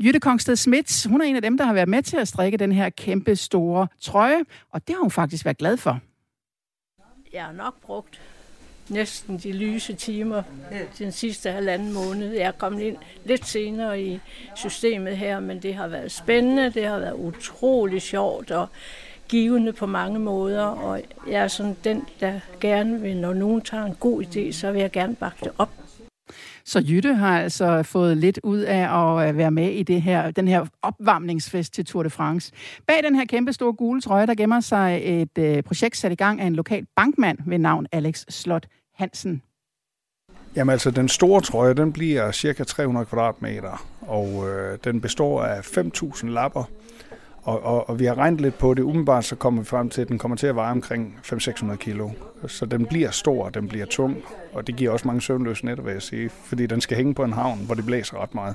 Jytte 0.00 0.20
Kongsted 0.20 0.56
Schmidt, 0.56 1.06
hun 1.10 1.20
er 1.20 1.24
en 1.24 1.36
af 1.36 1.42
dem, 1.42 1.58
der 1.58 1.64
har 1.64 1.74
været 1.74 1.88
med 1.88 2.02
til 2.02 2.16
at 2.16 2.28
strikke 2.28 2.56
den 2.58 2.72
her 2.72 2.90
kæmpe 2.90 3.25
store 3.34 3.88
trøje, 4.00 4.44
og 4.70 4.88
det 4.88 4.94
har 4.94 5.02
hun 5.02 5.10
faktisk 5.10 5.44
været 5.44 5.58
glad 5.58 5.76
for. 5.76 6.00
Jeg 7.32 7.44
har 7.44 7.52
nok 7.52 7.80
brugt 7.80 8.20
næsten 8.88 9.38
de 9.38 9.52
lyse 9.52 9.94
timer 9.94 10.42
den 10.98 11.12
sidste 11.12 11.50
halvanden 11.50 11.92
måned. 11.92 12.32
Jeg 12.32 12.46
er 12.46 12.52
kommet 12.52 12.82
ind 12.82 12.96
lidt 13.24 13.46
senere 13.46 14.02
i 14.02 14.20
systemet 14.56 15.16
her, 15.16 15.40
men 15.40 15.62
det 15.62 15.74
har 15.74 15.88
været 15.88 16.12
spændende, 16.12 16.70
det 16.70 16.86
har 16.86 16.98
været 16.98 17.14
utrolig 17.14 18.02
sjovt 18.02 18.50
og 18.50 18.68
givende 19.28 19.72
på 19.72 19.86
mange 19.86 20.18
måder, 20.18 20.64
og 20.64 21.02
jeg 21.28 21.42
er 21.42 21.48
sådan 21.48 21.76
den, 21.84 22.06
der 22.20 22.40
gerne 22.60 23.00
vil, 23.00 23.16
når 23.16 23.34
nogen 23.34 23.60
tager 23.60 23.84
en 23.84 23.94
god 23.94 24.22
idé, 24.22 24.52
så 24.52 24.72
vil 24.72 24.80
jeg 24.80 24.90
gerne 24.90 25.14
bakke 25.14 25.38
det 25.44 25.52
op. 25.58 25.70
Så 26.66 26.84
Jytte 26.88 27.14
har 27.14 27.40
altså 27.40 27.82
fået 27.82 28.16
lidt 28.16 28.40
ud 28.42 28.58
af 28.58 29.18
at 29.18 29.28
øh, 29.28 29.36
være 29.36 29.50
med 29.50 29.70
i 29.70 29.82
det 29.82 30.02
her, 30.02 30.30
den 30.30 30.48
her 30.48 30.66
opvarmningsfest 30.82 31.74
til 31.74 31.84
Tour 31.84 32.02
de 32.02 32.10
France. 32.10 32.52
Bag 32.86 33.02
den 33.02 33.14
her 33.14 33.24
kæmpe 33.24 33.52
store 33.52 33.72
gule 33.72 34.00
trøje, 34.00 34.26
der 34.26 34.34
gemmer 34.34 34.60
sig 34.60 35.00
et 35.04 35.38
øh, 35.38 35.62
projekt 35.62 35.96
sat 35.96 36.12
i 36.12 36.14
gang 36.14 36.40
af 36.40 36.46
en 36.46 36.56
lokal 36.56 36.86
bankmand 36.96 37.38
ved 37.46 37.58
navn 37.58 37.86
Alex 37.92 38.24
Slot 38.28 38.66
Hansen. 38.94 39.42
Jamen 40.56 40.72
altså, 40.72 40.90
den 40.90 41.08
store 41.08 41.40
trøje, 41.40 41.74
den 41.74 41.92
bliver 41.92 42.32
cirka 42.32 42.64
300 42.64 43.06
kvadratmeter, 43.06 43.86
og 44.00 44.48
øh, 44.48 44.78
den 44.84 45.00
består 45.00 45.42
af 45.42 45.78
5.000 45.78 46.26
lapper, 46.26 46.64
og, 47.46 47.62
og, 47.64 47.88
og 47.90 47.98
vi 47.98 48.04
har 48.04 48.18
regnet 48.18 48.40
lidt 48.40 48.58
på 48.58 48.74
det. 48.74 48.82
Umiddelbart 48.82 49.24
så 49.24 49.36
kommer 49.36 49.60
vi 49.60 49.66
frem 49.66 49.90
til, 49.90 50.02
at 50.02 50.08
den 50.08 50.18
kommer 50.18 50.36
til 50.36 50.46
at 50.46 50.56
veje 50.56 50.70
omkring 50.70 51.18
500-600 51.26 51.76
kilo. 51.76 52.10
Så 52.46 52.66
den 52.66 52.86
bliver 52.86 53.10
stor, 53.10 53.48
den 53.48 53.68
bliver 53.68 53.86
tung, 53.86 54.16
og 54.52 54.66
det 54.66 54.76
giver 54.76 54.90
også 54.90 55.08
mange 55.08 55.20
søvnløse 55.20 55.64
nætter, 55.66 55.84
vil 55.84 55.92
jeg 55.92 56.02
sige, 56.02 56.28
fordi 56.30 56.66
den 56.66 56.80
skal 56.80 56.96
hænge 56.96 57.14
på 57.14 57.24
en 57.24 57.32
havn, 57.32 57.58
hvor 57.66 57.74
det 57.74 57.86
blæser 57.86 58.22
ret 58.22 58.34
meget. 58.34 58.54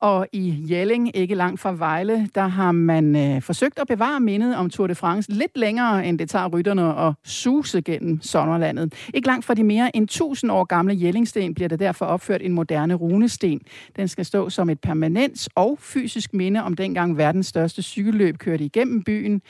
Og 0.00 0.26
i 0.32 0.66
Jelling, 0.70 1.16
ikke 1.16 1.34
langt 1.34 1.60
fra 1.60 1.72
Vejle, 1.72 2.28
der 2.34 2.46
har 2.46 2.72
man 2.72 3.16
øh, 3.16 3.42
forsøgt 3.42 3.78
at 3.78 3.86
bevare 3.86 4.20
mindet 4.20 4.56
om 4.56 4.70
Tour 4.70 4.86
de 4.86 4.94
France 4.94 5.32
lidt 5.32 5.56
længere, 5.56 6.06
end 6.06 6.18
det 6.18 6.30
tager 6.30 6.48
rytterne 6.48 6.96
at 6.98 7.14
suse 7.24 7.82
gennem 7.82 8.22
sommerlandet. 8.22 8.94
Ikke 9.14 9.28
langt 9.28 9.44
fra 9.44 9.54
de 9.54 9.64
mere 9.64 9.96
end 9.96 10.04
1000 10.04 10.52
år 10.52 10.64
gamle 10.64 10.96
Jellingsten 11.00 11.54
bliver 11.54 11.68
der 11.68 11.76
derfor 11.76 12.06
opført 12.06 12.42
en 12.42 12.52
moderne 12.52 12.94
runesten. 12.94 13.60
Den 13.96 14.08
skal 14.08 14.24
stå 14.24 14.50
som 14.50 14.70
et 14.70 14.80
permanent 14.80 15.48
og 15.54 15.78
fysisk 15.80 16.34
minde 16.34 16.62
om 16.62 16.74
dengang 16.74 17.16
verdens 17.16 17.46
største 17.46 17.82
cykelløb 17.82 18.38
kørte 18.38 18.64
igennem 18.64 19.02
byen. 19.02 19.42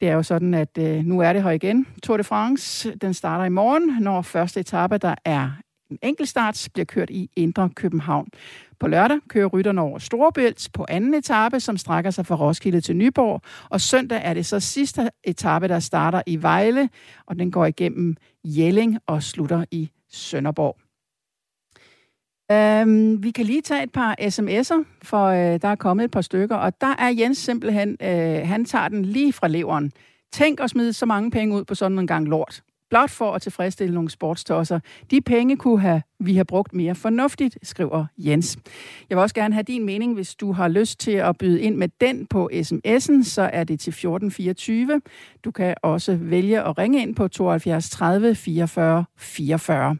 Det 0.00 0.08
er 0.08 0.14
jo 0.14 0.22
sådan, 0.22 0.54
at 0.54 0.78
øh, 0.78 1.04
nu 1.04 1.20
er 1.20 1.32
det 1.32 1.42
her 1.42 1.50
igen. 1.50 1.86
Tour 2.02 2.16
de 2.16 2.24
France, 2.24 2.94
den 2.94 3.14
starter 3.14 3.44
i 3.44 3.48
morgen, 3.48 4.02
når 4.02 4.22
første 4.22 4.60
etape, 4.60 4.98
der 4.98 5.14
er 5.24 5.50
en 5.90 5.98
enkeltstart, 6.02 6.68
bliver 6.72 6.84
kørt 6.84 7.10
i 7.10 7.30
Indre 7.36 7.70
København. 7.74 8.28
På 8.80 8.88
lørdag 8.88 9.18
kører 9.28 9.46
rytterne 9.46 9.80
over 9.80 9.98
Storebælt 9.98 10.68
på 10.72 10.86
anden 10.88 11.14
etape, 11.14 11.60
som 11.60 11.76
strækker 11.76 12.10
sig 12.10 12.26
fra 12.26 12.34
Roskilde 12.34 12.80
til 12.80 12.96
Nyborg. 12.96 13.42
Og 13.70 13.80
søndag 13.80 14.20
er 14.24 14.34
det 14.34 14.46
så 14.46 14.60
sidste 14.60 15.10
etape, 15.24 15.68
der 15.68 15.78
starter 15.78 16.22
i 16.26 16.42
Vejle, 16.42 16.88
og 17.26 17.38
den 17.38 17.50
går 17.50 17.66
igennem 17.66 18.16
Jelling 18.44 18.98
og 19.06 19.22
slutter 19.22 19.64
i 19.70 19.90
Sønderborg. 20.08 20.76
Øhm, 22.52 23.22
vi 23.22 23.30
kan 23.30 23.46
lige 23.46 23.62
tage 23.62 23.82
et 23.82 23.92
par 23.92 24.16
sms'er, 24.20 24.84
for 25.02 25.26
øh, 25.26 25.60
der 25.62 25.68
er 25.68 25.74
kommet 25.74 26.04
et 26.04 26.10
par 26.10 26.20
stykker, 26.20 26.56
og 26.56 26.80
der 26.80 26.94
er 26.98 27.08
Jens 27.08 27.38
simpelthen, 27.38 27.96
øh, 28.02 28.48
han 28.48 28.64
tager 28.64 28.88
den 28.88 29.04
lige 29.04 29.32
fra 29.32 29.48
leveren. 29.48 29.92
Tænk 30.32 30.60
at 30.60 30.70
smide 30.70 30.92
så 30.92 31.06
mange 31.06 31.30
penge 31.30 31.56
ud 31.56 31.64
på 31.64 31.74
sådan 31.74 31.98
en 31.98 32.06
gang 32.06 32.28
lort 32.28 32.62
blot 32.90 33.10
for 33.10 33.32
at 33.32 33.42
tilfredsstille 33.42 33.94
nogle 33.94 34.10
sportstosser. 34.10 34.80
De 35.10 35.20
penge 35.20 35.56
kunne 35.56 35.80
have, 35.80 36.02
vi 36.20 36.34
have 36.34 36.44
brugt 36.44 36.74
mere 36.74 36.94
fornuftigt, 36.94 37.58
skriver 37.62 38.06
Jens. 38.18 38.58
Jeg 39.10 39.16
vil 39.16 39.22
også 39.22 39.34
gerne 39.34 39.54
have 39.54 39.62
din 39.62 39.86
mening, 39.86 40.14
hvis 40.14 40.34
du 40.34 40.52
har 40.52 40.68
lyst 40.68 41.00
til 41.00 41.10
at 41.12 41.38
byde 41.38 41.60
ind 41.60 41.76
med 41.76 41.88
den 42.00 42.26
på 42.26 42.50
sms'en, 42.52 43.24
så 43.24 43.50
er 43.52 43.64
det 43.64 43.80
til 43.80 43.90
1424. 43.90 45.00
Du 45.44 45.50
kan 45.50 45.74
også 45.82 46.18
vælge 46.20 46.62
at 46.62 46.78
ringe 46.78 47.02
ind 47.02 47.16
på 47.16 47.28
72 47.28 47.90
30 47.90 48.34
44 48.34 49.04
44. 49.18 49.96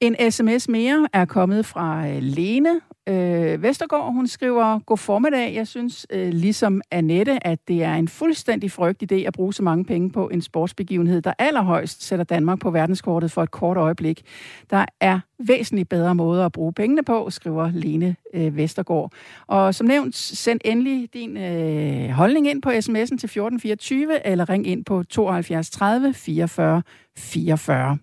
En 0.00 0.30
sms 0.30 0.68
mere 0.68 1.08
er 1.12 1.24
kommet 1.24 1.66
fra 1.66 2.08
øh, 2.08 2.18
Lene 2.22 2.80
øh, 3.08 3.62
Vestergaard. 3.62 4.12
Hun 4.12 4.26
skriver, 4.26 4.78
god 4.78 4.98
formiddag. 4.98 5.54
Jeg 5.54 5.66
synes, 5.66 6.06
øh, 6.12 6.28
ligesom 6.28 6.82
Annette, 6.90 7.46
at 7.46 7.58
det 7.68 7.82
er 7.82 7.94
en 7.94 8.08
fuldstændig 8.08 8.70
frygt 8.70 9.12
idé 9.12 9.14
at 9.14 9.32
bruge 9.32 9.54
så 9.54 9.62
mange 9.62 9.84
penge 9.84 10.10
på 10.10 10.28
en 10.28 10.42
sportsbegivenhed, 10.42 11.22
der 11.22 11.32
allerhøjst 11.38 12.02
sætter 12.02 12.24
Danmark 12.24 12.60
på 12.60 12.70
verdenskortet 12.70 13.30
for 13.30 13.42
et 13.42 13.50
kort 13.50 13.76
øjeblik. 13.76 14.22
Der 14.70 14.84
er 15.00 15.20
væsentligt 15.38 15.88
bedre 15.88 16.14
måder 16.14 16.46
at 16.46 16.52
bruge 16.52 16.72
pengene 16.72 17.02
på, 17.02 17.30
skriver 17.30 17.70
Lene 17.74 18.16
øh, 18.34 18.56
Vestergaard. 18.56 19.12
Og 19.46 19.74
som 19.74 19.86
nævnt, 19.86 20.16
send 20.16 20.60
endelig 20.64 21.14
din 21.14 21.36
øh, 21.36 22.10
holdning 22.10 22.50
ind 22.50 22.62
på 22.62 22.70
sms'en 22.70 23.16
til 23.18 23.26
1424, 23.26 24.26
eller 24.26 24.48
ring 24.48 24.66
ind 24.66 24.84
på 24.84 25.02
72 25.02 25.70
30 25.70 26.14
44 26.14 26.82
44. 27.18 27.98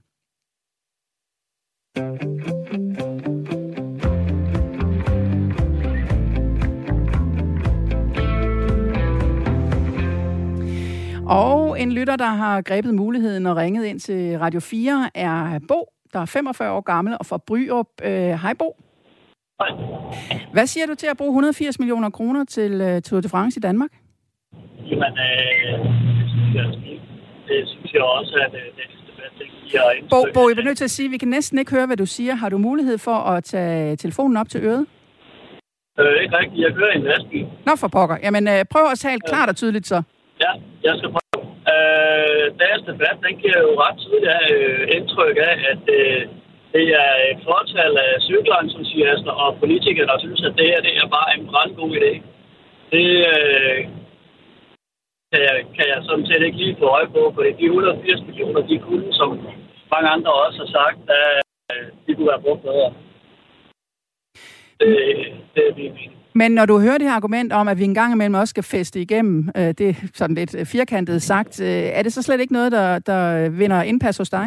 en 11.77 11.91
lytter, 11.91 12.15
der 12.15 12.25
har 12.25 12.61
grebet 12.61 12.93
muligheden 12.93 13.45
og 13.45 13.57
ringet 13.57 13.85
ind 13.85 13.99
til 13.99 14.39
Radio 14.39 14.59
4, 14.59 15.09
er 15.15 15.59
Bo, 15.67 15.89
der 16.13 16.19
er 16.19 16.25
45 16.25 16.71
år 16.71 16.81
gammel 16.81 17.17
og 17.19 17.25
fra 17.25 17.37
Bryrup. 17.37 17.87
Øh, 18.03 18.11
hej 18.11 18.53
Bo. 18.53 18.77
Hej. 19.61 19.69
Hvad 20.53 20.67
siger 20.67 20.87
du 20.87 20.95
til 20.95 21.07
at 21.07 21.17
bruge 21.17 21.29
180 21.29 21.79
millioner 21.79 22.09
kroner 22.09 22.43
til 22.45 22.81
uh, 22.81 23.01
Tour 23.01 23.21
de 23.21 23.29
France 23.29 23.59
i 23.59 23.61
Danmark? 23.61 23.91
Jamen, 24.89 25.13
øh, 25.27 25.79
det 26.19 26.27
synes 26.29 26.55
jeg 26.55 26.65
Det 27.47 27.67
synes 27.67 27.93
jeg 27.93 28.01
også, 28.01 28.35
at 28.47 28.53
øh, 28.53 28.61
det 28.77 28.97
Bo, 30.09 30.25
Bo, 30.33 30.49
jeg 30.49 30.55
bliver 30.55 30.65
nødt 30.65 30.77
til 30.77 30.83
at 30.83 30.91
sige, 30.91 31.05
at 31.05 31.11
vi 31.11 31.17
kan 31.17 31.27
næsten 31.27 31.59
ikke 31.59 31.71
høre, 31.71 31.85
hvad 31.85 31.97
du 31.97 32.05
siger. 32.05 32.35
Har 32.35 32.49
du 32.49 32.57
mulighed 32.57 32.97
for 32.97 33.15
at 33.15 33.43
tage 33.43 33.95
telefonen 33.95 34.37
op 34.37 34.49
til 34.49 34.63
øret? 34.63 34.85
Øh, 35.99 36.23
ikke 36.23 36.37
rigtigt. 36.37 36.61
Jeg 36.61 36.75
kører 36.75 36.93
i 36.93 36.97
en 36.97 37.03
lastbil. 37.03 37.47
Nå 37.65 37.75
for 37.75 37.87
pokker. 37.87 38.17
Jamen, 38.23 38.47
øh, 38.47 38.65
prøv 38.71 38.85
at 38.91 38.99
tale 38.99 39.19
klart 39.19 39.49
og 39.49 39.55
tydeligt 39.55 39.87
så. 39.87 40.01
Ja, 40.39 40.51
jeg 40.83 40.93
skal 40.97 41.09
prøve. 41.09 41.26
Øh, 41.73 42.45
dagens 42.59 42.85
debat, 42.89 43.17
den 43.25 43.35
giver 43.41 43.59
jo 43.65 43.71
ret 43.83 43.97
tydeligt 44.01 44.33
af, 44.39 44.45
øh, 44.57 44.81
indtryk 44.95 45.37
af, 45.49 45.55
at 45.71 45.83
øh, 45.99 46.21
det 46.73 46.85
er 47.03 47.11
et 47.31 47.41
fortal 47.49 47.93
af 48.05 48.11
cykelentusiaster 48.29 49.33
og 49.43 49.59
politikere, 49.59 50.07
der 50.11 50.19
synes, 50.19 50.41
at 50.47 50.57
det 50.57 50.65
her 50.71 50.81
det 50.87 50.93
er 50.97 51.15
bare 51.17 51.29
en 51.37 51.47
brandgod 51.49 51.91
idé. 51.97 52.13
Det 52.93 53.09
øh, 53.33 53.79
kan, 55.31 55.41
jeg, 55.47 55.55
kan 55.75 55.85
jeg 55.93 55.99
sådan 56.01 56.27
set 56.27 56.41
ikke 56.45 56.57
lige 56.57 56.79
få 56.79 56.85
øje 56.85 57.09
på, 57.15 57.21
for 57.35 57.41
de 57.43 57.65
180 57.65 58.21
millioner, 58.27 58.61
de 58.61 58.79
kunne, 58.79 59.13
som 59.13 59.29
mange 59.93 60.09
andre 60.15 60.31
også 60.33 60.57
har 60.63 60.71
sagt, 60.79 60.99
at 61.21 61.43
øh, 61.71 61.87
de 62.07 62.15
kunne 62.15 62.31
være 62.31 62.45
brugt 62.45 62.61
bedre. 62.61 62.93
Det, 64.79 64.89
det 65.55 65.63
er 65.67 65.75
min 65.75 65.93
mening. 65.93 66.16
Men 66.39 66.49
når 66.59 66.65
du 66.71 66.75
hører 66.85 66.99
det 67.01 67.07
her 67.09 67.19
argument 67.21 67.49
om, 67.59 67.65
at 67.71 67.77
vi 67.81 67.85
engang 67.91 68.09
imellem 68.13 68.37
også 68.41 68.53
skal 68.55 68.65
feste 68.75 68.97
igennem, 69.05 69.37
øh, 69.59 69.69
det 69.79 69.85
er 69.91 69.95
sådan 70.19 70.37
lidt 70.41 70.53
øh, 70.59 70.65
firkantet 70.75 71.17
sagt, 71.31 71.53
øh, 71.67 71.97
er 71.97 72.01
det 72.05 72.11
så 72.13 72.21
slet 72.23 72.39
ikke 72.43 72.57
noget, 72.59 72.71
der, 72.77 72.87
der 73.09 73.21
vinder 73.61 73.79
indpas 73.91 74.17
hos 74.21 74.29
dig? 74.37 74.45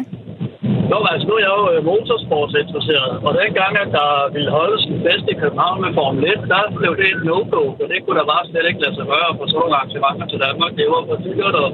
Nå, 0.91 0.97
altså 1.11 1.25
nu 1.29 1.33
er 1.39 1.43
jeg 1.47 1.53
jo 1.59 1.65
øh, 1.73 1.79
motorsportsinteresseret, 1.89 3.13
og 3.27 3.31
dengang, 3.43 3.73
at 3.83 3.89
der 3.99 4.09
ville 4.35 4.51
holdes 4.59 4.81
en 4.91 4.99
fest 5.05 5.25
i 5.33 5.35
København 5.43 5.77
med 5.83 5.91
Formel 5.99 6.23
1, 6.23 6.53
der 6.53 6.61
blev 6.79 6.91
det 6.99 7.07
et 7.15 7.21
no-go, 7.29 7.63
for 7.77 7.85
det 7.91 7.99
kunne 8.03 8.17
der 8.19 8.27
bare 8.33 8.43
slet 8.49 8.65
ikke 8.69 8.81
lade 8.83 8.95
sig 8.97 9.07
gøre 9.13 9.31
for 9.37 9.45
sådan 9.47 9.59
nogle 9.61 9.75
arrangementer 9.77 10.25
til 10.31 10.39
Danmark. 10.45 10.71
Det 10.79 10.85
var 10.93 11.01
for 11.09 11.17
dyrt, 11.25 11.55
og 11.63 11.69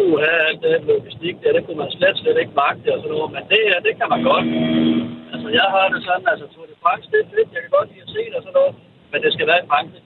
uha, 0.00 0.32
alt 0.48 0.60
det 0.64 0.72
logistik 0.92 1.34
der, 1.42 1.50
det 1.56 1.62
kunne 1.66 1.80
man 1.84 1.90
slet, 1.96 2.16
slet 2.22 2.38
ikke 2.42 2.54
magte 2.62 2.88
og 2.94 3.00
sådan 3.02 3.14
noget, 3.16 3.30
men 3.36 3.42
det 3.52 3.60
her, 3.68 3.78
det 3.86 3.92
kan 3.98 4.08
man 4.12 4.20
godt. 4.30 4.46
Altså, 5.32 5.48
jeg 5.58 5.66
har 5.74 5.86
det 5.92 6.00
sådan, 6.08 6.26
altså 6.32 6.46
Tour 6.52 6.66
de 6.70 6.76
France, 6.82 7.06
det 7.12 7.18
er 7.22 7.28
fedt, 7.34 7.48
jeg 7.54 7.62
kan 7.64 7.72
godt 7.78 7.88
lide 7.92 8.04
at 8.06 8.12
se 8.16 8.22
det 8.30 8.38
og 8.40 8.44
sådan 8.46 8.58
noget, 8.60 8.74
men 9.12 9.22
det 9.22 9.32
skal 9.32 9.46
være 9.46 9.64
i 9.64 9.66
Frankrig. 9.68 10.02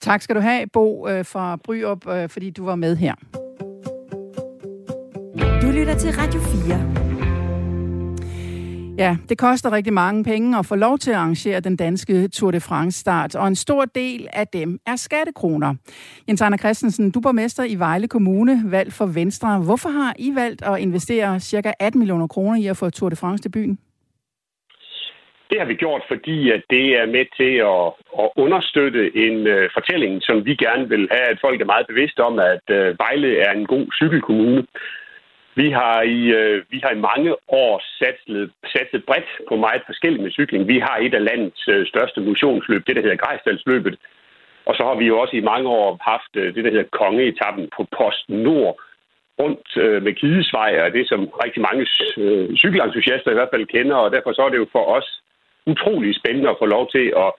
Tak 0.00 0.22
skal 0.22 0.36
du 0.36 0.40
have, 0.40 0.66
Bo 0.72 1.08
øh, 1.08 1.24
fra 1.24 1.56
Bryop, 1.64 2.08
øh, 2.08 2.28
fordi 2.28 2.50
du 2.50 2.64
var 2.64 2.76
med 2.76 2.96
her. 2.96 3.14
Du 5.62 5.70
lytter 5.70 5.94
til 5.98 6.10
Radio 6.12 6.40
4. 6.40 6.98
Ja, 8.98 9.16
det 9.28 9.38
koster 9.38 9.72
rigtig 9.72 9.92
mange 9.92 10.24
penge 10.24 10.58
at 10.58 10.66
få 10.66 10.74
lov 10.74 10.98
til 10.98 11.10
at 11.10 11.16
arrangere 11.16 11.60
den 11.60 11.76
danske 11.76 12.28
Tour 12.28 12.50
de 12.50 12.60
France 12.60 13.00
start, 13.00 13.34
og 13.34 13.48
en 13.48 13.56
stor 13.56 13.84
del 13.84 14.28
af 14.32 14.46
dem 14.46 14.78
er 14.86 14.96
skattekroner. 14.96 15.74
Jens 16.28 16.40
Arne 16.40 16.58
Christensen, 16.58 17.10
du 17.10 17.18
er 17.18 17.22
borgmester 17.22 17.64
i 17.64 17.74
Vejle 17.74 18.08
Kommune, 18.08 18.62
valgt 18.64 18.94
for 18.94 19.06
Venstre. 19.06 19.58
Hvorfor 19.58 19.88
har 19.88 20.14
I 20.18 20.34
valgt 20.34 20.62
at 20.62 20.78
investere 20.78 21.40
ca. 21.40 21.72
18 21.80 21.98
millioner 21.98 22.26
kroner 22.26 22.58
i 22.58 22.66
at 22.66 22.76
få 22.76 22.90
Tour 22.90 23.08
de 23.08 23.16
France 23.16 23.42
til 23.42 23.48
byen? 23.48 23.78
Det 25.50 25.58
har 25.58 25.66
vi 25.66 25.74
gjort, 25.74 26.02
fordi 26.08 26.50
at 26.50 26.62
det 26.70 26.86
er 27.00 27.06
med 27.06 27.26
til 27.36 27.52
at, 27.74 27.84
at 28.22 28.30
understøtte 28.44 29.16
en 29.26 29.46
uh, 29.46 29.64
fortælling, 29.76 30.22
som 30.22 30.46
vi 30.46 30.54
gerne 30.54 30.88
vil 30.88 31.08
have, 31.10 31.28
at 31.32 31.38
folk 31.40 31.60
er 31.60 31.72
meget 31.72 31.86
bevidste 31.86 32.20
om, 32.20 32.38
at 32.38 32.66
uh, 32.70 32.98
Vejle 32.98 33.38
er 33.38 33.52
en 33.52 33.66
god 33.66 33.86
cykelkommune. 34.00 34.66
Vi 35.60 35.70
har 35.70 36.02
i, 36.02 36.20
øh, 36.40 36.64
vi 36.72 36.78
har 36.84 36.90
i 36.92 37.04
mange 37.10 37.32
år 37.48 37.72
satset, 38.00 38.50
satset 38.72 39.02
bredt 39.08 39.30
på 39.48 39.54
meget 39.56 39.82
forskelligt 39.86 40.22
med 40.22 40.30
cykling. 40.30 40.68
Vi 40.68 40.78
har 40.86 40.96
et 40.96 41.14
af 41.14 41.24
landets 41.24 41.68
øh, 41.68 41.86
største 41.86 42.20
motionsløb, 42.20 42.86
det 42.86 42.96
der 42.96 43.02
hedder 43.02 43.22
Grejsdalsløbet. 43.24 43.96
Og 44.68 44.74
så 44.76 44.82
har 44.88 44.96
vi 45.00 45.06
jo 45.06 45.18
også 45.18 45.36
i 45.36 45.48
mange 45.52 45.68
år 45.68 45.98
haft 46.10 46.32
øh, 46.36 46.54
det, 46.54 46.64
der 46.64 46.70
hedder 46.70 46.94
Kongeetappen 47.00 47.64
på 47.76 47.86
Post 47.98 48.24
Nord 48.28 48.74
rundt 49.40 49.68
øh, 49.76 50.02
med 50.02 50.12
Kidesvej, 50.20 50.80
og 50.82 50.92
det 50.92 51.08
som 51.08 51.20
rigtig 51.44 51.62
mange 51.68 51.82
øh, 52.22 52.56
cykelentusiaster 52.62 53.30
i 53.30 53.38
hvert 53.38 53.52
fald 53.52 53.66
kender, 53.66 53.96
og 53.96 54.10
derfor 54.10 54.32
så 54.32 54.42
er 54.42 54.50
det 54.50 54.62
jo 54.62 54.68
for 54.72 54.84
os 54.96 55.08
utrolig 55.72 56.14
spændende 56.20 56.50
at 56.50 56.60
få 56.62 56.66
lov 56.66 56.84
til 56.90 57.06
at 57.24 57.30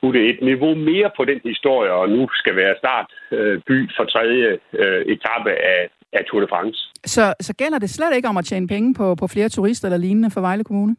putte 0.00 0.20
et 0.30 0.38
niveau 0.42 0.74
mere 0.74 1.10
på 1.16 1.24
den 1.24 1.40
historie, 1.44 1.92
og 1.92 2.08
nu 2.08 2.28
skal 2.32 2.56
være 2.56 2.74
startby 2.82 3.78
øh, 3.82 3.88
for 3.96 4.04
tredje 4.04 4.58
øh, 4.82 5.00
etape 5.14 5.52
af, 5.74 5.80
af 6.12 6.24
Tour 6.24 6.40
de 6.40 6.46
France. 6.48 6.78
Så, 7.04 7.34
så 7.40 7.52
gælder 7.56 7.78
det 7.78 7.90
slet 7.90 8.16
ikke 8.16 8.28
om 8.28 8.36
at 8.36 8.44
tjene 8.44 8.68
penge 8.68 8.94
på, 8.94 9.14
på 9.14 9.26
flere 9.26 9.48
turister 9.48 9.86
eller 9.88 9.98
lignende 10.06 10.30
for 10.30 10.40
Vejle 10.40 10.64
Kommune? 10.64 10.96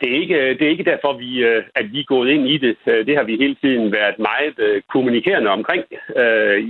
Det 0.00 0.10
er, 0.12 0.20
ikke, 0.20 0.38
det 0.58 0.62
er 0.62 0.74
ikke 0.74 0.90
derfor, 0.92 1.12
vi, 1.24 1.30
øh, 1.50 1.62
at 1.74 1.86
vi 1.92 2.00
er 2.00 2.12
gået 2.14 2.28
ind 2.30 2.48
i 2.48 2.58
det. 2.58 2.76
Øh, 2.86 3.06
det 3.06 3.16
har 3.16 3.24
vi 3.24 3.36
hele 3.36 3.56
tiden 3.62 3.92
været 3.92 4.18
meget 4.18 4.58
øh, 4.58 4.82
kommunikerende 4.92 5.50
omkring. 5.50 5.84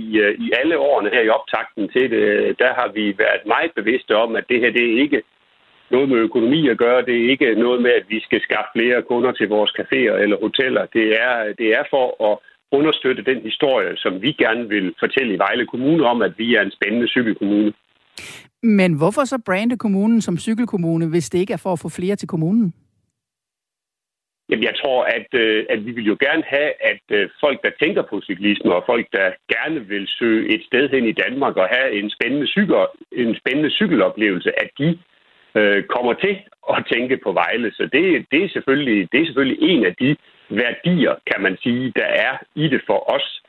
I, 0.05 0.09
I 0.45 0.47
alle 0.59 0.77
årene 0.77 1.09
her 1.09 1.21
i 1.21 1.29
optakten 1.29 1.89
til 1.89 2.11
det, 2.11 2.59
der 2.59 2.71
har 2.79 2.89
vi 2.93 3.05
været 3.17 3.43
meget 3.45 3.71
bevidste 3.75 4.13
om, 4.15 4.35
at 4.35 4.45
det 4.49 4.59
her 4.59 4.71
det 4.71 4.85
er 4.85 5.01
ikke 5.01 5.21
noget 5.95 6.09
med 6.09 6.17
økonomi 6.27 6.61
at 6.69 6.77
gøre. 6.77 7.05
Det 7.07 7.15
er 7.15 7.29
ikke 7.33 7.55
noget 7.65 7.81
med, 7.81 7.91
at 7.99 8.05
vi 8.13 8.19
skal 8.27 8.41
skaffe 8.41 8.69
flere 8.77 9.01
kunder 9.01 9.31
til 9.31 9.47
vores 9.55 9.71
caféer 9.79 10.15
eller 10.23 10.37
hoteller. 10.45 10.85
Det 10.97 11.07
er, 11.27 11.53
det 11.59 11.67
er 11.79 11.83
for 11.93 12.07
at 12.29 12.35
understøtte 12.77 13.23
den 13.31 13.39
historie, 13.49 13.91
som 13.97 14.21
vi 14.21 14.31
gerne 14.43 14.63
vil 14.69 14.87
fortælle 14.99 15.33
i 15.33 15.41
Vejle 15.45 15.65
Kommune 15.65 16.03
om, 16.05 16.21
at 16.21 16.33
vi 16.37 16.55
er 16.55 16.61
en 16.61 16.75
spændende 16.77 17.07
cykelkommune. 17.07 17.73
Men 18.63 18.97
hvorfor 18.97 19.23
så 19.25 19.37
brande 19.45 19.77
kommunen 19.77 20.21
som 20.21 20.37
cykelkommune, 20.37 21.09
hvis 21.09 21.29
det 21.29 21.39
ikke 21.39 21.53
er 21.53 21.63
for 21.63 21.73
at 21.73 21.79
få 21.79 21.89
flere 21.89 22.15
til 22.15 22.27
kommunen? 22.27 22.73
Jamen, 24.49 24.63
jeg 24.63 24.75
tror, 24.81 24.99
at, 25.17 25.29
øh, 25.43 25.65
at 25.69 25.85
vi 25.85 25.91
vil 25.91 26.05
jo 26.05 26.17
gerne 26.25 26.43
have, 26.55 26.71
at 26.91 27.05
øh, 27.17 27.29
folk, 27.39 27.59
der 27.65 27.71
tænker 27.81 28.03
på 28.09 28.21
cyklisme, 28.21 28.75
og 28.75 28.83
folk, 28.85 29.05
der 29.17 29.27
gerne 29.55 29.79
vil 29.91 30.05
søge 30.07 30.55
et 30.55 30.63
sted 30.69 30.89
hen 30.89 31.05
i 31.05 31.17
Danmark 31.23 31.55
og 31.57 31.67
have 31.75 31.89
en 31.99 32.09
spændende, 32.09 32.47
cykel, 32.47 32.75
en 33.11 33.35
spændende 33.41 33.71
cykeloplevelse, 33.79 34.51
at 34.63 34.69
de 34.79 34.99
øh, 35.55 35.83
kommer 35.83 36.13
til 36.13 36.37
at 36.69 36.85
tænke 36.93 37.17
på 37.23 37.31
Vejle. 37.31 37.71
Så 37.71 37.83
det, 37.93 38.25
det, 38.31 38.43
er 38.43 38.49
selvfølgelig, 38.49 39.11
det 39.11 39.21
er 39.21 39.25
selvfølgelig 39.25 39.59
en 39.61 39.85
af 39.85 39.95
de 39.95 40.15
værdier, 40.49 41.13
kan 41.31 41.41
man 41.41 41.57
sige, 41.63 41.93
der 41.95 42.05
er 42.05 42.33
i 42.55 42.67
det 42.67 42.81
for 42.87 43.13
os. 43.15 43.41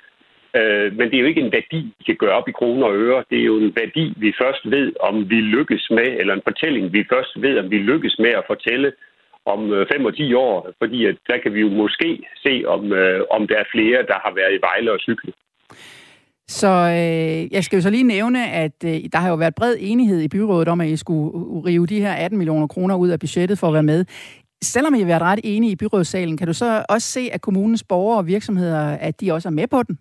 Øh, 0.58 0.96
men 0.96 1.10
det 1.10 1.16
er 1.16 1.20
jo 1.20 1.26
ikke 1.26 1.40
en 1.40 1.52
værdi, 1.52 1.80
vi 1.98 2.04
kan 2.06 2.16
gøre 2.16 2.36
op 2.40 2.48
i 2.48 2.58
kroner 2.60 2.86
og 2.86 2.96
øre. 2.96 3.24
Det 3.30 3.38
er 3.38 3.44
jo 3.44 3.56
en 3.56 3.76
værdi, 3.76 4.14
vi 4.16 4.34
først 4.42 4.70
ved, 4.70 4.92
om 5.00 5.30
vi 5.30 5.40
lykkes 5.40 5.90
med, 5.90 6.08
eller 6.20 6.34
en 6.34 6.48
fortælling, 6.48 6.92
vi 6.92 7.04
først 7.12 7.42
ved, 7.42 7.58
om 7.58 7.70
vi 7.70 7.78
lykkes 7.78 8.18
med 8.18 8.32
at 8.40 8.44
fortælle 8.46 8.92
om 9.46 9.72
øh, 9.72 9.86
5 9.92 10.04
og 10.04 10.16
10 10.16 10.34
år. 10.34 10.70
Fordi 10.78 11.06
at 11.06 11.16
der 11.28 11.38
kan 11.38 11.54
vi 11.54 11.60
jo 11.60 11.68
måske 11.68 12.26
se, 12.46 12.64
om, 12.66 12.92
øh, 12.92 13.20
om 13.30 13.46
der 13.46 13.56
er 13.58 13.72
flere, 13.72 14.06
der 14.10 14.18
har 14.24 14.32
været 14.34 14.54
i 14.54 14.62
Vejle 14.66 14.92
og 14.92 15.00
cykle. 15.00 15.32
Så 16.48 16.68
øh, 16.68 17.54
jeg 17.54 17.64
skal 17.64 17.76
jo 17.76 17.82
så 17.82 17.90
lige 17.90 18.02
nævne, 18.16 18.50
at 18.50 18.84
øh, 18.84 18.90
der 19.12 19.18
har 19.18 19.28
jo 19.28 19.34
været 19.34 19.54
bred 19.54 19.76
enighed 19.80 20.20
i 20.20 20.28
byrådet 20.28 20.68
om, 20.68 20.80
at 20.80 20.88
I 20.88 20.96
skulle 20.96 21.38
øh, 21.38 21.40
øh, 21.40 21.64
rive 21.64 21.86
de 21.86 22.00
her 22.00 22.12
18 22.12 22.38
millioner 22.38 22.66
kroner 22.66 22.96
ud 22.96 23.08
af 23.08 23.20
budgettet 23.20 23.58
for 23.58 23.66
at 23.66 23.72
være 23.72 23.82
med. 23.82 24.04
Selvom 24.62 24.94
I 24.94 24.98
har 24.98 25.06
været 25.06 25.22
ret 25.22 25.40
enige 25.44 25.72
i 25.72 25.76
byrådssalen, 25.76 26.36
kan 26.36 26.46
du 26.46 26.52
så 26.52 26.84
også 26.88 27.08
se, 27.08 27.28
at 27.32 27.40
kommunens 27.40 27.84
borgere 27.88 28.18
og 28.18 28.26
virksomheder, 28.26 28.96
at 29.00 29.20
de 29.20 29.32
også 29.32 29.48
er 29.48 29.52
med 29.52 29.66
på 29.66 29.82
den? 29.82 29.98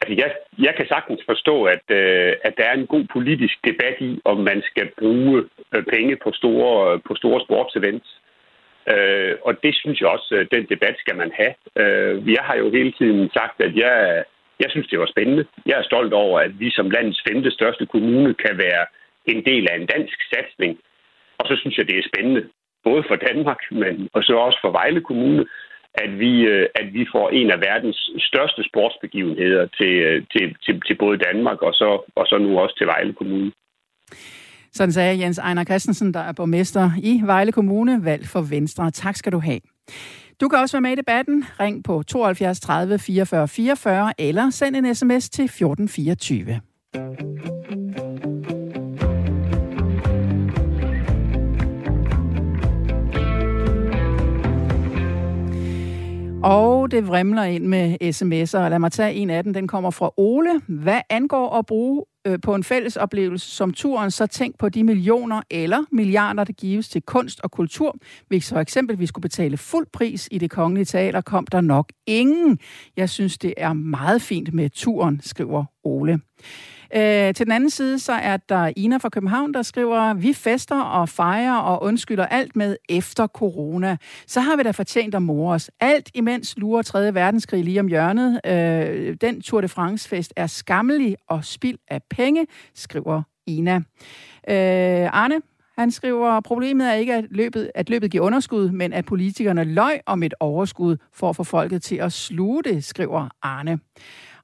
Altså, 0.00 0.14
jeg, 0.22 0.30
jeg 0.66 0.74
kan 0.76 0.86
sagtens 0.86 1.22
forstå, 1.26 1.64
at, 1.64 1.84
øh, 1.90 2.32
at 2.44 2.54
der 2.56 2.64
er 2.64 2.74
en 2.74 2.86
god 2.86 3.04
politisk 3.12 3.56
debat 3.64 3.96
i, 4.00 4.20
om 4.24 4.36
man 4.36 4.62
skal 4.70 4.90
bruge 4.98 5.44
øh, 5.74 5.84
penge 5.94 6.16
på 6.24 6.30
store, 6.32 6.94
øh, 6.94 7.00
på 7.08 7.14
store 7.14 7.40
sportsevents. 7.46 8.08
Øh, 8.92 9.34
og 9.46 9.52
det 9.62 9.74
synes 9.74 10.00
jeg 10.00 10.08
også, 10.08 10.34
øh, 10.34 10.46
den 10.54 10.66
debat 10.72 10.94
skal 10.98 11.16
man 11.16 11.30
have. 11.40 11.54
Øh, 11.82 12.32
jeg 12.36 12.42
har 12.48 12.56
jo 12.56 12.70
hele 12.70 12.92
tiden 12.92 13.30
sagt, 13.38 13.60
at 13.60 13.76
jeg, 13.76 14.24
jeg 14.62 14.70
synes, 14.70 14.88
det 14.88 14.98
var 14.98 15.10
spændende. 15.14 15.44
Jeg 15.66 15.76
er 15.78 15.88
stolt 15.90 16.12
over, 16.12 16.36
at 16.46 16.52
vi 16.62 16.68
som 16.70 16.90
landets 16.90 17.22
femte 17.28 17.50
største 17.50 17.86
kommune 17.86 18.34
kan 18.44 18.54
være 18.64 18.84
en 19.32 19.40
del 19.50 19.64
af 19.70 19.76
en 19.76 19.86
dansk 19.94 20.18
satsning. 20.32 20.72
Og 21.38 21.44
så 21.48 21.54
synes 21.60 21.76
jeg, 21.78 21.86
det 21.88 21.98
er 21.98 22.10
spændende, 22.12 22.42
både 22.84 23.02
for 23.08 23.16
Danmark, 23.28 23.60
men 23.70 23.94
også 24.14 24.58
for 24.62 24.70
Vejle 24.70 25.00
Kommune, 25.00 25.44
at 25.94 26.18
vi, 26.18 26.32
øh, 26.52 26.66
at 26.74 26.86
vi 26.94 27.06
får 27.12 27.28
en 27.30 27.50
af 27.50 27.60
verdens 27.60 28.10
største 28.18 28.62
sportsbegivenheder 28.70 29.66
til, 29.78 29.92
øh, 30.08 30.22
til, 30.32 30.56
til, 30.64 30.82
til 30.86 30.96
både 30.98 31.18
Danmark 31.18 31.62
og 31.62 31.72
så, 31.74 31.90
og 32.16 32.26
så 32.26 32.38
nu 32.38 32.58
også 32.58 32.76
til 32.76 32.86
Vejle 32.86 33.12
Kommune. 33.12 33.52
Sådan 34.72 34.92
sagde 34.92 35.20
Jens 35.20 35.38
Ejner 35.38 35.64
Christensen, 35.64 36.14
der 36.14 36.20
er 36.20 36.32
borgmester 36.32 36.90
i 37.02 37.20
Vejle 37.26 37.52
Kommune, 37.52 38.04
valgt 38.04 38.28
for 38.28 38.42
Venstre. 38.50 38.90
Tak 38.90 39.16
skal 39.16 39.32
du 39.32 39.38
have. 39.38 39.60
Du 40.42 40.48
kan 40.48 40.58
også 40.58 40.76
være 40.76 40.80
med 40.80 40.92
i 40.92 40.94
debatten. 40.94 41.44
Ring 41.60 41.84
på 41.84 42.02
72 42.02 42.60
30 42.60 42.98
44 42.98 43.48
44 43.48 44.12
eller 44.18 44.50
send 44.50 44.76
en 44.76 44.94
sms 44.94 45.30
til 45.30 45.44
1424. 45.44 46.60
Og 56.42 56.90
det 56.90 57.08
vrimler 57.08 57.42
ind 57.42 57.66
med 57.66 57.96
sms'er, 58.02 58.68
lad 58.68 58.78
mig 58.78 58.92
tage 58.92 59.14
en 59.14 59.30
af 59.30 59.44
dem. 59.44 59.54
Den 59.54 59.68
kommer 59.68 59.90
fra 59.90 60.10
Ole. 60.16 60.50
Hvad 60.68 61.00
angår 61.10 61.58
at 61.58 61.66
bruge 61.66 62.04
øh, 62.26 62.38
på 62.42 62.54
en 62.54 62.64
fælles 62.64 62.96
oplevelse 62.96 63.50
som 63.50 63.72
turen, 63.72 64.10
så 64.10 64.26
tænk 64.26 64.58
på 64.58 64.68
de 64.68 64.84
millioner 64.84 65.42
eller 65.50 65.84
milliarder, 65.92 66.44
der 66.44 66.52
gives 66.52 66.88
til 66.88 67.02
kunst 67.02 67.40
og 67.40 67.50
kultur. 67.50 67.96
Hvis 68.28 68.48
for 68.52 68.60
eksempel 68.60 68.98
vi 68.98 69.06
skulle 69.06 69.22
betale 69.22 69.56
fuld 69.56 69.86
pris 69.92 70.28
i 70.30 70.38
det 70.38 70.50
kongelige 70.50 70.84
teater, 70.84 71.20
kom 71.20 71.46
der 71.46 71.60
nok 71.60 71.92
ingen. 72.06 72.58
Jeg 72.96 73.10
synes, 73.10 73.38
det 73.38 73.54
er 73.56 73.72
meget 73.72 74.22
fint 74.22 74.54
med 74.54 74.70
turen, 74.70 75.20
skriver 75.24 75.64
Ole. 75.84 76.20
Øh, 76.94 77.34
til 77.34 77.46
den 77.46 77.52
anden 77.52 77.70
side, 77.70 77.98
så 77.98 78.12
er 78.12 78.36
der 78.36 78.72
Ina 78.76 78.96
fra 78.96 79.08
København, 79.08 79.54
der 79.54 79.62
skriver, 79.62 80.14
vi 80.14 80.32
fester 80.32 80.80
og 80.80 81.08
fejrer 81.08 81.56
og 81.56 81.82
undskylder 81.82 82.26
alt 82.26 82.56
med 82.56 82.76
efter 82.88 83.26
corona. 83.26 83.96
Så 84.26 84.40
har 84.40 84.56
vi 84.56 84.62
da 84.62 84.70
fortjent 84.70 85.14
at 85.14 85.22
more 85.22 85.54
os. 85.54 85.70
Alt 85.80 86.10
imens 86.14 86.54
lurer 86.56 86.82
3. 86.82 87.14
verdenskrig 87.14 87.64
lige 87.64 87.80
om 87.80 87.86
hjørnet. 87.86 88.40
Øh, 88.46 89.16
den 89.20 89.42
Tour 89.42 89.60
de 89.60 89.68
France-fest 89.68 90.32
er 90.36 90.46
skammelig 90.46 91.16
og 91.28 91.44
spild 91.44 91.78
af 91.88 92.02
penge, 92.10 92.46
skriver 92.74 93.22
Ina. 93.46 93.76
Øh, 94.48 95.08
Arne, 95.12 95.40
han 95.78 95.90
skriver, 95.90 96.40
problemet 96.40 96.88
er 96.88 96.94
ikke, 96.94 97.14
at 97.14 97.24
løbet, 97.30 97.70
at 97.74 97.90
løbet 97.90 98.10
giver 98.10 98.24
underskud, 98.24 98.70
men 98.70 98.92
at 98.92 99.04
politikerne 99.04 99.64
løg 99.64 100.00
om 100.06 100.22
et 100.22 100.34
overskud 100.40 100.96
for 101.12 101.28
at 101.28 101.36
få 101.36 101.44
folket 101.44 101.82
til 101.82 101.96
at 101.96 102.12
sluge 102.12 102.62
det, 102.62 102.84
skriver 102.84 103.28
Arne. 103.42 103.78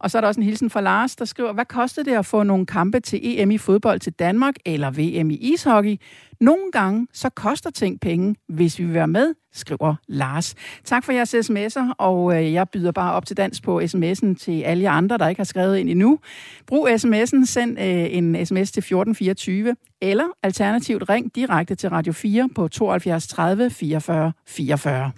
Og 0.00 0.10
så 0.10 0.18
er 0.18 0.20
der 0.20 0.28
også 0.28 0.40
en 0.40 0.44
hilsen 0.44 0.70
fra 0.70 0.80
Lars, 0.80 1.16
der 1.16 1.24
skriver, 1.24 1.52
hvad 1.52 1.64
kostede 1.64 2.10
det 2.10 2.16
at 2.16 2.26
få 2.26 2.42
nogle 2.42 2.66
kampe 2.66 3.00
til 3.00 3.20
EM 3.22 3.50
i 3.50 3.58
fodbold 3.58 4.00
til 4.00 4.12
Danmark 4.12 4.54
eller 4.66 4.90
VM 4.90 5.30
i 5.30 5.34
ishockey? 5.34 5.96
Nogle 6.40 6.72
gange 6.72 7.06
så 7.12 7.28
koster 7.28 7.70
ting 7.70 8.00
penge, 8.00 8.34
hvis 8.48 8.78
vi 8.78 8.84
vil 8.84 8.94
være 8.94 9.08
med, 9.08 9.34
skriver 9.52 9.94
Lars. 10.08 10.54
Tak 10.84 11.04
for 11.04 11.12
jeres 11.12 11.34
sms'er, 11.34 11.92
og 11.98 12.36
øh, 12.36 12.52
jeg 12.52 12.68
byder 12.68 12.92
bare 12.92 13.12
op 13.12 13.26
til 13.26 13.36
dans 13.36 13.60
på 13.60 13.80
sms'en 13.80 14.34
til 14.34 14.62
alle 14.62 14.82
jer 14.82 14.90
andre, 14.90 15.18
der 15.18 15.28
ikke 15.28 15.38
har 15.38 15.44
skrevet 15.44 15.78
ind 15.78 15.88
endnu. 15.88 16.18
Brug 16.66 16.88
sms'en, 16.88 17.44
send 17.44 17.80
øh, 17.80 18.16
en 18.16 18.46
sms 18.46 18.72
til 18.72 18.80
1424, 18.80 19.76
eller 20.00 20.24
alternativt 20.42 21.08
ring 21.08 21.34
direkte 21.34 21.74
til 21.74 21.90
Radio 21.90 22.12
4 22.12 22.48
på 22.54 22.68
72 22.68 23.28
30 23.28 23.70
44 23.70 24.32
44. 24.46 25.12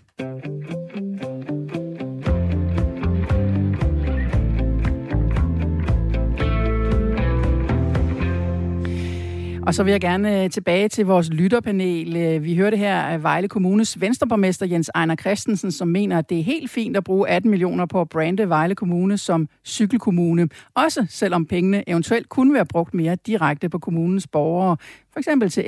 Og 9.70 9.74
så 9.74 9.82
vil 9.82 9.90
jeg 9.90 10.00
gerne 10.00 10.44
øh, 10.44 10.50
tilbage 10.50 10.88
til 10.88 11.06
vores 11.06 11.30
lytterpanel. 11.30 12.16
Øh, 12.16 12.44
vi 12.44 12.56
hørte 12.56 12.76
her 12.76 13.02
af 13.02 13.22
Vejle 13.22 13.48
Kommunes 13.48 14.00
venstreborgmester 14.00 14.66
Jens 14.66 14.90
Ejner 14.94 15.16
Christensen, 15.16 15.72
som 15.72 15.88
mener, 15.88 16.18
at 16.18 16.30
det 16.30 16.38
er 16.38 16.42
helt 16.42 16.70
fint 16.70 16.96
at 16.96 17.04
bruge 17.04 17.28
18 17.28 17.50
millioner 17.50 17.86
på 17.86 18.00
at 18.00 18.08
brande 18.08 18.48
Vejle 18.48 18.74
Kommune 18.74 19.18
som 19.18 19.48
cykelkommune. 19.66 20.48
Også 20.74 21.06
selvom 21.08 21.46
pengene 21.46 21.88
eventuelt 21.88 22.28
kunne 22.28 22.54
være 22.54 22.66
brugt 22.66 22.94
mere 22.94 23.16
direkte 23.26 23.68
på 23.68 23.78
kommunens 23.78 24.26
borgere. 24.26 24.76
For 25.12 25.18
eksempel 25.18 25.50
til 25.50 25.64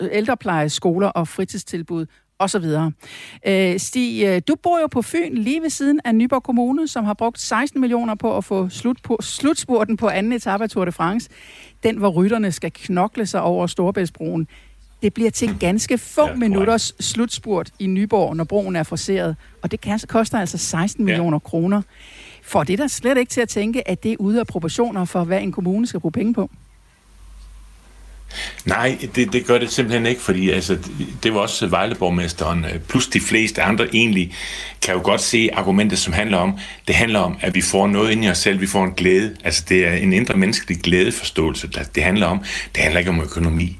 ældrepleje, 0.00 0.68
skoler 0.68 1.08
og 1.08 1.28
fritidstilbud 1.28 2.06
og 2.38 2.50
så 2.50 2.58
videre. 2.58 2.92
Øh, 3.46 3.78
Stig, 3.78 4.48
du 4.48 4.54
bor 4.62 4.80
jo 4.80 4.86
på 4.86 5.02
Fyn 5.02 5.34
lige 5.34 5.62
ved 5.62 5.70
siden 5.70 6.00
af 6.04 6.14
Nyborg 6.14 6.42
Kommune, 6.42 6.88
som 6.88 7.04
har 7.04 7.14
brugt 7.14 7.40
16 7.40 7.80
millioner 7.80 8.14
på 8.14 8.36
at 8.36 8.44
få 8.44 8.68
slut 8.68 9.02
på, 9.02 9.18
slutspurten 9.20 9.96
på 9.96 10.08
anden 10.08 10.32
etape 10.32 10.64
af 10.64 10.70
Tour 10.70 10.84
de 10.84 10.92
France 10.92 11.30
den, 11.84 11.96
hvor 11.96 12.08
rytterne 12.08 12.52
skal 12.52 12.70
knokle 12.74 13.26
sig 13.26 13.42
over 13.42 13.66
Storebæltsbroen, 13.66 14.48
det 15.02 15.14
bliver 15.14 15.30
til 15.30 15.58
ganske 15.60 15.98
få 15.98 16.26
ja, 16.26 16.34
minutters 16.34 16.94
slutspurt 17.00 17.70
i 17.78 17.86
Nyborg, 17.86 18.36
når 18.36 18.44
broen 18.44 18.76
er 18.76 18.82
forseret. 18.82 19.36
Og 19.62 19.70
det 19.70 20.06
koster 20.08 20.38
altså 20.38 20.58
16 20.58 21.00
ja. 21.00 21.04
millioner 21.04 21.38
kroner. 21.38 21.82
For 22.42 22.64
det 22.64 22.78
der 22.78 22.86
slet 22.86 23.18
ikke 23.18 23.30
til 23.30 23.40
at 23.40 23.48
tænke, 23.48 23.88
at 23.88 24.02
det 24.02 24.12
er 24.12 24.16
ude 24.18 24.40
af 24.40 24.46
proportioner 24.46 25.04
for, 25.04 25.24
hvad 25.24 25.40
en 25.42 25.52
kommune 25.52 25.86
skal 25.86 26.00
bruge 26.00 26.12
penge 26.12 26.34
på? 26.34 26.50
Nej, 28.64 28.98
det, 29.14 29.32
det 29.32 29.46
gør 29.46 29.58
det 29.58 29.72
simpelthen 29.72 30.06
ikke, 30.06 30.20
fordi 30.20 30.50
altså, 30.50 30.78
det 31.22 31.34
var 31.34 31.40
også 31.40 31.66
Vejleborgmesteren, 31.66 32.64
øh, 32.64 32.78
plus 32.88 33.06
de 33.06 33.20
fleste 33.20 33.62
andre 33.62 33.86
egentlig, 33.92 34.34
kan 34.82 34.94
jo 34.94 35.00
godt 35.04 35.20
se 35.20 35.50
argumentet, 35.52 35.98
som 35.98 36.12
handler 36.12 36.38
om, 36.38 36.58
det 36.88 36.94
handler 36.94 37.18
om, 37.18 37.36
at 37.40 37.54
vi 37.54 37.62
får 37.62 37.86
noget 37.86 38.10
ind 38.10 38.24
i 38.24 38.28
os 38.28 38.38
selv, 38.38 38.60
vi 38.60 38.66
får 38.66 38.84
en 38.84 38.92
glæde. 38.92 39.36
Altså 39.44 39.64
det 39.68 39.86
er 39.86 39.92
en 39.92 40.12
indre 40.12 40.36
menneskelig 40.36 40.78
glædeforståelse, 40.80 41.68
det 41.94 42.02
handler 42.02 42.26
om. 42.26 42.44
Det 42.74 42.82
handler 42.82 42.98
ikke 42.98 43.10
om 43.10 43.20
økonomi. 43.20 43.78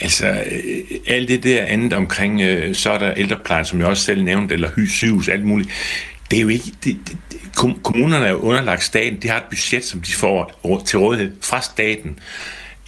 Altså, 0.00 0.26
øh, 0.26 0.98
alt 1.06 1.28
det 1.28 1.42
der 1.42 1.64
andet 1.64 1.92
omkring, 1.92 2.40
øh, 2.40 2.74
så 2.74 2.90
er 2.90 2.98
der 2.98 3.14
ældreplejen, 3.14 3.64
som 3.64 3.78
jeg 3.78 3.88
også 3.88 4.04
selv 4.04 4.22
nævnte, 4.22 4.54
eller 4.54 4.70
hus, 4.74 5.28
alt 5.28 5.44
muligt. 5.44 5.70
Det 6.30 6.36
er 6.36 6.40
jo 6.40 6.48
ikke... 6.48 6.72
Det, 6.84 6.96
det, 7.08 7.18
kommunerne 7.82 8.26
er 8.26 8.30
jo 8.30 8.38
underlagt 8.38 8.84
staten. 8.84 9.22
De 9.22 9.28
har 9.28 9.36
et 9.36 9.44
budget, 9.50 9.84
som 9.84 10.00
de 10.00 10.12
får 10.12 10.82
til 10.86 10.98
rådighed 10.98 11.32
fra 11.42 11.62
staten. 11.62 12.18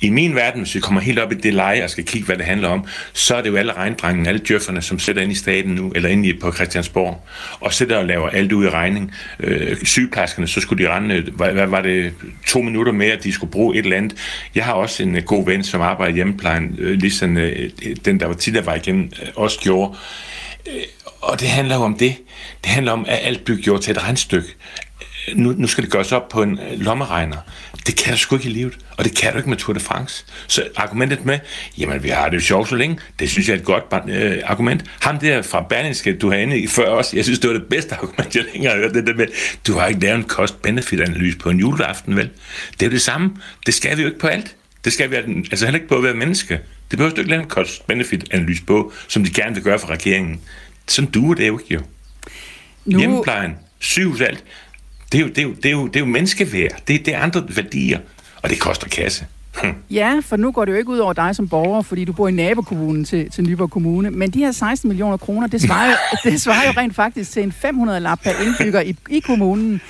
I 0.01 0.11
min 0.11 0.35
verden, 0.35 0.61
hvis 0.61 0.75
vi 0.75 0.81
kommer 0.81 1.01
helt 1.01 1.19
op 1.19 1.33
i 1.33 1.35
det 1.35 1.55
leje 1.55 1.85
og 1.85 1.91
skal 1.91 2.05
kigge, 2.05 2.27
hvad 2.27 2.37
det 2.37 2.45
handler 2.45 2.69
om, 2.69 2.87
så 3.13 3.37
er 3.37 3.43
det 3.43 3.51
jo 3.51 3.57
alle 3.57 3.73
regndrengene, 3.73 4.29
alle 4.29 4.41
djøfferne, 4.49 4.83
som 4.83 4.99
sætter 4.99 5.23
ind 5.23 5.33
i 5.33 5.35
staten 5.35 5.71
nu, 5.71 5.93
eller 5.95 6.09
ind 6.09 6.27
i 6.27 6.33
på 6.33 6.53
Christiansborg, 6.53 7.27
og 7.61 7.73
sætter 7.73 7.97
og 7.97 8.05
laver 8.05 8.29
alt 8.29 8.53
ud 8.53 8.65
i 8.65 8.69
regning. 8.69 9.13
Øh, 9.41 9.77
sygeplejerskerne, 9.85 10.49
så 10.49 10.61
skulle 10.61 10.85
de 10.85 10.91
rende, 10.91 11.21
hvad, 11.21 11.53
hvad 11.53 11.67
var 11.67 11.83
det, 11.83 12.13
to 12.47 12.63
minutter 12.63 12.93
mere, 12.93 13.13
at 13.13 13.25
de 13.25 13.33
skulle 13.33 13.51
bruge 13.51 13.79
et 13.79 13.85
eller 13.85 13.97
andet. 13.97 14.19
Jeg 14.55 14.65
har 14.65 14.73
også 14.73 15.03
en 15.03 15.17
øh, 15.17 15.23
god 15.23 15.47
ven, 15.47 15.65
som 15.65 15.81
arbejder 15.81 16.13
i 16.13 16.17
hjemmeplejen, 16.17 16.77
øh, 16.79 16.99
ligesom 16.99 17.37
øh, 17.37 17.71
den, 18.05 18.21
der 18.21 18.27
var 18.27 18.35
tidligere 18.35 18.67
var 18.67 18.75
igennem, 18.75 19.11
øh, 19.23 19.29
også 19.37 19.61
gjorde. 19.61 19.97
Øh, 20.67 20.83
og 21.21 21.41
det 21.41 21.49
handler 21.49 21.75
jo 21.75 21.83
om 21.83 21.95
det. 21.95 22.17
Det 22.65 22.73
handler 22.73 22.93
om, 22.93 23.05
at 23.09 23.19
alt 23.23 23.45
bliver 23.45 23.61
gjort 23.61 23.81
til 23.81 23.91
et 23.91 24.03
regnstykke 24.03 24.49
nu, 25.35 25.55
nu 25.57 25.67
skal 25.67 25.85
det 25.85 25.93
gøres 25.93 26.13
op 26.13 26.29
på 26.29 26.43
en 26.43 26.59
øh, 26.59 26.81
lommeregner. 26.81 27.37
Det 27.87 27.97
kan 27.97 28.13
du 28.13 28.19
sgu 28.19 28.37
ikke 28.37 28.49
i 28.49 28.53
livet, 28.53 28.79
og 28.97 29.05
det 29.05 29.17
kan 29.17 29.33
du 29.33 29.39
ikke 29.39 29.49
med 29.49 29.57
Tour 29.57 29.75
de 29.75 29.81
France. 29.81 30.25
Så 30.47 30.69
argumentet 30.77 31.25
med, 31.25 31.39
jamen 31.79 32.03
vi 32.03 32.09
har 32.09 32.29
det 32.29 32.37
jo 32.37 32.41
sjovt 32.41 32.69
så 32.69 32.77
længe, 32.77 32.99
det 33.19 33.31
synes 33.31 33.49
jeg 33.49 33.55
er 33.55 33.59
et 33.59 33.65
godt 33.65 33.85
øh, 34.09 34.39
argument. 34.45 34.85
Ham 35.01 35.19
der 35.19 35.43
fra 35.43 35.63
Berlingske, 35.63 36.17
du 36.19 36.31
har 36.31 36.37
inde 36.37 36.59
i 36.59 36.67
før 36.67 36.89
også, 36.89 37.17
jeg 37.17 37.25
synes 37.25 37.39
det 37.39 37.51
var 37.51 37.59
det 37.59 37.67
bedste 37.67 37.95
argument, 38.03 38.37
jeg 38.37 38.45
længere 38.53 38.73
har 38.73 38.81
hørt, 38.81 38.95
det 38.95 39.07
der 39.07 39.15
med, 39.15 39.27
du 39.67 39.79
har 39.79 39.87
ikke 39.87 40.01
lavet 40.01 40.19
en 40.19 40.25
cost-benefit-analyse 40.25 41.39
på 41.39 41.51
en 41.51 41.59
juleaften, 41.59 42.17
vel? 42.17 42.31
Det 42.73 42.83
er 42.83 42.87
jo 42.87 42.93
det 42.93 43.03
samme. 43.03 43.37
Det 43.67 43.75
skal 43.75 43.97
vi 43.97 44.03
jo 44.03 44.09
ikke 44.09 44.21
på 44.21 44.27
alt. 44.27 44.57
Det 44.85 44.93
skal 44.93 45.11
vi 45.11 45.17
altså 45.17 45.67
heller 45.67 45.79
ikke 45.79 45.89
på 45.89 45.97
at 45.97 46.03
være 46.03 46.15
menneske. 46.15 46.61
Det 46.91 46.99
behøver 46.99 47.15
du 47.15 47.21
ikke 47.21 47.31
lave 47.31 47.43
en 47.43 47.49
cost-benefit-analyse 47.49 48.65
på, 48.65 48.93
som 49.09 49.25
de 49.25 49.31
gerne 49.31 49.55
vil 49.55 49.65
gøre 49.65 49.79
for 49.79 49.91
regeringen. 49.91 50.41
Sådan 50.89 51.11
duer 51.11 51.35
det 51.35 51.49
jo 51.49 51.59
ikke, 51.59 51.75
jo. 51.75 51.81
Nu... 52.85 52.99
Hjemmeplejen, 52.99 53.57
sygehus, 53.79 54.21
alt. 54.21 54.45
Det 55.13 55.21
er 55.21 55.23
jo, 55.23 55.29
det 55.29 55.39
er 55.39 55.43
jo, 55.43 55.55
det 55.55 55.67
er 55.67 55.71
jo, 55.71 55.87
det 55.87 55.97
er 55.97 56.01
jo 56.01 56.07
menneskeværd. 56.07 56.73
Det, 56.89 57.07
det 57.07 57.15
er 57.15 57.19
andre 57.19 57.43
værdier, 57.57 57.99
og 58.43 58.51
det 58.51 58.61
koster 58.61 58.89
kasse. 58.89 59.27
Hm. 59.63 59.75
Ja, 59.91 60.21
for 60.25 60.37
nu 60.37 60.53
går 60.53 60.65
det 60.65 60.73
jo 60.73 60.77
ikke 60.77 60.91
ud 60.91 60.99
over 60.99 61.13
dig 61.13 61.37
som 61.37 61.49
borger, 61.49 61.83
fordi 61.83 62.05
du 62.05 62.13
bor 62.13 62.29
i 62.29 62.33
nabokommunen 62.33 63.05
til, 63.05 63.31
til 63.31 63.45
Nyborg 63.45 63.71
Kommune. 63.71 64.11
Men 64.11 64.31
de 64.31 64.39
her 64.39 64.53
16 64.53 64.89
millioner 64.89 65.17
kroner, 65.17 65.47
det 65.47 65.63
svarer, 65.63 65.95
det 66.25 66.41
svarer 66.41 66.67
jo 66.67 66.73
rent 66.77 66.95
faktisk 66.95 67.33
til 67.33 67.43
en 67.43 67.53
500 67.53 68.01
lap 68.01 68.21
per 68.23 68.31
indbygger 68.31 68.81
i, 68.81 68.97
i 69.11 69.21
kommunen. 69.21 69.81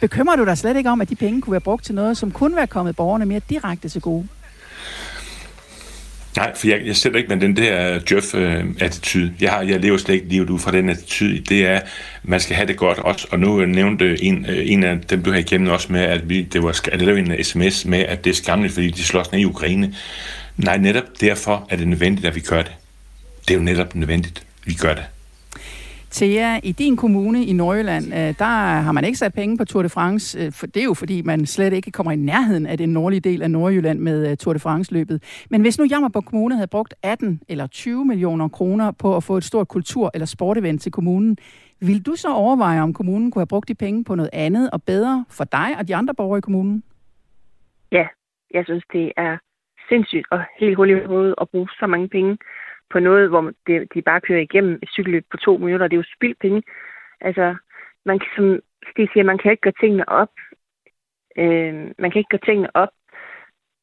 Bekymrer 0.00 0.36
du 0.36 0.44
dig 0.44 0.58
slet 0.58 0.76
ikke 0.76 0.90
om, 0.90 1.00
at 1.00 1.10
de 1.10 1.14
penge 1.14 1.40
kunne 1.40 1.52
være 1.52 1.60
brugt 1.60 1.84
til 1.84 1.94
noget, 1.94 2.16
som 2.16 2.30
kunne 2.30 2.56
være 2.56 2.66
kommet 2.66 2.96
borgerne 2.96 3.26
mere 3.26 3.40
direkte 3.50 3.88
til 3.88 4.00
gode? 4.00 4.28
Nej, 6.36 6.52
for 6.56 6.68
jeg, 6.68 6.80
jeg 6.84 6.96
sætter 6.96 7.18
ikke 7.18 7.28
med 7.28 7.40
den 7.40 7.56
der 7.56 7.94
øh, 7.94 8.00
Jeff-attitude. 8.12 9.24
Øh, 9.24 9.42
jeg, 9.42 9.50
har, 9.50 9.62
jeg 9.62 9.80
lever 9.80 9.96
slet 9.96 10.14
ikke 10.14 10.28
livet 10.28 10.50
ud 10.50 10.58
fra 10.58 10.72
den 10.72 10.88
attitude. 10.88 11.38
Det 11.38 11.66
er, 11.66 11.80
man 12.22 12.40
skal 12.40 12.56
have 12.56 12.68
det 12.68 12.76
godt 12.76 12.98
også. 12.98 13.26
Og 13.30 13.38
nu 13.38 13.60
øh, 13.60 13.68
nævnte 13.68 14.24
en, 14.24 14.46
en 14.48 14.84
af 14.84 15.00
dem, 15.00 15.22
du 15.22 15.30
har 15.30 15.38
igennem 15.38 15.68
også 15.68 15.92
med, 15.92 16.00
at 16.00 16.28
vi, 16.28 16.42
det 16.42 16.62
var, 16.62 16.80
at 16.92 17.00
det 17.00 17.06
var 17.06 17.14
en 17.14 17.44
sms 17.44 17.84
med, 17.84 17.98
at 17.98 18.24
det 18.24 18.30
er 18.30 18.34
skamligt, 18.34 18.74
fordi 18.74 18.90
de 18.90 19.04
slås 19.04 19.32
ned 19.32 19.40
i 19.40 19.44
Ukraine. 19.44 19.94
Nej, 20.56 20.76
netop 20.76 21.04
derfor 21.20 21.66
er 21.70 21.76
det 21.76 21.88
nødvendigt, 21.88 22.26
at 22.26 22.34
vi 22.34 22.40
gør 22.40 22.62
det. 22.62 22.72
Det 23.48 23.54
er 23.54 23.58
jo 23.58 23.64
netop 23.64 23.94
nødvendigt, 23.94 24.38
at 24.38 24.68
vi 24.68 24.74
gør 24.74 24.94
det. 24.94 25.04
Thea, 26.12 26.60
i 26.62 26.72
din 26.72 26.96
kommune 26.96 27.44
i 27.44 27.52
Nordjylland, 27.52 28.04
øh, 28.04 28.38
der 28.38 28.80
har 28.86 28.92
man 28.92 29.04
ikke 29.04 29.18
sat 29.18 29.34
penge 29.34 29.58
på 29.58 29.64
Tour 29.64 29.82
de 29.82 29.88
France. 29.88 30.38
Øh, 30.38 30.52
for 30.52 30.66
det 30.66 30.80
er 30.80 30.84
jo 30.84 30.94
fordi, 30.94 31.22
man 31.22 31.46
slet 31.46 31.72
ikke 31.72 31.90
kommer 31.90 32.12
i 32.12 32.16
nærheden 32.16 32.66
af 32.66 32.78
den 32.78 32.88
nordlige 32.88 33.20
del 33.20 33.42
af 33.42 33.50
Nordjylland 33.50 33.98
med 33.98 34.30
øh, 34.30 34.36
Tour 34.36 34.52
de 34.52 34.58
France-løbet. 34.58 35.46
Men 35.50 35.60
hvis 35.60 35.78
nu 35.78 35.84
Jammerborg 35.84 36.24
Kommune 36.24 36.54
havde 36.54 36.66
brugt 36.66 36.94
18 37.02 37.40
eller 37.48 37.66
20 37.66 38.04
millioner 38.04 38.48
kroner 38.48 38.90
på 38.90 39.16
at 39.16 39.24
få 39.24 39.36
et 39.36 39.44
stort 39.44 39.68
kultur- 39.68 40.10
eller 40.14 40.26
sportevent 40.26 40.82
til 40.82 40.92
kommunen, 40.92 41.36
vil 41.80 42.06
du 42.06 42.14
så 42.16 42.28
overveje, 42.28 42.80
om 42.80 42.92
kommunen 42.92 43.30
kunne 43.30 43.40
have 43.40 43.54
brugt 43.54 43.68
de 43.68 43.74
penge 43.74 44.04
på 44.04 44.14
noget 44.14 44.30
andet 44.32 44.70
og 44.70 44.82
bedre 44.82 45.24
for 45.30 45.44
dig 45.44 45.68
og 45.78 45.88
de 45.88 45.96
andre 45.96 46.14
borgere 46.14 46.38
i 46.38 46.40
kommunen? 46.40 46.82
Ja, 47.92 48.06
jeg 48.54 48.64
synes, 48.64 48.84
det 48.92 49.12
er 49.16 49.36
sindssygt 49.88 50.26
og 50.30 50.40
helt 50.60 50.76
hul 50.76 50.90
i 50.90 51.06
hovedet 51.06 51.34
at 51.40 51.48
bruge 51.50 51.68
så 51.80 51.86
mange 51.86 52.08
penge 52.08 52.38
på 52.92 52.98
noget, 52.98 53.28
hvor 53.28 53.52
det, 53.66 53.88
de 53.94 54.02
bare 54.02 54.20
kører 54.20 54.40
igennem 54.40 54.78
et 54.82 54.88
cykelløb 54.92 55.24
på 55.30 55.36
to 55.36 55.56
minutter. 55.56 55.88
Det 55.88 55.96
er 55.96 56.02
jo 56.04 56.14
spildt 56.16 56.38
penge. 56.38 56.62
Altså, 57.20 57.54
man 58.04 58.18
kan, 58.18 58.28
som 58.36 58.60
Stig 58.90 59.08
siger, 59.12 59.24
man 59.24 59.38
kan 59.38 59.50
ikke 59.50 59.60
gøre 59.60 59.80
tingene 59.80 60.08
op. 60.08 60.32
Øh, 61.38 61.74
man 61.98 62.10
kan 62.10 62.18
ikke 62.18 62.32
gøre 62.34 62.46
tingene 62.46 62.76
op 62.76 62.92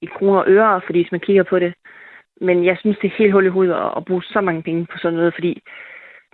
i 0.01 0.05
kroner 0.05 0.39
og 0.39 0.45
øre, 0.47 0.82
fordi 0.86 1.01
hvis 1.01 1.12
man 1.12 1.26
kigger 1.28 1.43
på 1.43 1.60
det. 1.60 1.74
Men 2.41 2.66
jeg 2.66 2.78
synes, 2.80 2.97
det 2.97 3.07
er 3.07 3.18
helt 3.18 3.34
hul 3.34 3.45
i 3.45 3.55
hovedet 3.55 3.74
at, 3.74 3.93
at 3.97 4.05
bruge 4.05 4.24
så 4.24 4.41
mange 4.41 4.64
penge 4.64 4.86
på 4.86 4.97
sådan 4.97 5.18
noget, 5.18 5.34
fordi 5.34 5.62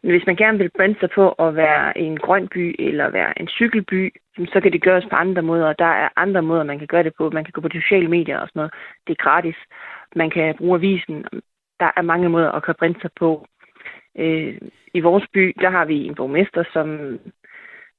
hvis 0.03 0.25
man 0.25 0.35
gerne 0.35 0.57
vil 0.57 0.71
brænde 0.77 0.99
sig 0.99 1.09
på 1.15 1.31
at 1.31 1.55
være 1.55 1.97
en 1.97 2.17
grøn 2.17 2.47
by 2.47 2.75
eller 2.79 3.09
være 3.09 3.39
en 3.41 3.47
cykelby, 3.47 4.13
så 4.53 4.59
kan 4.61 4.71
det 4.71 4.81
gøres 4.81 5.05
på 5.09 5.15
andre 5.15 5.41
måder. 5.41 5.67
og 5.67 5.79
Der 5.79 5.85
er 5.85 6.09
andre 6.15 6.41
måder, 6.41 6.63
man 6.63 6.79
kan 6.79 6.87
gøre 6.87 7.03
det 7.03 7.13
på. 7.17 7.29
Man 7.29 7.43
kan 7.43 7.51
gå 7.51 7.61
på 7.61 7.67
de 7.67 7.81
sociale 7.81 8.07
medier 8.07 8.39
og 8.39 8.47
sådan 8.47 8.59
noget. 8.59 8.73
Det 9.07 9.11
er 9.13 9.23
gratis. 9.23 9.55
Man 10.15 10.29
kan 10.29 10.55
bruge 10.57 10.75
avisen 10.75 11.25
der 11.79 11.91
er 11.97 12.01
mange 12.01 12.29
måder 12.29 12.51
at 12.51 12.63
køre 12.63 12.79
brænde 12.79 12.99
sig 13.01 13.09
på. 13.19 13.47
Øh, 14.17 14.57
I 14.93 14.99
vores 14.99 15.25
by, 15.33 15.55
der 15.61 15.69
har 15.69 15.85
vi 15.85 15.97
en 16.07 16.15
borgmester, 16.15 16.63
som 16.73 16.87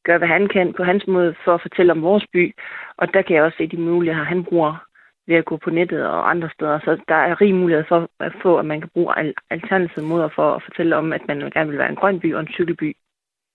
gør, 0.05 0.19
hvad 0.19 0.29
han 0.29 0.49
kan 0.49 0.75
på 0.77 0.85
hans 0.85 1.05
måde 1.07 1.35
for 1.45 1.55
at 1.55 1.63
fortælle 1.63 1.93
om 1.93 2.03
vores 2.03 2.27
by. 2.33 2.55
Og 2.97 3.15
der 3.15 3.23
kan 3.23 3.37
jeg 3.37 3.45
også 3.45 3.59
se 3.59 3.67
de 3.67 3.77
muligheder, 3.77 4.25
han 4.25 4.45
bruger 4.45 4.87
ved 5.27 5.37
at 5.37 5.45
gå 5.45 5.57
på 5.65 5.71
nettet 5.71 6.07
og 6.07 6.31
andre 6.31 6.51
steder. 6.55 6.79
Så 6.79 6.99
der 7.09 7.15
er 7.15 7.41
rig 7.41 7.55
mulighed 7.55 7.85
for 7.89 8.11
at 8.21 8.33
få, 8.43 8.57
at 8.57 8.67
man 8.67 8.81
kan 8.81 8.91
bruge 8.95 9.15
alternative 9.51 10.05
måder 10.05 10.29
for 10.35 10.55
at 10.55 10.63
fortælle 10.63 10.97
om, 10.97 11.13
at 11.13 11.23
man 11.29 11.39
gerne 11.39 11.71
vil 11.71 11.79
være 11.79 11.89
en 11.89 12.01
grøn 12.03 12.21
by 12.21 12.35
og 12.35 12.41
en 12.41 12.55
cykelby. 12.57 12.97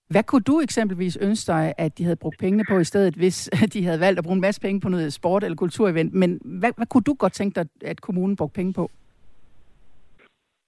Hvad 0.09 0.23
kunne 0.23 0.41
du 0.41 0.59
eksempelvis 0.59 1.17
ønske 1.21 1.51
dig, 1.51 1.73
at 1.77 1.97
de 1.97 2.03
havde 2.03 2.15
brugt 2.15 2.39
pengene 2.39 2.63
på 2.69 2.79
i 2.79 2.83
stedet, 2.83 3.13
hvis 3.15 3.49
de 3.73 3.85
havde 3.85 3.99
valgt 3.99 4.17
at 4.17 4.23
bruge 4.23 4.35
en 4.35 4.41
masse 4.41 4.61
penge 4.61 4.81
på 4.81 4.89
noget 4.89 5.13
sport 5.13 5.43
eller 5.43 5.55
kulturevent? 5.55 6.13
Men 6.13 6.39
hvad, 6.45 6.71
hvad 6.77 6.85
kunne 6.85 7.03
du 7.03 7.13
godt 7.13 7.33
tænke 7.33 7.55
dig, 7.55 7.65
at 7.85 8.01
kommunen 8.01 8.35
brugte 8.35 8.55
penge 8.55 8.73
på? 8.73 8.91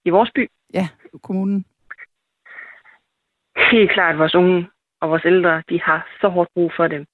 I 0.04 0.10
vores 0.10 0.30
by? 0.34 0.48
Ja, 0.74 0.88
kommunen. 1.22 1.64
Helt 3.70 3.90
klart, 3.90 4.18
vores 4.18 4.34
unge 4.34 4.68
og 5.00 5.10
vores 5.10 5.24
ældre, 5.24 5.62
de 5.68 5.80
har 5.80 6.08
så 6.20 6.28
hårdt 6.28 6.50
brug 6.54 6.72
for 6.76 6.88
det. 6.88 7.06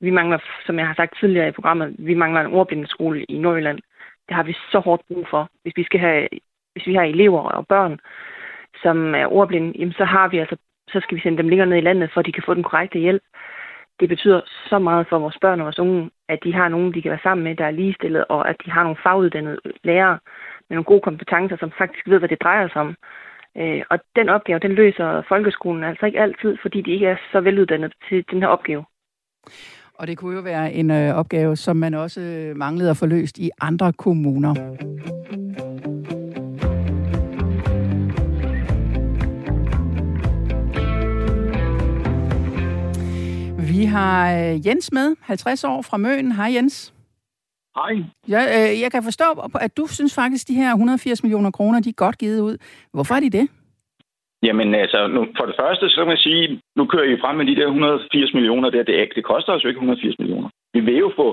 Vi 0.00 0.10
mangler, 0.10 0.38
som 0.66 0.78
jeg 0.78 0.86
har 0.86 0.94
sagt 0.94 1.18
tidligere 1.20 1.48
i 1.48 1.52
programmet, 1.52 1.96
vi 1.98 2.14
mangler 2.14 2.40
en 2.40 2.54
ordblindeskole 2.54 3.24
i 3.24 3.38
Nordjylland. 3.38 3.78
Det 4.28 4.36
har 4.36 4.42
vi 4.42 4.52
så 4.52 4.78
hårdt 4.78 5.02
brug 5.08 5.26
for. 5.30 5.48
Hvis 5.62 5.76
vi 5.76 5.84
skal 5.84 6.00
have, 6.00 6.28
hvis 6.72 6.86
vi 6.86 6.94
har 6.94 7.02
elever 7.02 7.40
og 7.40 7.66
børn, 7.66 8.00
som 8.82 9.14
er 9.14 9.26
ordblinde, 9.26 9.72
jamen 9.78 9.92
så 9.92 10.04
har 10.04 10.28
vi 10.28 10.38
altså, 10.38 10.56
så 10.88 11.00
skal 11.00 11.16
vi 11.16 11.20
sende 11.22 11.38
dem 11.38 11.48
længere 11.48 11.68
ned 11.68 11.76
i 11.76 11.80
landet, 11.88 12.10
for 12.12 12.20
at 12.20 12.26
de 12.26 12.32
kan 12.32 12.42
få 12.46 12.54
den 12.54 12.62
korrekte 12.62 12.98
hjælp. 12.98 13.22
Det 14.00 14.08
betyder 14.08 14.40
så 14.68 14.78
meget 14.78 15.06
for 15.08 15.18
vores 15.18 15.38
børn 15.40 15.60
og 15.60 15.64
vores 15.64 15.78
unge, 15.78 16.10
at 16.28 16.44
de 16.44 16.54
har 16.54 16.68
nogen, 16.68 16.94
de 16.94 17.02
kan 17.02 17.10
være 17.10 17.20
sammen 17.22 17.44
med, 17.44 17.56
der 17.56 17.64
er 17.64 17.70
ligestillet, 17.70 18.24
og 18.24 18.48
at 18.48 18.56
de 18.64 18.70
har 18.70 18.82
nogle 18.82 19.02
faguddannede 19.02 19.60
lærere 19.84 20.18
med 20.68 20.74
nogle 20.76 20.90
gode 20.92 21.00
kompetencer, 21.00 21.56
som 21.60 21.70
faktisk 21.78 22.08
ved, 22.08 22.18
hvad 22.18 22.28
det 22.28 22.42
drejer 22.42 22.68
sig 22.68 22.80
om. 22.86 22.94
Øh, 23.60 23.82
og 23.90 23.98
den 24.16 24.28
opgave, 24.28 24.58
den 24.58 24.72
løser 24.72 25.22
folkeskolen 25.28 25.84
altså 25.84 26.06
ikke 26.06 26.20
altid, 26.20 26.56
fordi 26.62 26.82
de 26.82 26.90
ikke 26.90 27.06
er 27.06 27.16
så 27.32 27.40
veluddannet 27.40 27.92
til 28.08 28.24
den 28.30 28.40
her 28.42 28.48
opgave. 28.48 28.84
Og 29.94 30.06
det 30.06 30.18
kunne 30.18 30.36
jo 30.36 30.42
være 30.42 30.72
en 30.72 30.90
øh, 30.90 31.14
opgave, 31.14 31.56
som 31.56 31.76
man 31.76 31.94
også 31.94 32.20
øh, 32.20 32.56
manglede 32.56 32.90
at 32.90 32.96
få 32.96 33.06
løst 33.06 33.38
i 33.38 33.50
andre 33.60 33.92
kommuner. 33.92 34.54
Vi 43.78 43.84
har 43.84 44.34
øh, 44.34 44.66
Jens 44.66 44.92
med, 44.92 45.16
50 45.22 45.64
år 45.64 45.82
fra 45.82 45.96
Møn. 45.96 46.32
Hej 46.32 46.52
Jens. 46.54 46.97
Hej. 47.78 47.92
Jeg, 48.34 48.44
øh, 48.56 48.80
jeg 48.82 48.90
kan 48.92 49.02
forstå, 49.02 49.24
at 49.66 49.76
du 49.76 49.86
synes 49.86 50.14
faktisk, 50.14 50.44
at 50.44 50.48
de 50.48 50.60
her 50.62 50.70
180 50.70 51.22
millioner 51.22 51.50
kroner, 51.50 51.80
de 51.80 51.88
er 51.88 52.02
godt 52.04 52.18
givet 52.18 52.40
ud. 52.40 52.56
Hvorfor 52.94 53.14
er 53.14 53.20
de 53.20 53.30
det? 53.38 53.46
Jamen 54.42 54.74
altså, 54.74 55.06
nu, 55.06 55.20
for 55.38 55.46
det 55.46 55.56
første, 55.60 55.84
så 55.88 55.96
kan 56.00 56.06
man 56.06 56.24
sige, 56.26 56.60
nu 56.76 56.86
kører 56.86 57.04
I 57.04 57.20
frem 57.22 57.36
med 57.36 57.46
de 57.46 57.56
der 57.60 57.66
180 57.66 58.34
millioner 58.34 58.70
der. 58.70 58.82
Det, 58.82 59.08
det 59.16 59.24
koster 59.24 59.52
os 59.52 59.64
jo 59.64 59.68
ikke 59.68 59.78
180 59.78 60.18
millioner. 60.18 60.48
Vi 60.74 60.80
vil 60.80 60.98
jo 60.98 61.12
få, 61.16 61.26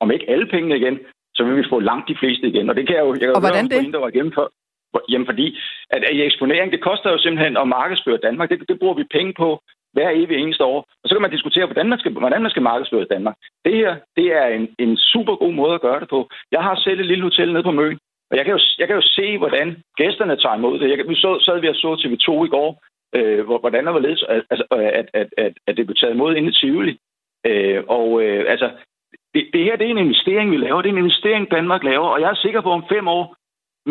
om 0.00 0.10
ikke 0.10 0.30
alle 0.30 0.46
pengene 0.46 0.76
igen, 0.76 0.98
så 1.34 1.44
vil 1.44 1.56
vi 1.56 1.64
få 1.70 1.80
langt 1.80 2.08
de 2.08 2.16
fleste 2.20 2.46
igen. 2.48 2.70
Og 2.70 2.76
det 2.76 2.86
kan 2.86 2.96
jeg 2.96 3.04
jo, 3.04 3.12
jeg 3.12 3.20
kan 3.20 3.34
og 3.34 3.40
hvordan 3.40 3.68
det? 3.70 3.92
der 3.94 3.98
var 4.06 4.10
gennemført. 4.10 4.52
Jamen 5.08 5.26
fordi, 5.26 5.58
at, 5.90 6.04
at 6.04 6.26
eksponering, 6.28 6.72
det 6.72 6.82
koster 6.88 7.10
jo 7.10 7.18
simpelthen 7.18 7.56
at 7.56 7.68
markedsføre 7.68 8.24
Danmark. 8.26 8.48
Det, 8.50 8.58
det 8.68 8.78
bruger 8.78 8.94
vi 8.94 9.04
penge 9.16 9.32
på 9.42 9.48
hver 9.96 10.10
evig 10.20 10.36
eneste 10.38 10.64
år. 10.64 10.80
Og 11.02 11.06
så 11.06 11.12
kan 11.14 11.24
man 11.24 11.34
diskutere, 11.36 11.66
hvordan 11.66 11.88
man 11.92 11.98
skal, 11.98 12.12
hvordan 12.12 12.42
man 12.42 12.50
skal 12.50 12.66
markedsføre 12.70 13.06
i 13.06 13.12
Danmark. 13.14 13.36
Det 13.64 13.74
her, 13.80 13.90
det 14.16 14.26
er 14.40 14.46
en, 14.46 14.64
en 14.78 14.96
super 14.96 15.34
god 15.42 15.52
måde 15.60 15.74
at 15.74 15.84
gøre 15.86 16.00
det 16.00 16.08
på. 16.08 16.20
Jeg 16.52 16.62
har 16.66 16.74
selv 16.76 17.00
et 17.00 17.06
lille 17.06 17.24
hotel 17.28 17.52
nede 17.52 17.62
på 17.68 17.70
Møn, 17.70 17.98
og 18.30 18.36
jeg 18.36 18.44
kan 18.44 18.54
jo, 18.56 18.60
jeg 18.78 18.86
kan 18.86 18.96
jo 18.96 19.02
se, 19.16 19.38
hvordan 19.38 19.68
gæsterne 19.96 20.36
tager 20.36 20.56
imod 20.56 20.78
det. 20.78 20.90
Jeg, 20.90 21.08
vi 21.08 21.14
så, 21.14 21.30
sad 21.46 21.60
vi 21.60 21.68
og 21.68 21.74
så 21.74 21.90
TV2 22.02 22.28
i 22.48 22.52
går, 22.56 22.70
øh, 23.16 23.40
hvordan 23.46 23.86
der 23.86 23.92
var 23.92 24.02
ledes, 24.06 24.22
altså, 24.50 24.64
øh, 24.72 24.90
at, 25.00 25.06
at, 25.20 25.28
at, 25.44 25.52
at 25.66 25.76
det 25.76 25.86
blev 25.86 25.96
taget 25.96 26.14
imod 26.14 26.34
inde 26.34 26.48
i 26.48 26.52
Tivoli. 26.52 26.94
Øh, 27.46 27.82
og 27.88 28.22
øh, 28.22 28.44
altså, 28.52 28.70
det, 29.34 29.42
det 29.52 29.64
her 29.64 29.76
det 29.76 29.86
er 29.86 29.90
en 29.90 30.06
investering, 30.06 30.50
vi 30.50 30.56
laver. 30.56 30.82
Det 30.82 30.88
er 30.88 30.92
en 30.92 31.04
investering, 31.04 31.50
Danmark 31.50 31.82
laver. 31.84 32.08
Og 32.08 32.20
jeg 32.20 32.30
er 32.30 32.44
sikker 32.44 32.60
på, 32.60 32.70
om 32.70 32.84
fem 32.88 33.08
år, 33.08 33.36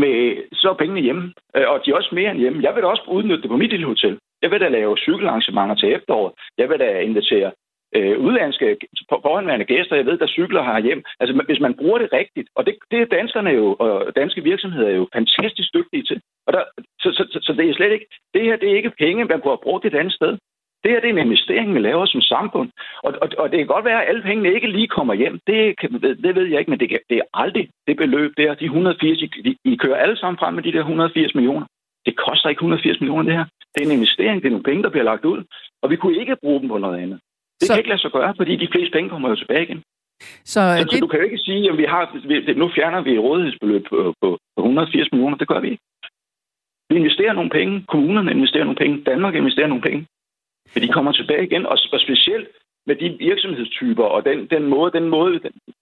med, 0.01 0.17
så 0.53 0.69
er 0.69 0.73
pengene 0.73 1.01
hjemme. 1.01 1.33
Øh, 1.55 1.69
og 1.71 1.81
de 1.85 1.91
er 1.91 1.95
også 1.95 2.15
mere 2.15 2.31
end 2.31 2.39
hjemme. 2.39 2.63
Jeg 2.63 2.75
vil 2.75 2.83
da 2.83 2.87
også 2.87 3.03
udnytte 3.07 3.41
det 3.41 3.49
på 3.49 3.57
mit 3.57 3.71
lille 3.71 3.85
hotel. 3.85 4.19
Jeg 4.41 4.51
vil 4.51 4.61
da 4.61 4.67
lave 4.67 4.97
cykelarrangementer 4.97 5.75
til 5.75 5.93
efteråret. 5.93 6.33
Jeg 6.57 6.69
vil 6.69 6.79
da 6.79 6.99
invitere 6.99 7.51
øh, 7.95 8.19
udlandske 8.19 8.77
forhåndværende 9.09 9.65
gæster, 9.65 9.95
jeg 9.95 10.05
ved, 10.05 10.17
der 10.17 10.27
cykler 10.27 10.63
her 10.63 10.79
hjem. 10.79 11.03
Altså, 11.19 11.43
hvis 11.45 11.59
man 11.59 11.73
bruger 11.73 11.97
det 11.99 12.13
rigtigt, 12.13 12.49
og 12.55 12.65
det, 12.65 12.75
det 12.91 13.01
er 13.01 13.15
danskerne 13.17 13.49
jo, 13.49 13.75
og 13.79 14.15
danske 14.15 14.43
virksomheder 14.43 14.89
er 14.89 14.95
jo 14.95 15.07
fantastisk 15.13 15.73
dygtige 15.73 16.03
til. 16.03 16.21
Og 16.47 16.53
der, 16.53 16.63
så, 17.01 17.09
så, 17.17 17.23
så, 17.31 17.39
så, 17.41 17.53
det 17.53 17.69
er 17.69 17.73
slet 17.73 17.91
ikke, 17.91 18.07
det 18.33 18.41
her 18.41 18.55
det 18.55 18.71
er 18.71 18.75
ikke 18.75 18.97
penge, 18.99 19.25
man 19.25 19.41
kunne 19.41 19.55
have 19.55 19.67
brugt 19.67 19.85
et 19.85 19.95
andet 19.95 20.13
sted. 20.13 20.37
Det 20.83 20.91
her 20.91 20.99
det 20.99 21.09
er 21.09 21.13
en 21.13 21.25
investering, 21.27 21.73
vi 21.73 21.79
laver 21.79 22.05
som 22.05 22.21
samfund. 22.21 22.69
Og, 23.03 23.13
og, 23.21 23.29
og 23.37 23.51
det 23.51 23.57
kan 23.57 23.67
godt 23.67 23.85
være, 23.85 24.01
at 24.01 24.09
alle 24.09 24.21
pengene 24.21 24.53
ikke 24.53 24.67
lige 24.67 24.87
kommer 24.87 25.13
hjem. 25.13 25.39
Det, 25.47 25.79
kan, 25.79 25.89
det 26.23 26.35
ved 26.35 26.45
jeg 26.45 26.59
ikke, 26.59 26.71
men 26.71 26.79
det, 26.79 26.89
det 27.09 27.17
er 27.17 27.27
aldrig 27.33 27.69
det 27.87 27.97
beløb 27.97 28.31
der. 28.37 28.53
De 28.53 28.65
180, 28.65 29.21
I, 29.21 29.57
I 29.65 29.75
kører 29.75 29.95
alle 30.03 30.17
sammen 30.17 30.37
frem 30.39 30.53
med 30.53 30.63
de 30.63 30.71
der 30.71 30.79
180 30.79 31.35
millioner. 31.35 31.65
Det 32.05 32.15
koster 32.15 32.49
ikke 32.49 32.59
180 32.59 32.99
millioner, 32.99 33.23
det 33.23 33.33
her. 33.33 33.45
Det 33.75 33.81
er 33.81 33.85
en 33.85 33.97
investering, 33.99 34.41
det 34.41 34.47
er 34.47 34.55
nogle 34.55 34.69
penge, 34.69 34.83
der 34.83 34.89
bliver 34.89 35.03
lagt 35.03 35.25
ud. 35.25 35.43
Og 35.81 35.89
vi 35.89 35.95
kunne 35.95 36.19
ikke 36.19 36.35
bruge 36.43 36.59
dem 36.61 36.69
på 36.69 36.77
noget 36.77 36.97
andet. 37.03 37.19
Det 37.59 37.67
så... 37.67 37.73
kan 37.73 37.79
ikke 37.79 37.89
lade 37.89 38.01
sig 38.01 38.11
gøre, 38.11 38.33
fordi 38.37 38.55
de 38.55 38.67
fleste 38.71 38.91
penge 38.91 39.09
kommer 39.09 39.29
jo 39.29 39.35
tilbage 39.35 39.63
igen. 39.63 39.83
Så, 40.19 40.61
så, 40.61 40.83
det... 40.83 40.91
så 40.91 40.99
du 40.99 41.07
kan 41.07 41.19
jo 41.19 41.25
ikke 41.25 41.45
sige, 41.47 41.71
at 41.71 41.77
vi 41.77 41.83
har, 41.83 42.03
nu 42.55 42.71
fjerner 42.75 43.01
vi 43.01 43.17
rådighedsbeløb 43.17 43.83
på, 43.89 44.13
på, 44.21 44.37
på 44.55 44.61
180 44.61 45.11
millioner. 45.11 45.37
Det 45.37 45.47
gør 45.47 45.59
vi 45.59 45.69
ikke. 45.69 45.83
Vi 46.89 46.95
investerer 46.95 47.33
nogle 47.33 47.49
penge. 47.49 47.85
Kommunerne 47.87 48.31
investerer 48.31 48.63
nogle 48.63 48.81
penge. 48.83 49.03
Danmark 49.03 49.35
investerer 49.35 49.67
nogle 49.67 49.81
penge. 49.81 50.07
Men 50.73 50.83
de 50.83 50.87
kommer 50.87 51.11
tilbage 51.11 51.45
igen, 51.45 51.65
og, 51.65 51.77
og 51.93 51.99
specielt 51.99 52.47
med 52.87 52.95
de 52.95 53.17
virksomhedstyper 53.19 54.03
og 54.03 54.25
den, 54.25 54.47
den 54.47 54.63
måde, 54.63 54.91
den 54.91 55.09
måde 55.09 55.39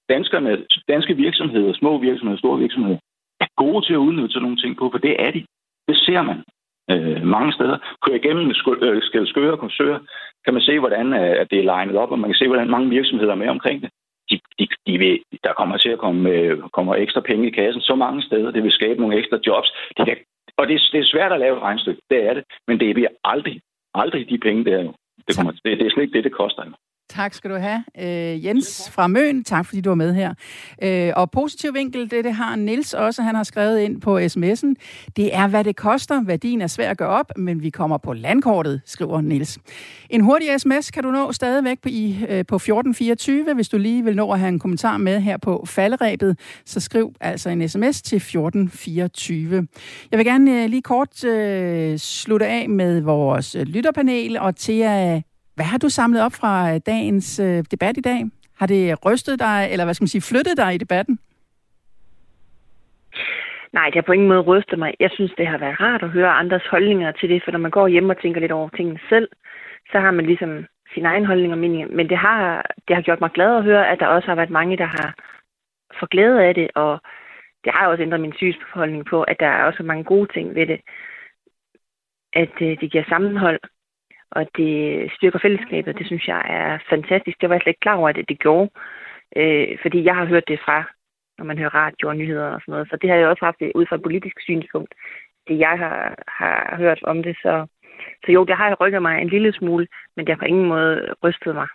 danskerne, 0.10 0.66
danske 0.88 1.14
virksomheder, 1.16 1.74
små 1.74 1.98
virksomheder, 1.98 2.39
store 2.39 2.60
virksomheder, 2.60 2.98
er 3.39 3.48
gode 3.56 3.86
til 3.86 3.94
at 3.94 4.06
udnytte 4.08 4.34
sådan 4.34 4.41
nogle 4.41 4.58
ting 4.58 4.78
på, 4.78 4.89
for 4.91 4.98
det 4.98 5.16
er 5.26 5.32
de. 5.32 5.46
Det 5.88 5.98
ser 5.98 6.22
man 6.22 6.44
øh, 6.92 7.26
mange 7.36 7.54
steder. 7.54 7.78
Kører 8.04 8.18
igennem 8.22 8.48
øh, 8.82 9.02
Skælskøre 9.02 9.52
og 9.52 9.60
Korsør, 9.60 9.98
kan 10.46 10.54
man 10.54 10.64
se, 10.64 10.80
hvordan 10.80 11.14
øh, 11.14 11.36
at 11.42 11.48
det 11.52 11.60
er 11.60 11.70
legnet 11.74 11.96
op, 11.96 12.12
og 12.12 12.20
man 12.20 12.30
kan 12.30 12.42
se, 12.42 12.48
hvordan 12.48 12.70
mange 12.70 12.90
virksomheder 12.90 13.32
er 13.32 13.42
med 13.44 13.50
omkring 13.50 13.82
det. 13.82 13.90
De, 14.30 14.40
de, 14.60 14.68
de 14.88 14.98
vil, 14.98 15.20
der 15.44 15.54
kommer 15.54 15.78
til 15.78 15.90
at 15.90 16.00
komme, 16.00 16.30
øh, 16.30 16.62
kommer 16.74 16.96
ekstra 16.96 17.22
penge 17.22 17.48
i 17.48 17.52
kassen 17.52 17.82
så 17.82 17.96
mange 17.96 18.22
steder. 18.22 18.52
Det 18.52 18.64
vil 18.64 18.72
skabe 18.72 19.00
nogle 19.02 19.18
ekstra 19.18 19.38
jobs. 19.48 19.70
De 19.98 20.06
kan, 20.06 20.18
og 20.58 20.68
det, 20.68 20.82
det 20.92 21.00
er 21.00 21.12
svært 21.14 21.32
at 21.32 21.40
lave 21.40 21.58
et 21.58 21.62
regnstykke, 21.62 22.02
det 22.10 22.24
er 22.30 22.34
det. 22.34 22.44
Men 22.68 22.80
det 22.80 22.96
bliver 22.96 23.14
aldrig, 23.24 23.62
aldrig 23.94 24.30
de 24.30 24.38
penge 24.38 24.66
der. 24.66 24.78
Det, 25.28 25.38
kommer, 25.38 25.52
det, 25.52 25.80
det 25.80 25.86
er 25.86 25.92
slet 25.92 26.04
ikke 26.04 26.18
det, 26.18 26.24
det 26.24 26.40
koster. 26.42 26.64
Tak 27.10 27.34
skal 27.34 27.49
du 27.49 27.56
have, 27.56 27.84
øh, 27.99 28.45
Jens 28.45 28.89
fra 28.89 29.08
Møn. 29.08 29.43
Tak 29.43 29.66
fordi 29.66 29.82
du 29.82 29.89
var 29.89 29.95
med 29.95 30.14
her. 30.14 30.34
Øh, 30.84 31.14
og 31.16 31.32
positiv 31.32 31.74
vinkel, 31.74 32.12
det, 32.12 32.24
det 32.24 32.34
har 32.34 32.56
Nils 32.56 32.93
også. 32.93 33.22
Han 33.22 33.36
har 33.36 33.43
skrevet 33.43 33.80
ind 33.80 34.01
på 34.01 34.20
sms'en. 34.20 34.74
Det 35.16 35.36
er, 35.36 35.47
hvad 35.47 35.64
det 35.64 35.76
koster. 35.76 36.24
Værdien 36.24 36.62
er 36.62 36.68
svær 36.68 36.89
at 36.89 36.97
gøre 36.97 37.10
op, 37.10 37.32
men 37.38 37.62
vi 37.62 37.70
kommer 37.70 37.97
på 37.97 38.14
landkortet, 38.14 38.82
skriver 38.86 39.22
Nils. 39.22 39.60
En 40.10 40.22
hurtig 40.22 40.47
sms 40.58 40.91
kan 40.91 41.04
du 41.04 41.12
nå 41.12 41.32
stadigvæk 41.32 41.82
på, 41.82 41.89
i, 41.91 42.26
øh, 42.30 42.45
på 42.45 42.56
1424. 42.56 43.54
Hvis 43.54 43.70
du 43.70 43.78
lige 43.78 44.04
vil 44.04 44.16
nå 44.16 44.32
at 44.32 44.39
have 44.39 44.49
en 44.49 44.60
kommentar 44.60 44.97
med 44.97 45.22
her 45.22 45.38
på 45.38 45.66
falderæbet, 45.68 46.39
så 46.66 46.80
skriv 46.80 47.14
altså 47.22 47.49
en 47.49 47.70
sms 47.70 48.01
til 48.01 48.16
1424. 48.16 49.68
Jeg 50.12 50.18
vil 50.18 50.26
gerne 50.26 50.64
øh, 50.64 50.70
lige 50.70 50.82
kort 50.82 51.24
øh, 51.24 51.97
slutte 51.97 52.47
af 52.47 52.70
med 52.70 53.01
vores 53.01 53.56
øh, 53.56 53.62
lytterpanel, 53.62 54.39
og 54.39 54.56
Thea 54.56 55.22
hvad 55.56 55.66
har 55.66 55.78
du 55.78 55.89
samlet 55.89 56.22
op 56.26 56.34
fra 56.34 56.74
øh, 56.74 56.80
dagens 56.86 57.39
øh, 57.39 57.64
debat 57.72 57.97
i 57.97 58.01
dag? 58.01 58.22
Har 58.60 58.68
det 58.68 59.06
rystet 59.06 59.39
dig, 59.39 59.68
eller 59.72 59.86
hvad 59.86 59.93
skal 59.93 60.04
man 60.04 60.16
sige, 60.16 60.30
flyttet 60.32 60.58
dig 60.58 60.76
i 60.76 60.78
debatten? 60.78 61.20
Nej, 63.74 63.86
det 63.86 63.95
har 63.95 64.01
på 64.01 64.12
ingen 64.12 64.28
måde 64.28 64.39
rystet 64.41 64.80
mig. 64.80 64.93
Jeg 64.99 65.10
synes, 65.14 65.32
det 65.38 65.47
har 65.47 65.58
været 65.58 65.80
rart 65.80 66.04
at 66.04 66.10
høre 66.10 66.32
andres 66.41 66.68
holdninger 66.72 67.12
til 67.12 67.30
det, 67.30 67.41
for 67.43 67.51
når 67.51 67.60
man 67.60 67.72
går 67.72 67.88
hjem 67.88 68.10
og 68.10 68.22
tænker 68.22 68.41
lidt 68.41 68.51
over 68.51 68.70
tingene 68.70 68.99
selv, 69.10 69.28
så 69.91 69.99
har 69.99 70.12
man 70.12 70.26
ligesom 70.26 70.66
sin 70.93 71.06
egen 71.06 71.26
holdning 71.26 71.54
og 71.54 71.60
mening. 71.60 71.95
Men 71.95 72.10
det 72.10 72.18
har, 72.18 72.72
det 72.88 72.95
har 72.95 73.04
gjort 73.04 73.22
mig 73.22 73.32
glad 73.32 73.58
at 73.58 73.64
høre, 73.64 73.89
at 73.91 73.99
der 73.99 74.08
også 74.08 74.28
har 74.28 74.36
været 74.36 74.49
mange, 74.49 74.78
der 74.78 74.86
har 74.86 75.16
fået 75.99 76.10
glæde 76.10 76.43
af 76.43 76.56
det, 76.56 76.68
og 76.76 77.01
det 77.64 77.72
har 77.74 77.88
også 77.88 78.04
ændret 78.04 78.22
min 78.22 78.34
synsholdning 78.38 79.06
på, 79.06 79.24
at 79.24 79.39
der 79.39 79.47
er 79.47 79.64
også 79.64 79.84
mange 79.84 80.04
gode 80.04 80.34
ting 80.34 80.56
ved 80.56 80.68
det. 80.68 80.82
At 82.34 82.56
øh, 82.62 82.80
det 82.82 82.91
giver 82.91 83.04
sammenhold, 83.10 83.60
og 84.36 84.44
det 84.58 84.72
styrker 85.16 85.40
fællesskabet. 85.42 85.98
Det 86.00 86.06
synes 86.08 86.28
jeg 86.28 86.42
er 86.60 86.78
fantastisk. 86.90 87.42
Det 87.42 87.50
var 87.50 87.56
jeg 87.56 87.62
slet 87.62 87.74
ikke 87.74 87.86
klar 87.86 87.96
over, 87.96 88.10
at 88.10 88.30
det 88.30 88.40
gjorde, 88.40 88.70
øh, 89.40 89.78
fordi 89.82 90.00
jeg 90.04 90.16
har 90.16 90.26
hørt 90.26 90.48
det 90.48 90.60
fra, 90.66 90.80
når 91.38 91.46
man 91.46 91.58
hører 91.58 91.76
radio 91.84 92.10
og 92.10 92.18
nyheder 92.18 92.50
og 92.56 92.62
sådan 92.62 92.72
noget. 92.72 92.88
Så 92.90 92.98
det 93.02 93.10
har 93.10 93.18
jeg 93.18 93.28
også 93.28 93.46
haft 93.46 93.60
det 93.60 93.72
ud 93.76 93.86
fra 93.86 93.96
et 93.96 94.04
politisk 94.08 94.38
synspunkt, 94.42 94.94
det 95.48 95.60
jeg 95.60 95.76
har, 95.84 96.24
har 96.28 96.76
hørt 96.78 97.00
om 97.04 97.24
det. 97.24 97.36
Så, 97.44 97.66
så 98.26 98.32
jo, 98.32 98.46
det 98.46 98.56
har 98.56 98.78
rykket 98.82 99.02
mig 99.02 99.22
en 99.22 99.30
lille 99.30 99.54
smule, 99.54 99.88
men 100.16 100.26
det 100.26 100.32
har 100.34 100.40
på 100.40 100.46
ingen 100.46 100.68
måde 100.68 101.14
rystet 101.24 101.56
mig. 101.56 101.68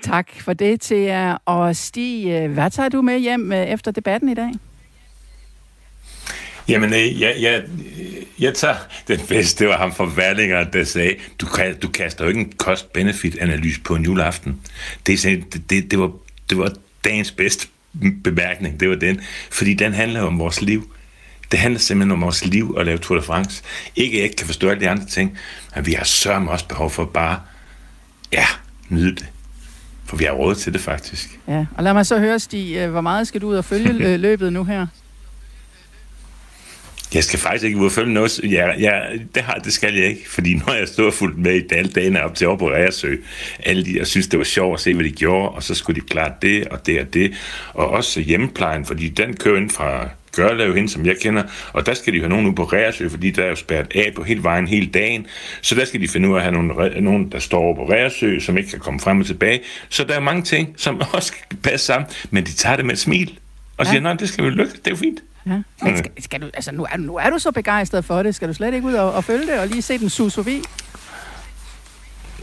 Tak 0.00 0.28
for 0.44 0.52
det 0.52 0.80
til 0.80 0.98
jer. 0.98 1.38
Og 1.46 1.76
Stig, 1.76 2.26
øh, 2.26 2.54
hvad 2.54 2.70
tager 2.70 2.88
du 2.88 3.02
med 3.02 3.18
hjem 3.18 3.52
øh, 3.52 3.64
efter 3.74 3.90
debatten 3.92 4.28
i 4.28 4.34
dag? 4.34 4.50
Jamen, 6.70 6.94
øh, 6.94 7.20
jeg, 7.20 7.34
jeg, 7.40 7.62
Jeg 8.40 8.54
tager 8.54 8.74
den 9.08 9.20
bedste, 9.28 9.64
det 9.64 9.68
var 9.68 9.76
ham 9.76 9.94
fra 9.94 10.12
Værlinger, 10.16 10.64
der 10.64 10.84
sagde, 10.84 11.14
du, 11.40 11.46
du 11.82 11.88
kaster 11.88 12.24
jo 12.24 12.28
ikke 12.28 12.40
en 12.40 12.52
cost-benefit-analyse 12.56 13.80
på 13.80 13.94
en 13.94 14.04
juleaften. 14.04 14.60
Det, 15.06 15.22
det, 15.22 15.70
det, 15.70 15.90
det, 15.90 15.98
var, 15.98 16.12
det 16.50 16.58
var 16.58 16.72
dagens 17.04 17.30
bedste 17.30 17.68
bemærkning, 18.24 18.80
det 18.80 18.88
var 18.88 18.94
den. 18.94 19.20
Fordi 19.50 19.74
den 19.74 19.92
handler 19.92 20.20
om 20.20 20.38
vores 20.38 20.62
liv. 20.62 20.94
Det 21.50 21.58
handler 21.58 21.80
simpelthen 21.80 22.12
om 22.12 22.20
vores 22.20 22.44
liv 22.44 22.76
at 22.78 22.86
lave 22.86 22.98
Tour 22.98 23.18
de 23.18 23.24
France. 23.24 23.62
Ikke 23.96 24.12
at 24.12 24.16
jeg 24.16 24.24
ikke 24.24 24.36
kan 24.36 24.46
forstå 24.46 24.68
alle 24.68 24.80
de 24.80 24.88
andre 24.88 25.06
ting, 25.06 25.38
men 25.76 25.86
vi 25.86 25.92
har 25.92 26.04
sørme 26.04 26.50
også 26.50 26.68
behov 26.68 26.90
for 26.90 27.04
bare, 27.04 27.40
ja, 28.32 28.46
nyde 28.88 29.14
det. 29.14 29.26
For 30.04 30.16
vi 30.16 30.24
har 30.24 30.32
råd 30.32 30.54
til 30.54 30.72
det 30.72 30.80
faktisk. 30.80 31.38
Ja, 31.48 31.66
og 31.76 31.84
lad 31.84 31.92
mig 31.92 32.06
så 32.06 32.18
høre, 32.18 32.38
Stig, 32.38 32.76
øh, 32.76 32.90
hvor 32.90 33.00
meget 33.00 33.28
skal 33.28 33.40
du 33.40 33.48
ud 33.48 33.56
og 33.56 33.64
følge 33.64 33.90
øh, 34.06 34.20
løbet 34.20 34.52
nu 34.52 34.64
her? 34.64 34.86
Jeg 37.14 37.24
skal 37.24 37.38
faktisk 37.38 37.64
ikke 37.64 37.78
ud 37.78 37.86
og 37.86 37.92
følge 37.92 38.12
noget. 38.12 38.40
Ja, 38.44 38.72
ja, 38.78 39.00
det, 39.34 39.42
har, 39.42 39.54
det 39.54 39.72
skal 39.72 39.94
jeg 39.94 40.06
ikke, 40.06 40.30
fordi 40.30 40.56
har 40.68 40.74
jeg 40.74 40.88
stået 40.88 41.14
fuldt 41.14 41.38
med 41.38 41.54
i 41.54 41.74
alle 41.74 41.90
dagene 41.90 42.22
op 42.22 42.34
til 42.34 42.46
op 42.46 42.58
på 42.58 42.70
Reersø. 42.70 43.16
Alle 43.58 43.84
de, 43.84 43.98
jeg 43.98 44.06
synes, 44.06 44.26
det 44.26 44.38
var 44.38 44.44
sjovt 44.44 44.74
at 44.74 44.80
se, 44.80 44.94
hvad 44.94 45.04
de 45.04 45.10
gjorde, 45.10 45.48
og 45.48 45.62
så 45.62 45.74
skulle 45.74 46.00
de 46.00 46.06
klare 46.06 46.32
det 46.42 46.68
og 46.68 46.86
det 46.86 47.00
og 47.00 47.14
det. 47.14 47.32
Og 47.74 47.90
også 47.90 48.20
hjemmeplejen, 48.20 48.86
fordi 48.86 49.08
den 49.08 49.36
kører 49.36 49.56
ind 49.56 49.70
fra 49.70 50.08
Gørlev 50.36 50.74
hen, 50.74 50.88
som 50.88 51.06
jeg 51.06 51.16
kender, 51.22 51.42
og 51.72 51.86
der 51.86 51.94
skal 51.94 52.12
de 52.12 52.18
have 52.18 52.28
nogen 52.28 52.46
ud 52.46 52.52
på 52.52 52.64
Reersø, 52.64 53.08
fordi 53.08 53.30
der 53.30 53.44
er 53.44 53.48
jo 53.48 53.56
spærret 53.56 53.92
af 53.94 54.12
på 54.14 54.22
hele 54.22 54.42
vejen 54.42 54.68
hele 54.68 54.86
dagen. 54.86 55.26
Så 55.60 55.74
der 55.74 55.84
skal 55.84 56.00
de 56.00 56.08
finde 56.08 56.28
ud 56.28 56.34
af 56.34 56.36
at 56.36 56.42
have 56.42 56.52
nogle, 56.52 57.00
nogen, 57.00 57.32
der 57.32 57.38
står 57.38 57.58
over 57.58 57.74
på 57.74 57.90
Reersø, 57.90 58.40
som 58.40 58.58
ikke 58.58 58.70
kan 58.70 58.78
komme 58.78 59.00
frem 59.00 59.20
og 59.20 59.26
tilbage. 59.26 59.60
Så 59.88 60.04
der 60.04 60.14
er 60.14 60.20
mange 60.20 60.42
ting, 60.42 60.74
som 60.76 61.02
også 61.12 61.26
skal 61.26 61.58
passe 61.62 61.86
sammen, 61.86 62.10
men 62.30 62.44
de 62.44 62.52
tager 62.52 62.76
det 62.76 62.84
med 62.84 62.92
et 62.92 62.98
smil. 62.98 63.38
Og 63.76 63.84
ja. 63.84 63.90
siger, 63.90 64.00
nej, 64.00 64.14
det 64.14 64.28
skal 64.28 64.44
vi 64.44 64.50
lykke, 64.50 64.72
det 64.72 64.86
er 64.86 64.90
jo 64.90 64.96
fint. 64.96 65.20
Ja. 65.46 65.62
Men 65.82 65.98
skal, 65.98 66.10
skal 66.18 66.40
du, 66.40 66.46
altså, 66.54 66.72
nu, 66.72 66.86
er, 66.92 66.96
nu 66.96 67.16
er 67.16 67.30
du 67.30 67.38
så 67.38 67.50
begejstret 67.50 68.04
for 68.04 68.22
det. 68.22 68.34
Skal 68.34 68.48
du 68.48 68.54
slet 68.54 68.74
ikke 68.74 68.86
ud 68.86 68.94
og, 68.94 69.12
og 69.12 69.24
følge 69.24 69.46
det 69.46 69.58
og 69.58 69.66
lige 69.66 69.82
se 69.82 69.98
den 69.98 70.10
sus 70.10 70.34
forbi? 70.34 70.62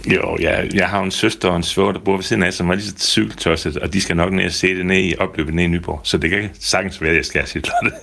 Jo, 0.05 0.37
jeg, 0.39 0.69
jeg 0.73 0.87
har 0.87 1.01
en 1.01 1.11
søster 1.11 1.49
og 1.49 1.55
en 1.55 1.63
svoger, 1.63 1.91
der 1.91 1.99
bor 1.99 2.15
ved 2.15 2.23
siden 2.23 2.43
af, 2.43 2.53
som 2.53 2.69
er 2.69 2.75
lige 2.75 2.85
så 2.85 2.95
cykeltosset, 2.99 3.77
og 3.77 3.93
de 3.93 4.01
skal 4.01 4.15
nok 4.15 4.33
ned 4.33 4.45
og 4.45 4.51
se 4.51 4.75
det 4.75 4.85
ned 4.85 4.97
i 4.97 5.15
opløbet 5.19 5.53
ned 5.53 5.63
i 5.63 5.67
Nyborg. 5.67 5.99
Så 6.03 6.17
det 6.17 6.29
kan 6.29 6.49
sagtens 6.59 7.01
være, 7.01 7.11
at 7.11 7.17
jeg 7.17 7.25
skal 7.25 7.47
sige 7.47 7.61
det. 7.61 7.93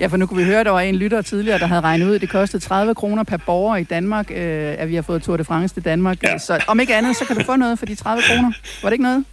ja, 0.00 0.06
for 0.06 0.16
nu 0.16 0.26
kunne 0.26 0.38
vi 0.38 0.44
høre, 0.44 0.60
at 0.60 0.66
der 0.66 0.72
var 0.72 0.80
en 0.80 0.96
lytter 0.96 1.22
tidligere, 1.22 1.58
der 1.58 1.66
havde 1.66 1.80
regnet 1.80 2.06
ud, 2.06 2.14
at 2.14 2.20
det 2.20 2.28
kostede 2.28 2.62
30 2.62 2.94
kroner 2.94 3.22
per 3.22 3.36
borger 3.36 3.76
i 3.76 3.84
Danmark, 3.84 4.30
øh, 4.30 4.74
at 4.78 4.88
vi 4.88 4.94
har 4.94 5.02
fået 5.02 5.22
Tour 5.22 5.36
de 5.36 5.44
France 5.44 5.74
til 5.74 5.84
Danmark. 5.84 6.22
Ja. 6.22 6.38
Så 6.38 6.64
om 6.66 6.80
ikke 6.80 6.94
andet, 6.94 7.16
så 7.16 7.24
kan 7.24 7.36
du 7.36 7.44
få 7.44 7.56
noget 7.56 7.78
for 7.78 7.86
de 7.86 7.94
30 7.94 8.22
kroner. 8.22 8.52
Var 8.82 8.88
det 8.88 8.94
ikke 8.94 9.04
noget? 9.04 9.24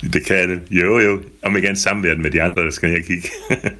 Det 0.00 0.26
kan 0.26 0.50
det. 0.50 0.62
Jo, 0.70 0.98
jo. 0.98 1.22
Om 1.42 1.56
andet 1.56 1.78
samværet 1.78 2.20
med 2.20 2.30
de 2.30 2.42
andre, 2.42 2.64
der 2.64 2.70
skal 2.70 2.90
jeg 2.90 3.04
kigge. 3.04 3.28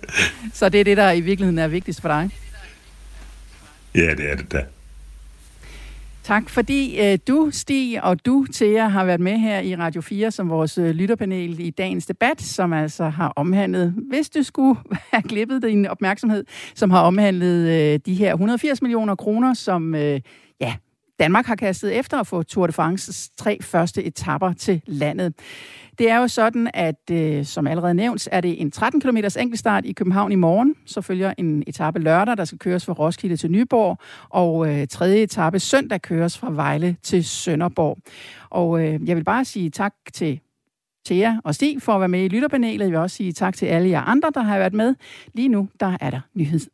så 0.59 0.69
det 0.69 0.81
er 0.81 0.85
det, 0.85 0.97
der 0.97 1.13
i 1.13 1.21
virkeligheden 1.21 1.59
er 1.59 1.69
vigtigst 1.69 2.01
for 2.01 2.09
dig? 2.09 2.31
Ja, 3.95 4.15
det 4.15 4.31
er 4.31 4.37
det 4.37 4.53
da. 4.53 4.65
Tak 6.25 6.51
fordi 6.51 7.01
øh, 7.01 7.19
du, 7.29 7.49
Stig, 7.53 8.05
og 8.05 8.27
du, 8.27 8.47
Thea, 8.53 8.89
har 8.89 9.05
været 9.05 9.21
med 9.21 9.39
her 9.39 9.61
i 9.61 9.77
Radio 9.77 10.01
4 10.01 10.31
som 10.31 10.51
vores 10.51 10.79
øh, 10.79 10.91
lytterpanel 10.91 11.61
i 11.61 11.71
dagens 11.71 12.07
debat, 12.07 12.43
som 12.43 12.73
altså 12.73 13.09
har 13.09 13.33
omhandlet, 13.37 13.95
hvis 14.09 14.31
du 14.31 14.43
skulle 14.43 14.81
have 15.13 15.23
glippet 15.23 15.63
din 15.63 15.87
opmærksomhed, 15.87 16.45
som 16.75 16.91
har 16.91 17.01
omhandlet 17.01 17.69
øh, 17.69 18.01
de 18.07 18.15
her 18.15 18.31
180 18.33 18.83
millioner 18.83 19.15
kroner, 19.15 19.55
som 19.55 19.95
øh, 19.95 20.21
ja, 20.61 20.75
Danmark 21.19 21.47
har 21.47 21.57
kastet 21.57 21.99
efter 21.99 22.19
at 22.19 22.27
få 22.27 22.43
Tour 22.43 22.67
de 22.67 22.73
France's 22.73 23.35
tre 23.39 23.59
første 23.63 24.05
etapper 24.05 24.53
til 24.53 24.83
landet. 24.87 25.35
Det 25.99 26.11
er 26.11 26.17
jo 26.17 26.29
sådan, 26.29 26.71
at 26.75 27.11
øh, 27.11 27.45
som 27.45 27.67
allerede 27.67 27.95
nævnt, 27.95 28.29
er 28.33 28.41
det 28.41 28.61
en 28.61 28.71
13 28.71 29.01
km 29.01 29.17
enkeltstart 29.17 29.85
i 29.85 29.93
København 29.93 30.33
i 30.33 30.35
morgen. 30.35 30.75
Så 30.87 31.01
følger 31.01 31.35
en 31.39 31.65
etape 31.67 31.99
lørdag, 31.99 32.37
der 32.37 32.45
skal 32.45 32.59
køres 32.59 32.85
fra 32.85 32.93
Roskilde 32.93 33.37
til 33.37 33.51
Nyborg, 33.51 33.99
og 34.29 34.69
øh, 34.69 34.87
tredje 34.87 35.23
etape 35.23 35.61
søndag 35.61 36.03
køres 36.03 36.39
fra 36.39 36.51
Vejle 36.51 36.97
til 37.03 37.25
Sønderborg. 37.25 37.99
Og 38.51 38.85
øh, 38.85 39.09
jeg 39.09 39.17
vil 39.17 39.25
bare 39.25 39.45
sige 39.45 39.71
tak 39.71 39.95
til 40.13 40.41
Thea 41.07 41.37
og 41.45 41.55
Stig 41.55 41.83
for 41.83 41.93
at 41.93 42.01
være 42.01 42.09
med 42.09 42.25
i 42.25 42.29
lytterpanelet. 42.29 42.85
Jeg 42.85 42.93
vil 42.93 42.99
også 42.99 43.17
sige 43.17 43.33
tak 43.33 43.57
til 43.57 43.67
alle 43.67 43.89
jer 43.89 44.01
andre, 44.01 44.31
der 44.35 44.41
har 44.41 44.59
været 44.59 44.75
med. 44.75 44.95
Lige 45.35 45.49
nu, 45.49 45.69
der 45.81 45.97
er 46.01 46.11
der 46.11 46.21
nyheds 46.35 46.69